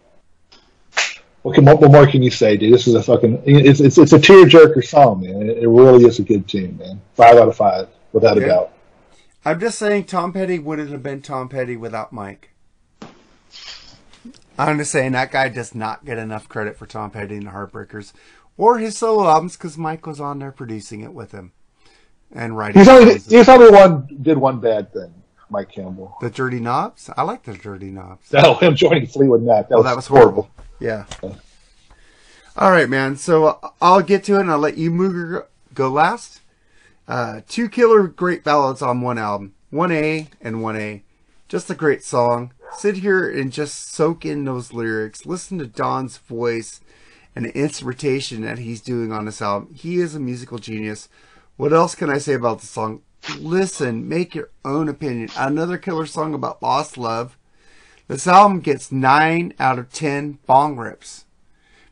[1.43, 2.73] what, can, what more can you say, dude?
[2.73, 5.43] This is a fucking it's it's, it's a tearjerker song, man.
[5.43, 7.01] It, it really is a good tune, man.
[7.15, 8.43] Five out of five, without Yeah.
[8.45, 8.73] a doubt.
[9.45, 12.51] I'm just saying Tom Petty wouldn't have been Tom Petty without Mike.
[14.57, 17.51] I'm just saying that guy does not get enough credit for Tom Petty and the
[17.51, 18.13] Heartbreakers
[18.57, 21.53] or his solo albums because Mike was on there producing it with him
[22.31, 22.79] and writing.
[22.81, 25.13] He's only he's only one did one bad thing,
[25.51, 26.17] Mike Campbell.
[26.21, 27.11] the Dirty Knobs.
[27.17, 28.33] I like the Dirty Knobs.
[28.33, 29.69] No, him joining Fleetwood Mac.
[29.69, 30.51] That Oh, was, that was horrible.
[30.81, 31.05] Yeah.
[32.57, 33.17] All right, man.
[33.17, 36.41] So uh, I'll get to it and I'll let you Mooger go last.
[37.09, 39.55] Uh, two killer great ballads on one album.
[39.73, 41.03] 1A and 1A.
[41.49, 42.53] Just a great song.
[42.77, 45.25] Sit here and just soak in those lyrics.
[45.27, 46.81] Listen to Don's voice
[47.35, 49.75] and the instrumentation that he's doing on this album.
[49.75, 51.09] He is a musical genius.
[51.57, 53.03] What else can I say about the song?
[53.39, 55.31] Listen, make your own opinion.
[55.37, 57.37] Another killer song about lost love.
[58.09, 61.25] This album gets 9 out of 10 bong rips.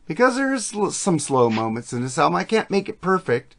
[0.07, 2.35] Because there's some slow moments in this album.
[2.35, 3.55] I can't make it perfect.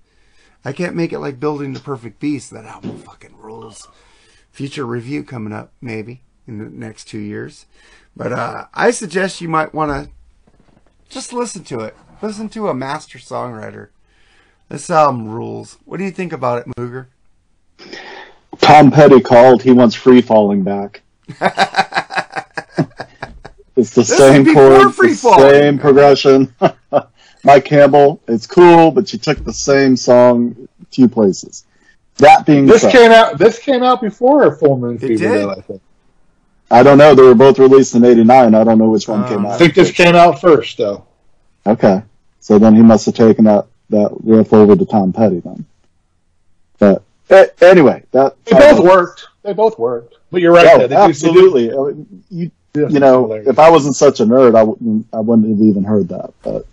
[0.65, 2.51] I can't make it like building the perfect beast.
[2.51, 3.89] That album fucking rules.
[4.51, 7.67] Future review coming up, maybe, in the next two years.
[8.15, 10.13] But uh, I suggest you might want to
[11.13, 11.95] just listen to it.
[12.21, 13.89] Listen to a master songwriter.
[14.69, 15.77] This album rules.
[15.85, 17.07] What do you think about it, Mooger?
[18.61, 19.63] Tom Petty called.
[19.63, 21.03] He wants free falling back.
[23.77, 26.55] it's the This same before chords, the same progression.
[27.45, 31.65] Mike Campbell, it's cool, but you took the same song a few places.
[32.17, 33.37] That being This said, came out.
[33.39, 35.17] This came out before Full Moon Fever.
[35.17, 35.43] did?
[35.43, 35.83] Though, I think.
[36.73, 37.15] I don't know.
[37.15, 38.55] They were both released in '89.
[38.55, 39.53] I don't know which one came out.
[39.53, 41.07] I think this came out first, though.
[41.67, 42.03] Okay,
[42.41, 45.67] so then he must have taken that that riff over to Tom Petty then.
[46.79, 49.29] But eh, anyway, that They both worked.
[49.43, 50.15] They both worked.
[50.31, 50.67] But you're right.
[50.67, 51.71] Oh, absolutely.
[51.71, 53.49] I mean, You, Yeah, you know, hilarious.
[53.49, 56.33] if I wasn't such a nerd, I wouldn't, I wouldn't have even heard that.
[56.43, 56.67] But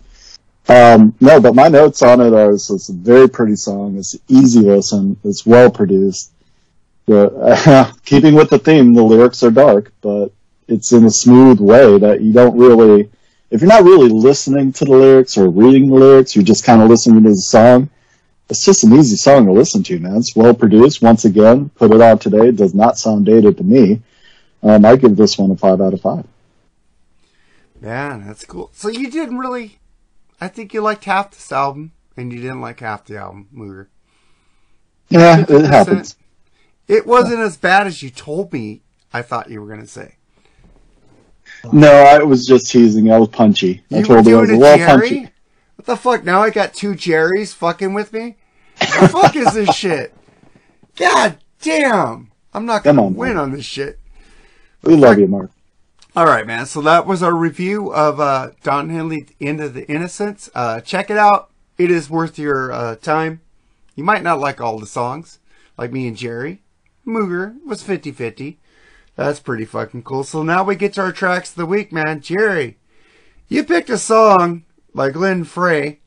[0.68, 3.98] um, no, but my notes on it are: it's, it's a very pretty song.
[3.98, 5.18] It's easy listen.
[5.24, 6.32] It's well produced.
[8.04, 10.32] Keeping with the theme, the lyrics are dark, but
[10.68, 13.10] it's in a smooth way that you don't really.
[13.50, 16.80] If you're not really listening to the lyrics or reading the lyrics, you're just kind
[16.80, 17.90] of listening to the song.
[18.48, 20.16] It's just an easy song to listen to, man.
[20.16, 21.02] It's well produced.
[21.02, 22.48] Once again, put it out today.
[22.48, 24.02] It does not sound dated to me.
[24.62, 26.26] Um, I give this one a five out of five.
[27.80, 28.70] Man, that's cool.
[28.72, 29.78] So you didn't really.
[30.40, 33.88] I think you liked half this album, and you didn't like half the album, Mooger.
[35.08, 36.16] Yeah, it happens.
[36.90, 38.82] It wasn't as bad as you told me.
[39.12, 40.16] I thought you were going to say.
[41.72, 43.12] No, I was just teasing.
[43.12, 43.84] I was punchy.
[43.92, 45.08] I You were told you I was a little Jerry?
[45.08, 45.28] punchy.
[45.76, 46.24] What the fuck?
[46.24, 48.36] Now I got two Jerrys fucking with me.
[48.78, 50.14] The fuck is this shit?
[50.96, 52.32] God damn!
[52.52, 53.36] I'm not gonna win man.
[53.38, 53.98] on this shit.
[54.82, 55.50] We love you, Mark.
[56.16, 56.66] All right, man.
[56.66, 60.50] So that was our review of uh, Don Henley, End of the Innocence.
[60.54, 61.50] Uh, check it out.
[61.78, 63.40] It is worth your uh, time.
[63.94, 65.38] You might not like all the songs,
[65.78, 66.62] like me and Jerry.
[67.10, 68.58] Mooger was 50 50.
[69.16, 70.24] That's pretty fucking cool.
[70.24, 72.20] So now we get to our tracks of the week, man.
[72.20, 72.78] Jerry,
[73.48, 74.64] you picked a song
[74.94, 76.00] by Glenn Frey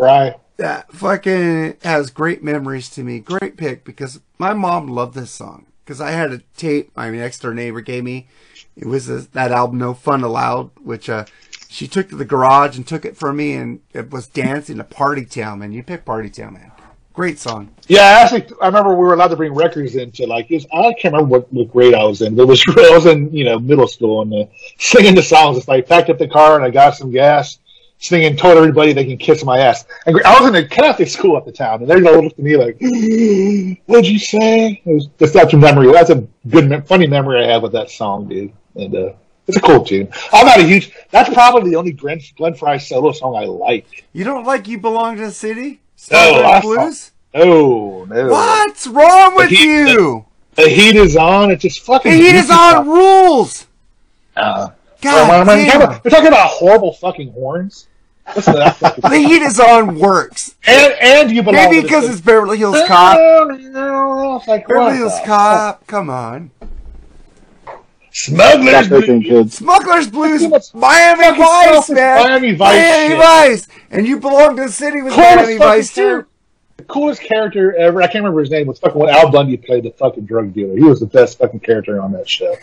[0.00, 0.34] Right.
[0.56, 3.20] that fucking has great memories to me.
[3.20, 5.66] Great pick because my mom loved this song.
[5.84, 8.26] Because I had a tape my next door neighbor gave me.
[8.76, 11.26] It was a, that album No Fun Allowed, which uh,
[11.68, 14.84] she took to the garage and took it from me, and it was dancing to
[14.84, 15.72] Party Town, man.
[15.72, 16.71] You picked Party Town, man.
[17.12, 17.68] Great song.
[17.88, 20.94] Yeah, I actually, I remember we were allowed to bring records into like was, I
[20.94, 23.44] can't remember what, what grade I was in, but it was I was in you
[23.44, 24.44] know middle school and uh,
[24.78, 25.58] singing the songs.
[25.58, 27.58] It's like packed up the car and I got some gas,
[27.98, 29.84] singing, told everybody they can kiss my ass.
[30.06, 32.56] And I was in a Catholic school at the time, and they're gonna at me
[32.56, 32.78] like,
[33.86, 35.92] "What'd you say?" It was just that's a memory.
[35.92, 38.54] That's a good, funny memory I have with that song, dude.
[38.74, 39.12] And uh,
[39.46, 40.08] it's a cool tune.
[40.32, 40.92] I'm not a huge.
[41.10, 44.06] That's probably the only Glenn, Glenn Frey solo song I like.
[44.14, 45.81] You don't like You Belong to the City?
[46.10, 47.12] No, Blues?
[47.34, 48.28] Oh no!
[48.28, 50.24] What's wrong with The heat- you?
[50.54, 51.50] The heat is on.
[51.50, 52.12] It's just fucking.
[52.12, 53.66] The heat is on rules!
[54.36, 54.70] Uh,
[55.00, 56.00] God we're, damn.
[56.04, 57.88] we're talking about horrible fucking horns.
[58.36, 59.02] Listen to that fucking.
[59.10, 60.54] The heat is on works.
[60.66, 61.70] and and you belong.
[61.70, 63.18] Maybe because it's Beverly Hills Cop.
[63.50, 66.50] It's like, Beverly Hills the Cop, come on.
[68.12, 69.56] Smugglers Stop picking kids.
[69.56, 70.42] Smugglers Blues,
[70.74, 72.28] Miami fucking Vice, man.
[72.28, 73.18] Miami Vice Miami shit.
[73.18, 73.68] Vice.
[73.90, 76.00] And you belong to the city with Coolest Miami Vice, too.
[76.02, 76.28] character-
[76.76, 78.02] The coolest character ever.
[78.02, 78.66] I can't remember his name.
[78.66, 80.76] Was fucking when Al Bundy played the fucking drug dealer.
[80.76, 82.54] He was the best fucking character on that show.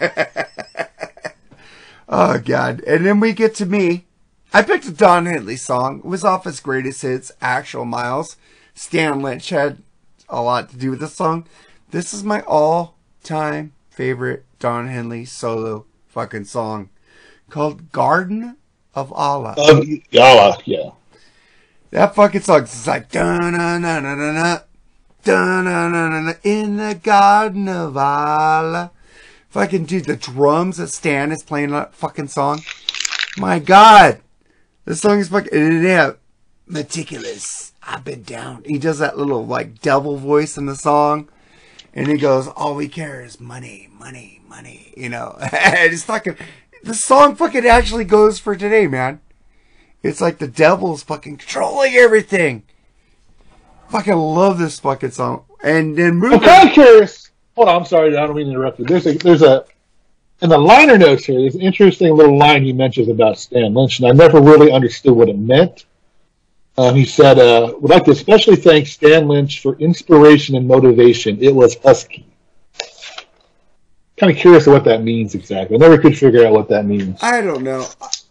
[2.08, 2.82] Oh, God.
[2.82, 4.04] And then we get to me.
[4.52, 6.00] I picked a Don Henley song.
[6.00, 8.36] It was off his greatest hits, Actual Miles.
[8.74, 9.78] Stan Lynch had
[10.28, 11.46] a lot to do with this song.
[11.90, 16.88] This is my all time favorite Don Henley solo fucking song
[17.50, 18.58] called Garden
[18.94, 19.56] of Allah.
[19.58, 20.90] Of Allah, yeah.
[21.90, 24.62] That fucking song is like dun dun dun dun
[25.24, 28.92] dun dun dun na in the Garden of Allah.
[29.50, 32.62] Fucking dude, the drums that Stan is playing on that fucking song.
[33.36, 34.20] My God,
[34.84, 36.12] this song is fucking and yeah,
[36.68, 37.72] meticulous.
[37.82, 38.62] I've been down.
[38.64, 41.28] He does that little like devil voice in the song
[41.94, 46.36] and he goes, "All we care is money, money, money." You know, and it's fucking.
[46.84, 49.20] The song fucking actually goes for today, man.
[50.02, 52.64] It's like the devil's fucking controlling everything.
[53.88, 55.44] Fucking love this fucking song.
[55.62, 57.30] And then I'm kind of curious.
[57.54, 58.16] Hold on, I'm sorry.
[58.16, 58.86] I don't mean to interrupt you.
[58.86, 59.64] There's a there's a
[60.40, 61.38] in the liner notes here.
[61.40, 65.12] There's an interesting little line he mentions about Stan Lynch, and I never really understood
[65.12, 65.84] what it meant.
[66.78, 71.38] Um, he said, uh, "Would like to especially thank Stan Lynch for inspiration and motivation.
[71.42, 72.26] It was husky."
[74.16, 75.76] Kind of curious what that means exactly.
[75.76, 77.18] I never could figure out what that means.
[77.22, 77.86] I don't know.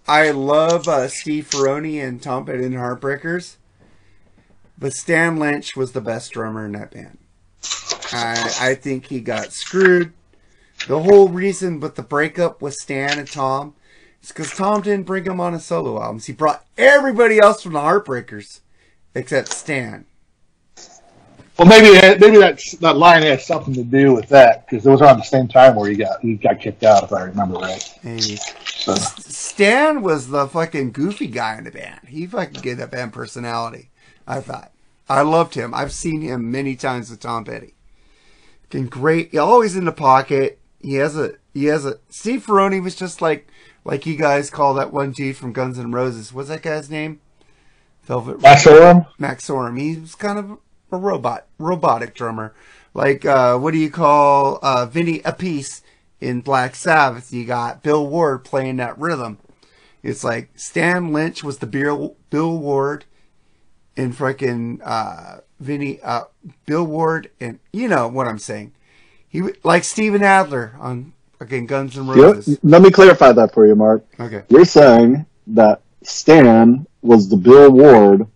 [0.08, 3.58] I love uh, Steve Ferrone and Tom Petty and Heartbreakers,
[4.78, 7.18] but Stan Lynch was the best drummer in that band.
[8.12, 10.14] I I think he got screwed.
[10.88, 13.76] The whole reason with the breakup with Stan and Tom
[14.22, 16.26] is because Tom didn't bring him on his solo albums.
[16.26, 18.60] He brought everybody else from the Heartbreakers
[19.16, 20.06] except Stan.
[21.60, 25.02] Well, maybe maybe that that line has something to do with that because it was
[25.02, 28.00] around the same time where he got he got kicked out, if I remember right.
[28.04, 28.38] Maybe.
[28.66, 32.00] So, Stan was the fucking goofy guy in the band.
[32.08, 33.92] He fucking gave that band personality.
[34.26, 34.72] I thought.
[35.08, 35.74] I loved him.
[35.74, 37.76] I've seen him many times with Tom Petty.
[38.64, 39.38] Fucking great.
[39.38, 40.58] Always in the pocket.
[40.80, 41.34] He has a.
[41.54, 42.00] He has a.
[42.10, 43.48] Steve Ferrone was just like,
[43.84, 46.34] like you guys call that one dude from Guns N' Roses.
[46.34, 47.20] What's that guy's name?
[48.04, 48.42] Velvet.
[48.42, 49.08] Matt Sorum?
[49.18, 49.80] Matt Sorum.
[49.80, 50.58] He was kind of
[50.92, 52.54] a robot, robotic drummer.
[52.94, 55.82] Like, uh, what do you call uh, Vinny Appice
[56.20, 57.32] in Black Sabbath?
[57.32, 59.38] You got Bill Ward playing that rhythm.
[60.04, 63.06] It's like Stan Lynch was the Bill, Bill Ward
[63.96, 66.24] and freaking uh, Vinny uh,
[66.66, 68.74] Bill Ward, and you know what I'm saying.
[69.28, 72.16] He like Steven Adler on fucking Guns N' Yep.
[72.18, 72.60] Roses.
[72.64, 74.06] Let me clarify that for you, Mark.
[74.20, 74.44] Okay.
[74.50, 78.28] You're saying that Stan was the Bill Ward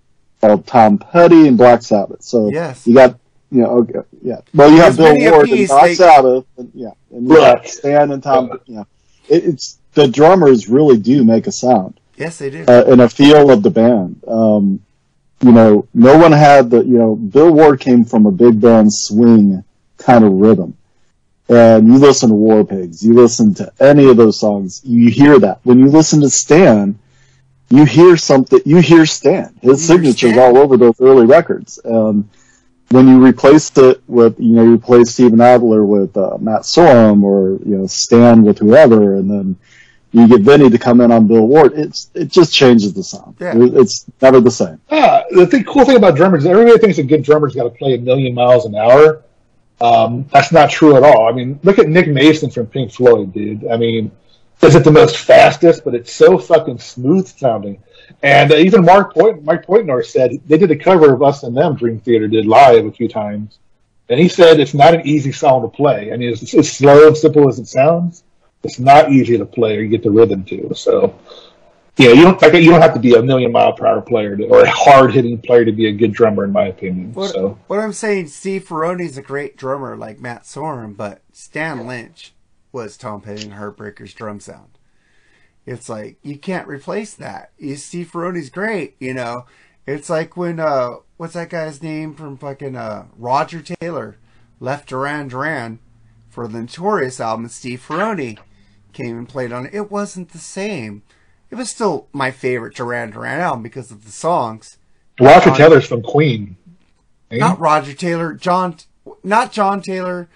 [0.42, 2.24] of Tom Petty and Black Sabbath.
[2.24, 2.86] So Yes.
[2.88, 3.18] you got,
[3.52, 4.40] you know, okay, yeah.
[4.56, 7.30] Well, you have There's Bill many a Ward and Black they- Sabbath, and, yeah, and
[7.30, 7.68] you got Right.
[7.70, 8.60] Stan and Tom.
[8.66, 8.84] Yeah,
[9.30, 12.66] it, it's the drummers really do make a sound Yes, they do.
[12.68, 14.22] uh, and a feel of the band.
[14.28, 14.82] Um,
[15.42, 18.92] you know, no one had the, you know, Bill Ward came from a big band
[18.94, 19.64] swing
[20.00, 20.76] kind of rhythm.
[21.48, 25.38] And you listen to War Pigs, you listen to any of those songs, you hear
[25.40, 25.60] that.
[25.64, 26.98] When you listen to Stan,
[27.70, 29.56] you hear something, you hear Stan.
[29.62, 30.40] His signature's Stan.
[30.40, 31.80] all over those early records.
[31.84, 32.28] And
[32.90, 37.24] when you replace it with, you know, you replace Steven Adler with uh, Matt Sorum
[37.24, 39.56] or, you know, Stan with whoever, and then
[40.14, 43.36] you get Vinny to come in on Bill Ward, it's, it just changes the sound.
[43.40, 43.54] Yeah.
[43.56, 44.80] It's never the same.
[44.90, 47.70] Yeah, the thing, cool thing about drummers is everybody thinks a good drummer's got to
[47.70, 49.24] play a million miles an hour.
[49.82, 51.28] Um, that's not true at all.
[51.28, 53.68] I mean, look at Nick Mason from Pink Floyd, dude.
[53.68, 54.12] I mean,
[54.62, 55.84] is it the most fastest?
[55.84, 57.82] But it's so fucking smooth sounding.
[58.24, 61.56] And uh, even Mark Point, Mike Portnoy said they did a cover of Us and
[61.56, 61.76] Them.
[61.76, 63.60] Dream Theater did live a few times,
[64.10, 66.14] and he said it's not an easy song to play.
[66.14, 68.24] I mean, it's slow and simple as it sounds.
[68.64, 70.74] It's not easy to play or you get the rhythm to.
[70.74, 71.20] So
[71.98, 74.36] yeah, you don't like you don't have to be a million mile per hour player
[74.36, 77.14] to, or a hard hitting player to be a good drummer, in my opinion.
[77.14, 81.88] What, So what I'm saying, Steve Ferrone's a great drummer like Matt Sorum, but Stan
[81.88, 82.34] Lynch
[82.74, 84.78] was Tom Petty and Heartbreakers drum sound.
[85.66, 87.52] It's like you can't replace that.
[87.58, 89.46] You, Steve Ferrone's great, you know.
[89.88, 94.18] It's like when uh, what's that guy's name from fucking uh, Roger Taylor
[94.60, 95.80] left Duran Duran
[96.30, 97.48] for the Notorious album.
[97.48, 98.38] Steve Ferrone
[98.92, 99.74] came and played on it.
[99.74, 101.04] It wasn't the same.
[101.52, 104.78] It was still my favorite Duran Duran album because of the songs.
[105.20, 106.58] Roger John- Taylor's from Queen.
[107.32, 107.38] ain't he?
[107.40, 108.76] not Roger Taylor, John,
[109.24, 110.28] not John Taylor,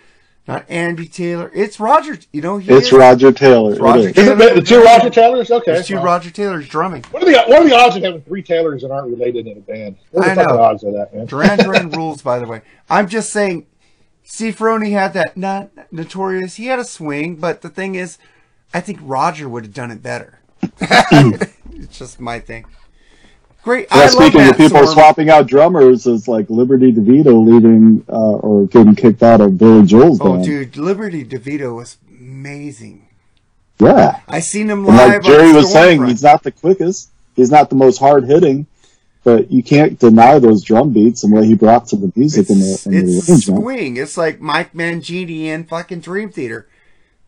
[0.48, 1.52] not Andy Taylor.
[1.54, 2.18] It's Roger.
[2.32, 3.72] You know, he It's is- Roger Taylor.
[3.72, 4.18] It's It Roger is.
[4.18, 5.52] Is it the, the two Roger Taylors?
[5.52, 5.74] Okay.
[5.74, 7.04] There's two well, Roger Taylors drumming.
[7.12, 9.58] What are the what are the odds of having three Taylors that aren't related in
[9.58, 9.98] a band?
[10.12, 10.62] What are I the fucking know.
[10.64, 11.26] odds of that, man?
[11.26, 12.62] Duran Duran rules, by the way.
[12.90, 13.68] I'm just saying,
[14.24, 16.56] Steve Ferrone had that not notorious.
[16.56, 18.18] He had a swing, but the thing is,
[18.74, 20.39] I think Roger would have done it better.
[20.82, 22.66] it's just my thing.
[23.64, 23.88] Great.
[23.92, 28.66] Yeah, I speaking of people swapping out drummers, is like Liberty DeVito leaving uh, or
[28.68, 30.46] getting kicked out of Billy Joel's Oh, band.
[30.46, 33.08] dude, Liberty DeVito was amazing.
[33.80, 34.22] Yeah.
[34.28, 35.10] I seen him And live.
[35.10, 37.10] like Jerry was saying, he's not the quickest.
[37.36, 38.66] He's not the most hard hitting,
[39.24, 42.62] but you can't deny those drum beats and what he brought to the music and
[42.62, 43.62] the, and the It's arrangement.
[43.64, 43.98] swing.
[43.98, 46.68] It's like Mike Mangini in fucking Dream Theater.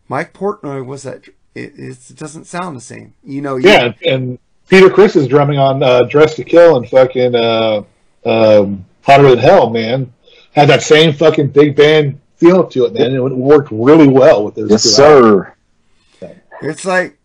[0.08, 1.24] Mike Portnoy was that.
[1.54, 3.14] It, it doesn't sound the same.
[3.24, 3.56] You know.
[3.56, 4.38] you- Yeah, and
[4.68, 7.82] Peter Criss is drumming on uh, Dress to Kill and fucking uh,
[8.24, 10.12] um, Hotter Than Hell, man.
[10.52, 13.14] Had that same fucking big band feel to it, man.
[13.14, 15.54] It worked really well with those Yes, two sir.
[16.62, 17.18] It's like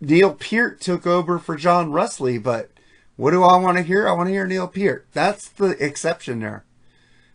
[0.00, 2.70] Neil Peart took over for John Rutsey, but
[3.16, 4.08] what do I want to hear?
[4.08, 5.06] I want to hear Neil Peart.
[5.12, 6.64] That's the exception there.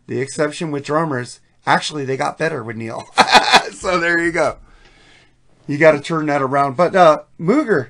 [0.07, 1.39] The exception with drummers.
[1.65, 3.03] Actually, they got better with Neil.
[3.71, 4.57] so there you go.
[5.67, 6.77] You got to turn that around.
[6.77, 7.89] But uh, Mooger,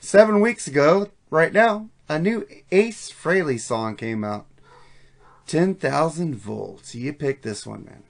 [0.00, 4.46] seven weeks ago, right now, a new Ace Frehley song came out.
[5.46, 6.94] 10,000 volts.
[6.94, 8.02] You picked this one, man.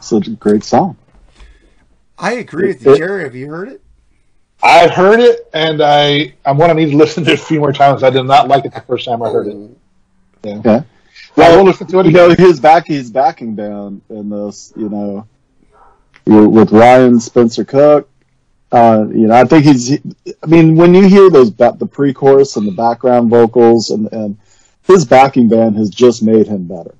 [0.00, 0.96] Such a great song.
[2.18, 2.96] I agree with you.
[2.96, 3.82] Jerry, have you heard it?
[4.62, 7.60] I heard it, and I I'm going to need to listen to it a few
[7.60, 8.02] more times.
[8.02, 9.56] I did not like it the first time I heard it.
[10.42, 10.54] Yeah.
[10.58, 10.82] Okay.
[11.36, 12.46] Well, we'll listen to it You know, again.
[12.46, 15.26] his back, his backing band in this, you know, you-
[16.26, 18.10] with Ryan Spencer Cook.
[18.72, 19.92] Uh, you know, I think he's.
[20.42, 24.36] I mean, when you hear those the pre-chorus and the background vocals, and and
[24.82, 26.94] his backing band has just made him better.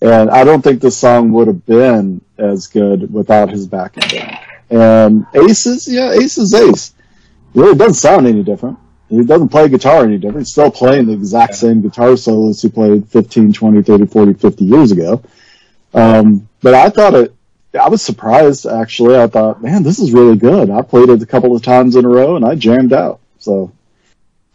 [0.00, 4.38] And I don't think this song would have been as good without his backing band.
[4.70, 6.94] And Ace is, yeah, Ace is Ace.
[7.52, 8.78] He really doesn't sound any different.
[9.08, 10.40] He doesn't play guitar any different.
[10.46, 14.64] He's still playing the exact same guitar solos he played 15, 20, 30, 40, 50
[14.64, 15.22] years ago.
[15.94, 17.34] Um, but I thought it,
[17.80, 19.16] I was surprised actually.
[19.16, 20.70] I thought, man, this is really good.
[20.70, 23.20] I played it a couple of times in a row and I jammed out.
[23.38, 23.72] So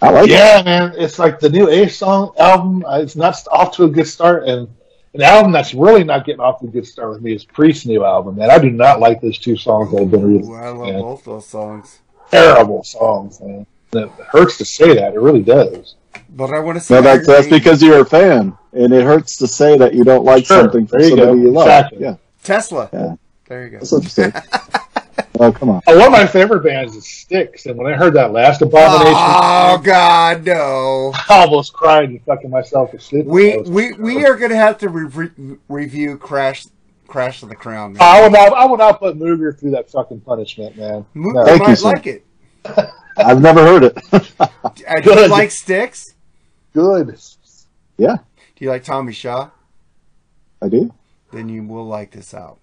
[0.01, 0.31] I like it.
[0.33, 2.85] yeah, man, it's like the new Ace song album.
[2.85, 4.67] uh, It's not off to a good start, and
[5.15, 7.87] an album that's really not getting off to a good start with me is Priest's
[7.87, 8.35] new album.
[8.35, 10.49] Man, I do not like those two songs that have been released.
[10.49, 11.01] Ooh, I love man.
[11.01, 11.99] both those songs.
[12.29, 13.65] Terrible songs, man.
[13.93, 15.15] It hurts to say that.
[15.15, 15.95] It really does.
[16.29, 19.37] But I want to say No, that's, that's because you're a fan and it hurts
[19.37, 20.61] to say that you don't like Sure.
[20.61, 21.33] something for you somebody go.
[21.35, 21.67] you love.
[21.67, 21.99] Exactly.
[22.01, 22.15] Yeah.
[22.47, 22.89] Tesla.
[22.93, 23.15] Yeah.
[23.47, 23.77] There you go.
[23.79, 24.31] That's interesting.
[25.39, 25.81] oh, come on.
[25.87, 29.13] Oh, one of my favorite bands is Styx, and when I heard that last Abomination,
[29.15, 31.11] Oh God, no!
[31.29, 33.25] I almost cried and fucking myself to sleep.
[33.25, 36.65] We I we we are gonna have to re- review Crash
[37.07, 37.93] Crash of the Crown.
[37.93, 38.01] Man.
[38.01, 38.53] I will not.
[38.53, 41.05] I will not put Mooger through that fucking punishment, man.
[41.13, 41.39] Mo- No.
[41.41, 41.87] you Thank you, might sir.
[41.87, 42.25] like it.
[43.17, 43.97] I've never heard it.
[44.39, 46.13] Uh, do you like Styx?
[46.73, 47.17] Good.
[47.97, 48.17] yeah,
[48.55, 49.49] Do you like Tommy Shaw?
[51.37, 52.57] Then you will like this album.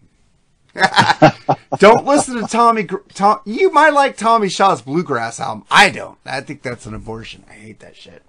[1.78, 2.88] don't listen to Tommy.
[3.12, 5.64] Tom, you might like Tommy Shaw's bluegrass album.
[5.70, 6.18] I don't.
[6.26, 7.44] I think that's an abortion.
[7.48, 8.24] I hate that shit.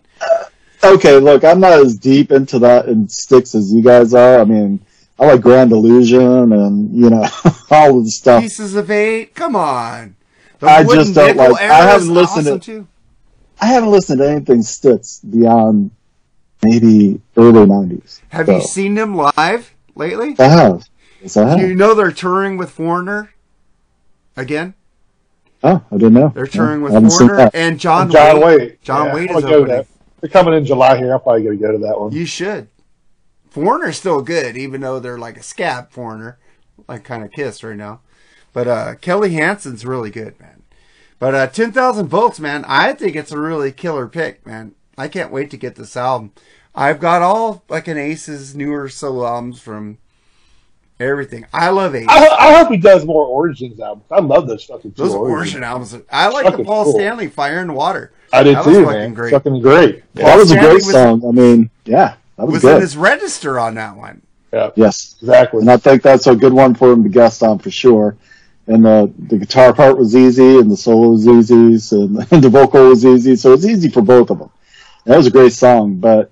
[0.84, 4.40] Okay, look, I'm not as deep into that in Styx as you guys are.
[4.40, 4.82] I mean,
[5.18, 7.26] I like Grand Illusion and you know
[7.72, 8.44] all of the stuff.
[8.44, 9.34] Pieces of Eight.
[9.34, 10.16] Come on.
[10.60, 12.88] The I just don't like- I haven't listened to- too.
[13.60, 15.90] I haven't listened to anything Styx beyond
[16.64, 18.22] maybe early '90s.
[18.30, 20.36] Have So, you seen them live lately?
[20.40, 20.84] I have.
[21.22, 21.60] Yes, I have.
[21.60, 23.34] You know they're touring with Foreigner
[24.36, 24.74] again.
[25.64, 26.30] oh, I didn't know.
[26.30, 28.60] They're touring I with Foreigner and John, John Waite.
[28.60, 28.82] Waite.
[28.82, 29.86] John Yeah, Waite is gonna opening.
[30.22, 31.14] They're coming in July here.
[31.14, 32.12] I'm probably going to go to that one.
[32.12, 32.68] You should.
[33.50, 36.40] Foreigner's still good, even though they're like a scab foreigner,
[36.88, 38.02] like kind of Kiss right now.
[38.52, 40.64] But uh, Kelly Hansen's really good, man.
[41.20, 44.74] But uh, 10,000 volts, man, I think it's a really killer pick, man.
[44.98, 46.32] I can't wait to get this album.
[46.76, 49.98] I've got all like an Ace's newer solo albums from
[51.00, 51.46] everything.
[51.54, 52.06] I love Ace.
[52.10, 54.06] I, I hope he does more Origins albums.
[54.12, 55.32] I love those fucking Those Origins.
[55.56, 55.96] Origin albums.
[56.12, 56.94] I like the Paul cool.
[56.94, 58.12] Stanley Fire and Water.
[58.34, 59.14] I did That was too, fucking man.
[59.14, 59.32] great.
[59.32, 60.14] Fucking great.
[60.16, 61.26] That was a great was- song.
[61.28, 62.76] I mean, yeah, that was, Was good.
[62.76, 64.22] in his register on that one.
[64.54, 65.60] Yeah, yes, exactly.
[65.62, 68.16] and I think that's a good one for him to guest on for sure.
[68.68, 71.54] And the the guitar part was easy, and the solo was easy,
[71.98, 74.50] and, and the vocal was easy, so it was easy for both of them.
[75.06, 76.32] That was a great song, but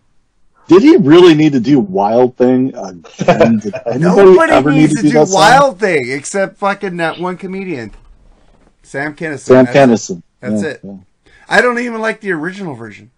[0.79, 3.03] did he really need to do Wild Thing again?
[3.59, 5.35] Did anybody Nobody ever need needs to to do that song?
[5.39, 7.91] Wild Thing except fucking that one comedian,
[8.81, 9.39] Sam Kinison.
[9.39, 10.23] Sam That's- Kinison.
[10.39, 10.79] That's Yeah, it.
[10.83, 10.97] yeah.
[11.47, 13.11] I don't even like the original version.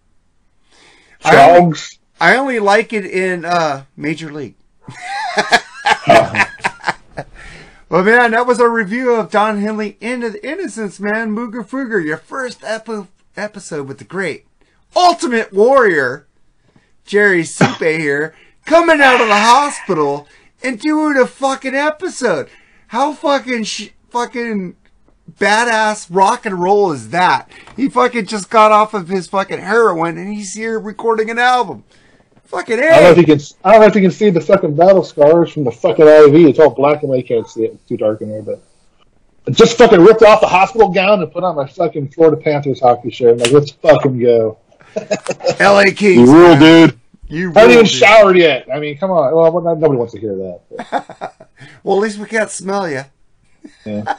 [1.24, 1.98] I only, Dogs.
[2.20, 4.54] I only like it in uh, Major League.
[7.88, 11.34] well, man, that was a review of Don Henley End of the Innocence, man.
[11.34, 13.06] Mooger Fooger, your first epi-
[13.36, 14.46] episode with the great
[14.94, 16.25] Ultimate Warrior,
[17.06, 18.34] Jerry Supe here,
[18.64, 20.26] coming out of the hospital
[20.62, 22.48] and doing a fucking episode.
[22.88, 24.76] How fucking sh- fucking
[25.38, 27.48] badass rock and roll is that?
[27.76, 31.84] He fucking just got off of his fucking heroin and he's here recording an album.
[32.44, 33.40] Fucking I don't know if you can.
[33.64, 36.34] I don't know if you can see the fucking battle scars from the fucking IV.
[36.48, 37.26] It's all black and white.
[37.26, 37.72] Can't see it.
[37.72, 38.42] It's too dark in there.
[38.42, 38.62] But
[39.48, 42.80] I just fucking ripped off the hospital gown and put on my fucking Florida Panthers
[42.80, 43.32] hockey shirt.
[43.32, 44.58] I'm like, let's fucking go.
[45.60, 46.28] LA Kings.
[46.28, 46.88] You rule, man.
[46.88, 47.00] dude.
[47.28, 47.92] You I haven't even dude.
[47.94, 48.66] showered yet.
[48.72, 49.34] I mean, come on.
[49.34, 51.32] Well, nobody wants to hear that.
[51.82, 53.02] Well, at least we can't smell you.
[53.86, 54.16] Yeah.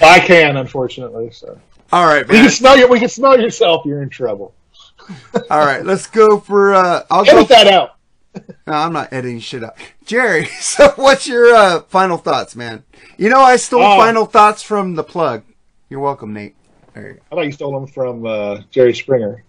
[0.00, 1.30] I can, unfortunately.
[1.32, 1.58] So
[1.92, 2.86] All right, we can smell you.
[2.88, 3.84] We can smell yourself.
[3.84, 4.54] You're in trouble.
[5.50, 6.74] All right, let's go for.
[6.74, 7.28] uh I'll.
[7.28, 7.94] Edit that out.
[8.68, 9.78] No, I'm not editing shit up.
[10.04, 12.84] Jerry, so what's your uh, final thoughts, man?
[13.16, 13.96] You know, I stole Oh.
[13.96, 15.42] final thoughts from the plug.
[15.88, 16.54] You're welcome, Nate.
[16.94, 17.20] There you go.
[17.32, 19.42] I thought you stole them from uh, Jerry Springer.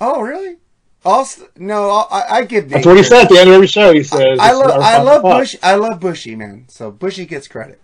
[0.00, 0.56] Oh, really?
[1.04, 2.72] Also, no, I, I give Nate.
[2.72, 3.92] That's what he said at the end of every show.
[3.92, 5.56] He says, I "This love, I love thought." Bush.
[5.62, 6.64] I love Bushy, man.
[6.68, 7.80] So Bushy gets credit.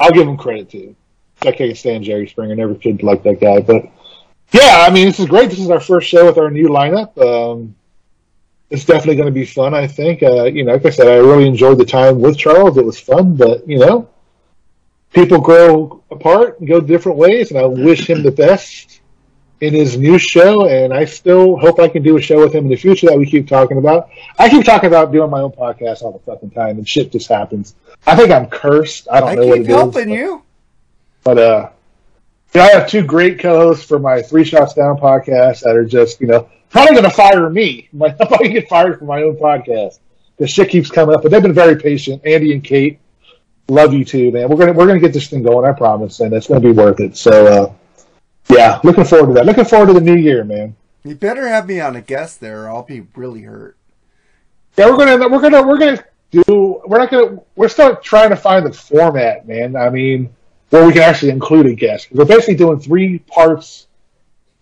[0.00, 0.96] I'll give him credit too.
[1.42, 2.54] I can't stand Jerry Springer.
[2.54, 3.60] Never could like that guy.
[3.60, 3.84] But
[4.52, 5.50] yeah, I mean, this is great.
[5.50, 7.16] This is our first show with our new lineup.
[7.18, 7.74] Um,
[8.70, 9.74] it's definitely going to be fun.
[9.74, 10.22] I think.
[10.22, 12.78] Uh, you know, like I said, I really enjoyed the time with Charles.
[12.78, 14.08] It was fun, but you know,
[15.12, 19.01] people grow apart and go different ways, and I wish him the best
[19.62, 20.66] in his new show.
[20.66, 23.16] And I still hope I can do a show with him in the future that
[23.16, 24.10] we keep talking about.
[24.38, 27.28] I keep talking about doing my own podcast all the fucking time, and shit just
[27.28, 27.76] happens.
[28.06, 29.06] I think I'm cursed.
[29.10, 29.66] I don't I know what it is.
[29.66, 30.42] I keep helping you.
[31.22, 31.68] but uh,
[32.54, 36.20] yeah, I have two great co-hosts for my Three Shots Down podcast that are just
[36.20, 37.88] you know probably going to fire me.
[38.02, 40.00] I'm probably get fired from my own podcast
[40.36, 41.22] because shit keeps coming up.
[41.22, 42.22] But they've been very patient.
[42.26, 42.98] Andy and Kate,
[43.68, 44.48] love you too, man.
[44.48, 45.70] We're gonna we're gonna get this thing going.
[45.70, 47.16] I promise, and it's gonna be worth it.
[47.16, 47.72] So uh,
[48.52, 49.46] yeah, looking forward to that.
[49.46, 50.76] Looking forward to the new year, man.
[51.04, 53.76] You better have me on a guest there, or I'll be really hurt.
[54.76, 56.82] Yeah, we're gonna we're gonna we're gonna do.
[56.86, 57.40] We're not gonna.
[57.56, 59.76] We're still trying to find the format, man.
[59.76, 60.32] I mean,
[60.70, 62.08] where we can actually include a guest.
[62.12, 63.88] We're basically doing three parts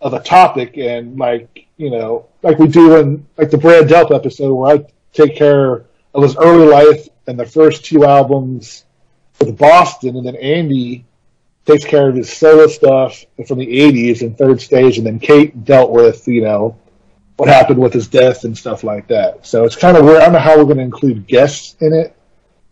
[0.01, 4.13] of a topic, and like you know, like we do in like the Brad Delp
[4.13, 8.85] episode, where I take care of his early life and the first two albums
[9.39, 11.05] with Boston, and then Andy
[11.65, 15.63] takes care of his solo stuff from the '80s and Third Stage, and then Kate
[15.63, 16.77] dealt with you know
[17.37, 19.45] what happened with his death and stuff like that.
[19.45, 20.17] So it's kind of weird.
[20.17, 22.15] I don't know how we're going to include guests in it,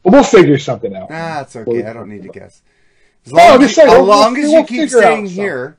[0.03, 1.07] but we'll figure something out.
[1.11, 1.85] Ah, it's okay.
[1.85, 2.61] I don't need to guess.
[3.25, 5.25] As long, I'm as, you, saying, as, we'll- long we'll- as we'll you keep staying
[5.27, 5.77] here,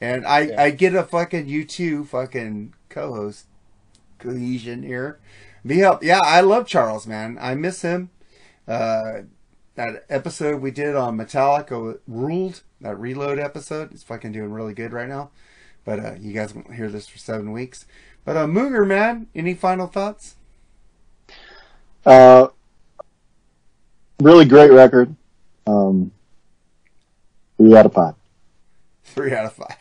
[0.00, 3.46] and I, I get a fucking you two fucking co-host
[4.18, 5.18] cohesion here,
[5.66, 6.02] be help.
[6.02, 7.36] Yeah, I love Charles, man.
[7.40, 8.10] I miss him.
[8.68, 9.22] Uh,
[9.80, 12.62] that episode we did on Metallica ruled.
[12.82, 15.30] That reload episode is fucking doing really good right now.
[15.84, 17.86] But uh, you guys won't hear this for seven weeks.
[18.26, 20.36] But uh, Mooger, man, any final thoughts?
[22.04, 22.48] Uh,
[24.20, 25.16] really great record.
[25.66, 26.12] Um,
[27.56, 28.14] three out of five.
[29.04, 29.76] Three out of five.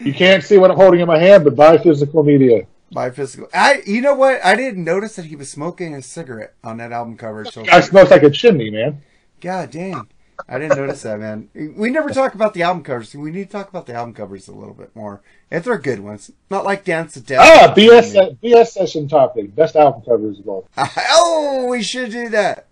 [0.00, 2.66] You can't see what I'm holding in my hand, but buy physical media.
[2.90, 4.44] By physical, I you know what?
[4.44, 7.44] I didn't notice that he was smoking a cigarette on that album cover.
[7.44, 9.00] So Guy smells like a chimney, man.
[9.42, 10.06] God dang,
[10.48, 11.48] I didn't notice that, man.
[11.76, 13.12] We never talk about the album covers.
[13.12, 15.20] We need to talk about the album covers a little bit more.
[15.50, 17.40] If they're good ones, not like Dance to Death.
[17.42, 19.52] Ah, BS BS session topic.
[19.54, 20.68] Best album covers of all.
[20.76, 22.68] oh, we should do that.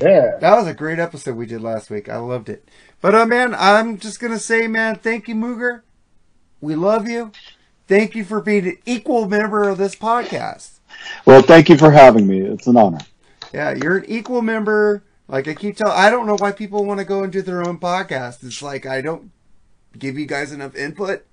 [0.00, 0.36] Yeah.
[0.40, 2.08] That was a great episode we did last week.
[2.08, 2.68] I loved it.
[3.00, 5.82] But uh, man, I'm just gonna say, man, thank you, Mooger.
[6.60, 7.32] We love you.
[7.88, 10.78] Thank you for being an equal member of this podcast.
[11.26, 12.40] Well, thank you for having me.
[12.40, 13.00] It's an honor.
[13.52, 15.02] Yeah, you're an equal member.
[15.28, 17.66] Like I keep telling, I don't know why people want to go and do their
[17.66, 18.44] own podcast.
[18.44, 19.30] It's like I don't
[19.98, 21.24] give you guys enough input.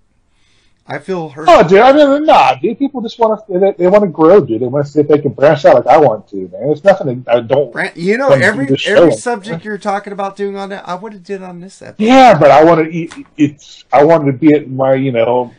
[0.92, 1.48] I feel hurt.
[1.48, 1.80] Oh, dude.
[1.80, 2.80] I mean, nah, dude.
[2.80, 3.60] People just want to.
[3.60, 4.62] They, they want to grow, dude.
[4.62, 6.70] They want to see if they can branch out like I want to, man.
[6.72, 7.24] It's nothing.
[7.28, 7.76] I don't.
[7.96, 11.44] You know, every every subject you're talking about doing on that, I would have did
[11.44, 12.04] on this episode.
[12.04, 13.24] Yeah, but I want to.
[13.38, 13.86] It's.
[13.94, 14.96] I wanted to be at my.
[14.96, 15.54] You know.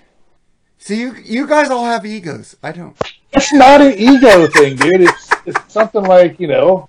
[0.79, 2.57] See, you you guys all have egos.
[2.61, 2.97] I don't.
[3.33, 5.03] It's not an ego thing, dude.
[5.03, 6.89] It's it's something like you know.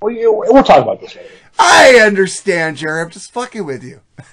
[0.00, 1.28] Well, you, we'll talk about this later.
[1.58, 3.02] I understand, Jerry.
[3.02, 4.00] I'm just fucking with you,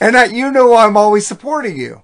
[0.00, 2.02] and I, you know I'm always supporting you.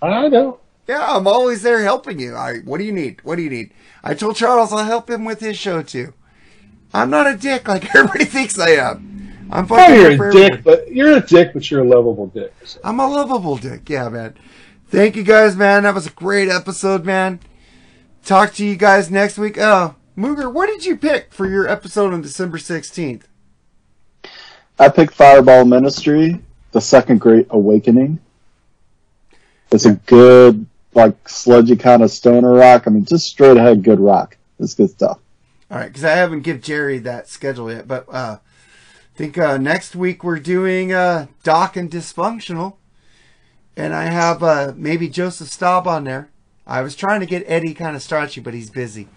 [0.00, 0.60] I know.
[0.88, 2.34] Yeah, I'm always there helping you.
[2.34, 2.58] I.
[2.58, 3.20] What do you need?
[3.24, 3.72] What do you need?
[4.04, 6.14] I told Charles I'll help him with his show too.
[6.94, 9.48] I'm not a dick like everybody thinks I am.
[9.50, 10.62] I'm Oh, fucking here you're a dick, everybody.
[10.62, 12.54] but you're a dick, but you're a lovable dick.
[12.64, 12.80] so.
[12.82, 13.88] I'm a lovable dick.
[13.88, 14.34] Yeah, man.
[14.88, 15.82] Thank you guys, man.
[15.82, 17.40] That was a great episode, man.
[18.24, 19.56] Talk to you guys next week.
[19.58, 23.24] Oh, Mooger, what did you pick for your episode on December 16th?
[24.78, 28.18] I picked Fireball Ministry, The Second Great Awakening.
[29.70, 32.84] It's a good, like, sludgy kind of stoner rock.
[32.86, 34.38] I mean, just straight ahead good rock.
[34.58, 35.18] It's good stuff.
[35.70, 39.58] All right, because I haven't give Jerry that schedule yet, but uh, I think uh,
[39.58, 42.76] next week we're doing uh, Dokken Dysfunctional,
[43.76, 46.30] and I have uh, maybe Joseph Staub on there.
[46.66, 49.08] I was trying to get Eddie kind of starchy, but he's busy.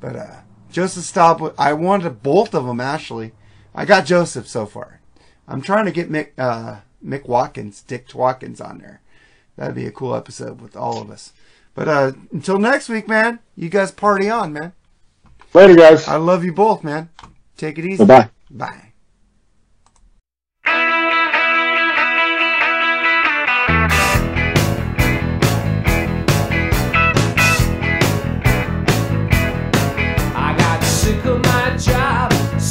[0.00, 0.36] But uh,
[0.74, 3.30] Joseph Staub, I wanted both of them actually.
[3.76, 5.00] I got Joseph so far.
[5.46, 9.00] I'm trying to get Mick uh, Mick Watkins, Dick Watkins on there.
[9.54, 11.32] That'd be a cool episode with all of us.
[11.74, 14.72] But uh, until next week, man, you guys party on, man.
[15.52, 16.08] Later, guys.
[16.08, 17.08] I love you both, man.
[17.56, 18.04] Take it easy.
[18.04, 18.30] Bye-bye.
[18.50, 18.93] Bye.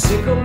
[0.06, 0.43] Sick of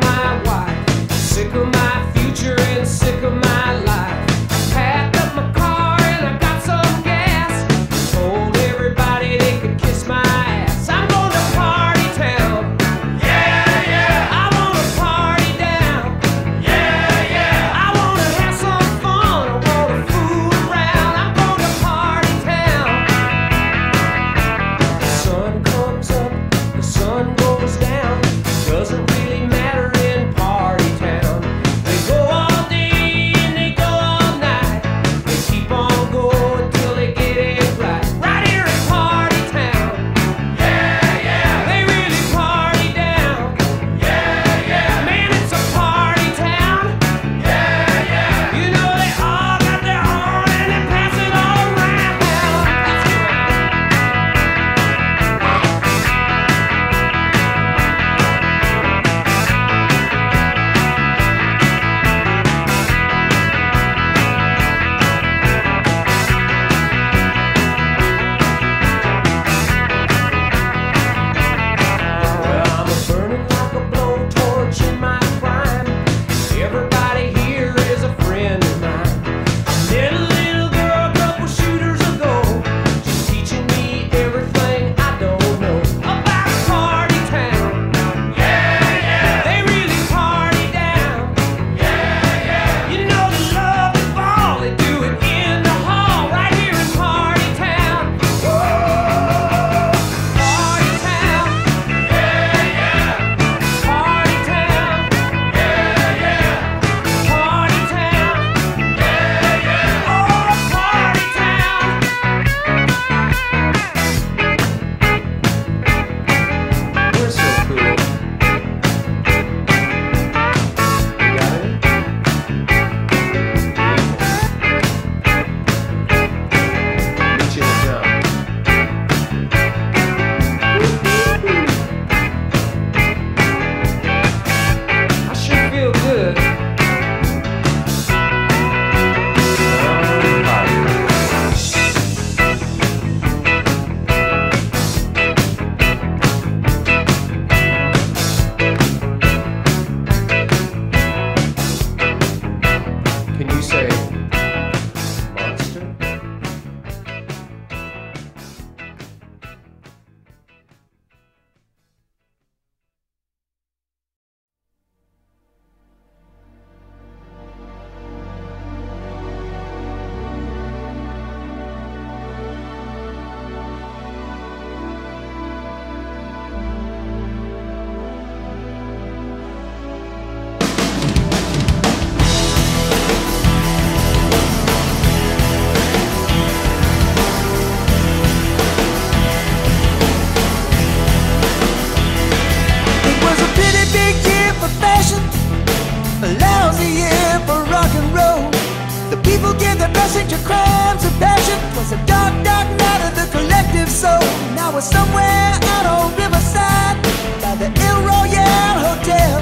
[200.30, 201.58] to crimes of passion.
[201.76, 204.22] Was a dark, dark night of the collective soul.
[204.54, 206.98] Now we're somewhere out on Riverside
[207.42, 209.42] by the El Royale Hotel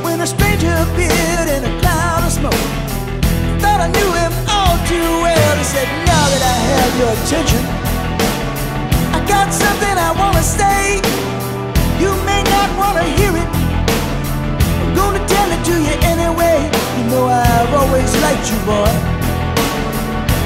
[0.00, 2.64] when a stranger appeared in a cloud of smoke.
[3.60, 5.52] Thought I knew him all too well.
[5.60, 7.62] He said, Now that I have your attention,
[9.12, 11.04] I got something I wanna say.
[12.00, 13.50] You may not wanna hear it.
[14.80, 16.64] I'm gonna tell it to you anyway.
[16.96, 19.17] You know I've always liked you, boy.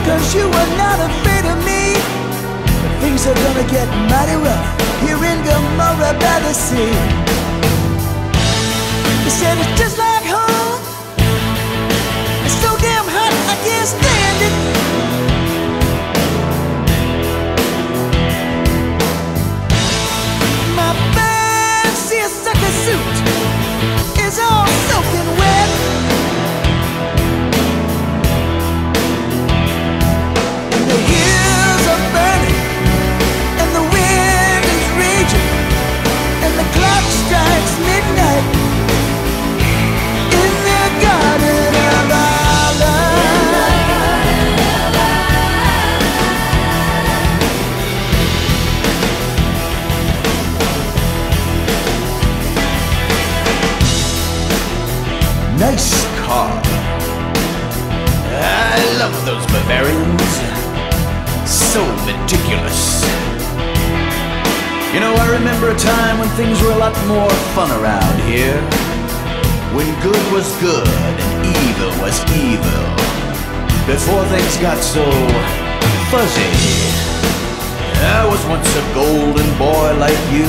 [0.07, 1.95] Cause you were not afraid of me.
[2.83, 4.67] But things are gonna get mighty rough
[5.01, 6.93] here in Gomorrah by the sea.
[9.25, 10.83] He said it's just like home.
[12.45, 15.32] It's so damn hot, I can't stand it.
[59.53, 60.33] Bavarians.
[61.45, 63.05] So meticulous.
[64.93, 68.61] You know, I remember a time when things were a lot more fun around here.
[69.77, 72.85] When good was good and evil was evil.
[73.87, 75.05] Before things got so
[76.11, 76.53] fuzzy.
[78.05, 80.49] I was once a golden boy like you,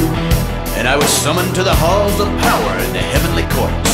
[0.75, 3.92] and I was summoned to the halls of power in the heavenly court.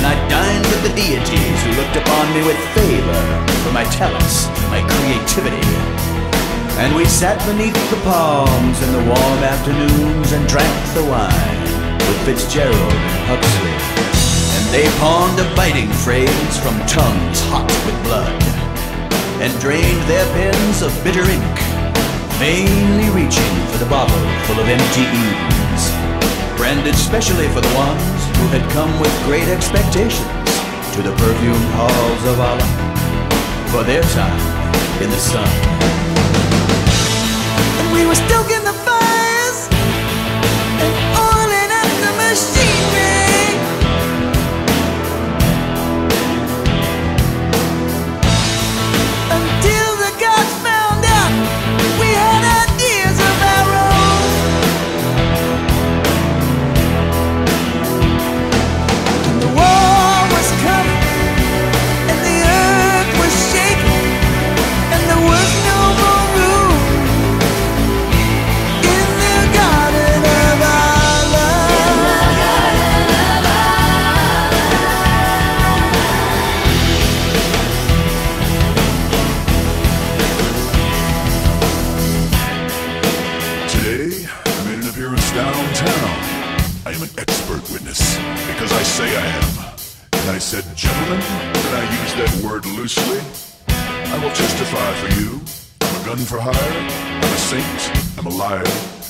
[0.00, 3.20] And I dined with the deities who looked upon me with favor
[3.60, 5.60] for my talents, my creativity.
[6.80, 11.60] And we sat beneath the palms in the warm afternoons and drank the wine
[12.00, 13.76] with Fitzgerald and Huxley.
[14.56, 18.40] And they pawned a biting phrase from tongues hot with blood
[19.44, 21.56] and drained their pens of bitter ink,
[22.40, 25.92] vainly reaching for the bottle full of empty eves,
[26.56, 28.00] branded specially for the who
[28.48, 30.26] had come with great expectations
[30.94, 32.70] to the perfumed halls of Allah
[33.70, 34.40] for their time
[35.02, 35.48] in the sun.
[37.80, 38.59] And we were stoking
[91.22, 93.20] and I use that word loosely.
[93.68, 95.40] I will testify for you.
[95.82, 96.54] I'm a gun for hire.
[96.54, 98.18] I'm a saint.
[98.18, 98.64] I'm a liar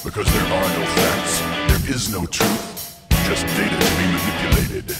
[0.04, 1.34] because there are no facts.
[1.70, 3.00] There is no truth.
[3.26, 4.96] Just data to be manipulated.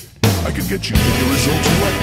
[0.47, 2.01] I can get you any result you like.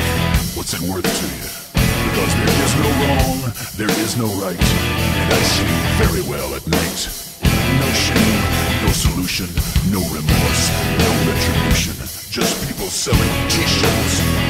[0.56, 1.68] What's it worth to you?
[2.08, 3.38] Because there is no wrong,
[3.76, 7.02] there is no right, and I sleep very well at night.
[7.44, 8.42] No shame,
[8.86, 9.48] no solution,
[9.92, 10.64] no remorse,
[10.98, 11.94] no retribution.
[12.32, 14.47] Just people selling t-shirts.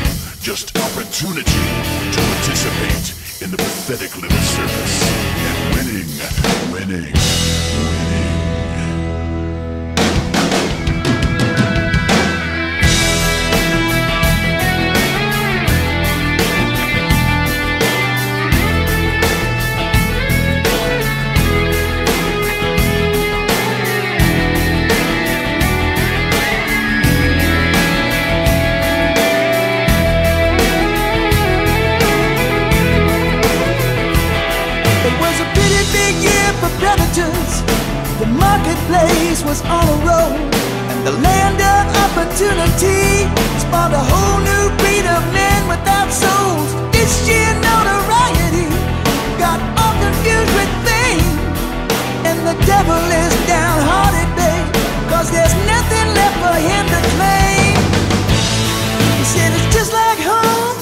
[0.48, 5.03] Just opportunity to participate in the pathetic little circus.
[5.44, 7.97] And winning, winning, winning.
[38.88, 40.34] Marketplace was on a roll,
[40.92, 43.28] and the land of opportunity
[43.60, 46.72] spawned a whole new breed of men without souls.
[46.92, 48.68] This sheer notoriety
[49.40, 51.36] got all confused with fame,
[52.26, 54.68] and the devil is downhearted, babe,
[55.12, 57.76] cause there's nothing left for him to claim.
[59.20, 60.78] He said it's just like home.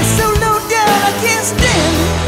[0.00, 2.27] It's so low down I can't stand it.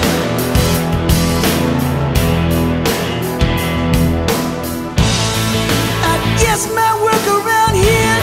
[6.60, 8.20] Guess my work around here.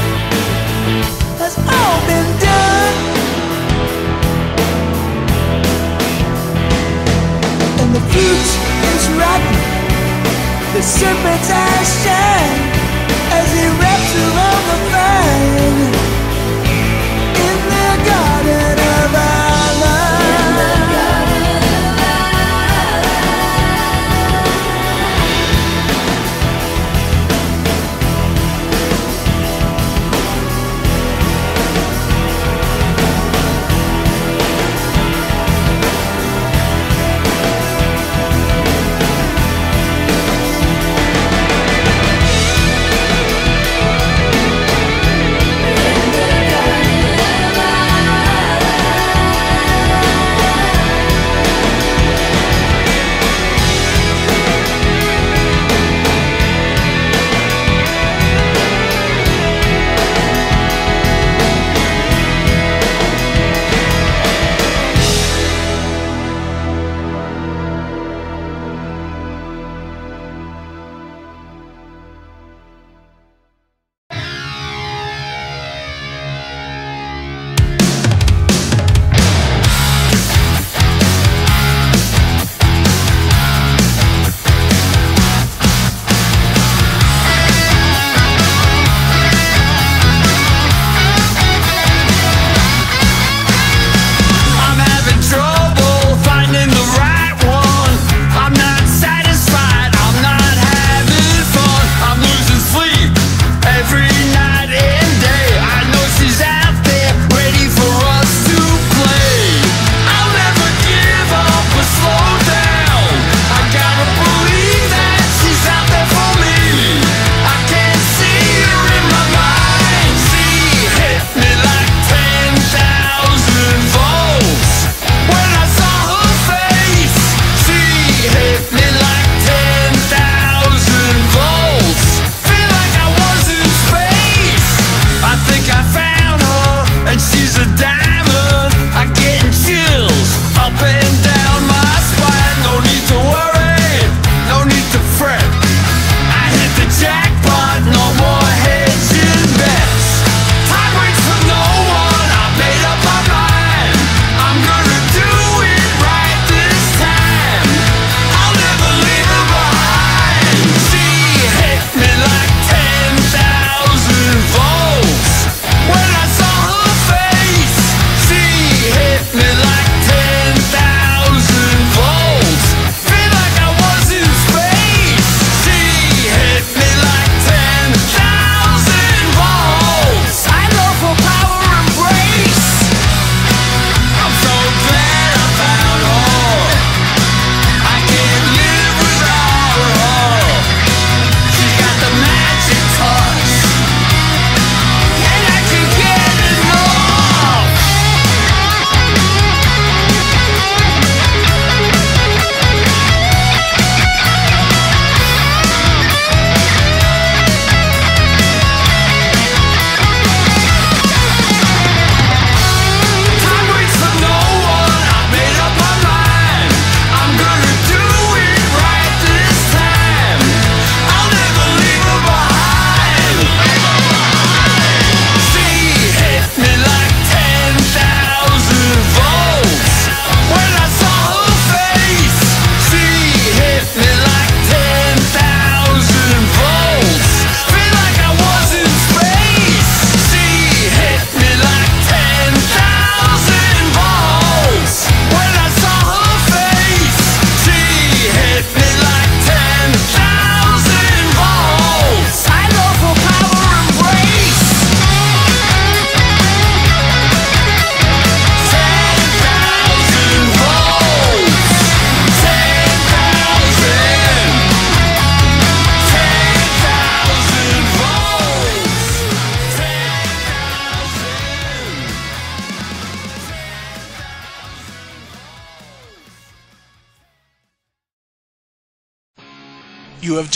[1.42, 2.98] Has all been done.
[7.82, 8.48] And the fruit
[8.94, 9.58] is rotten,
[10.76, 11.50] the serpent's
[13.40, 15.94] as he wraps around the vine.
[17.48, 18.67] In the garden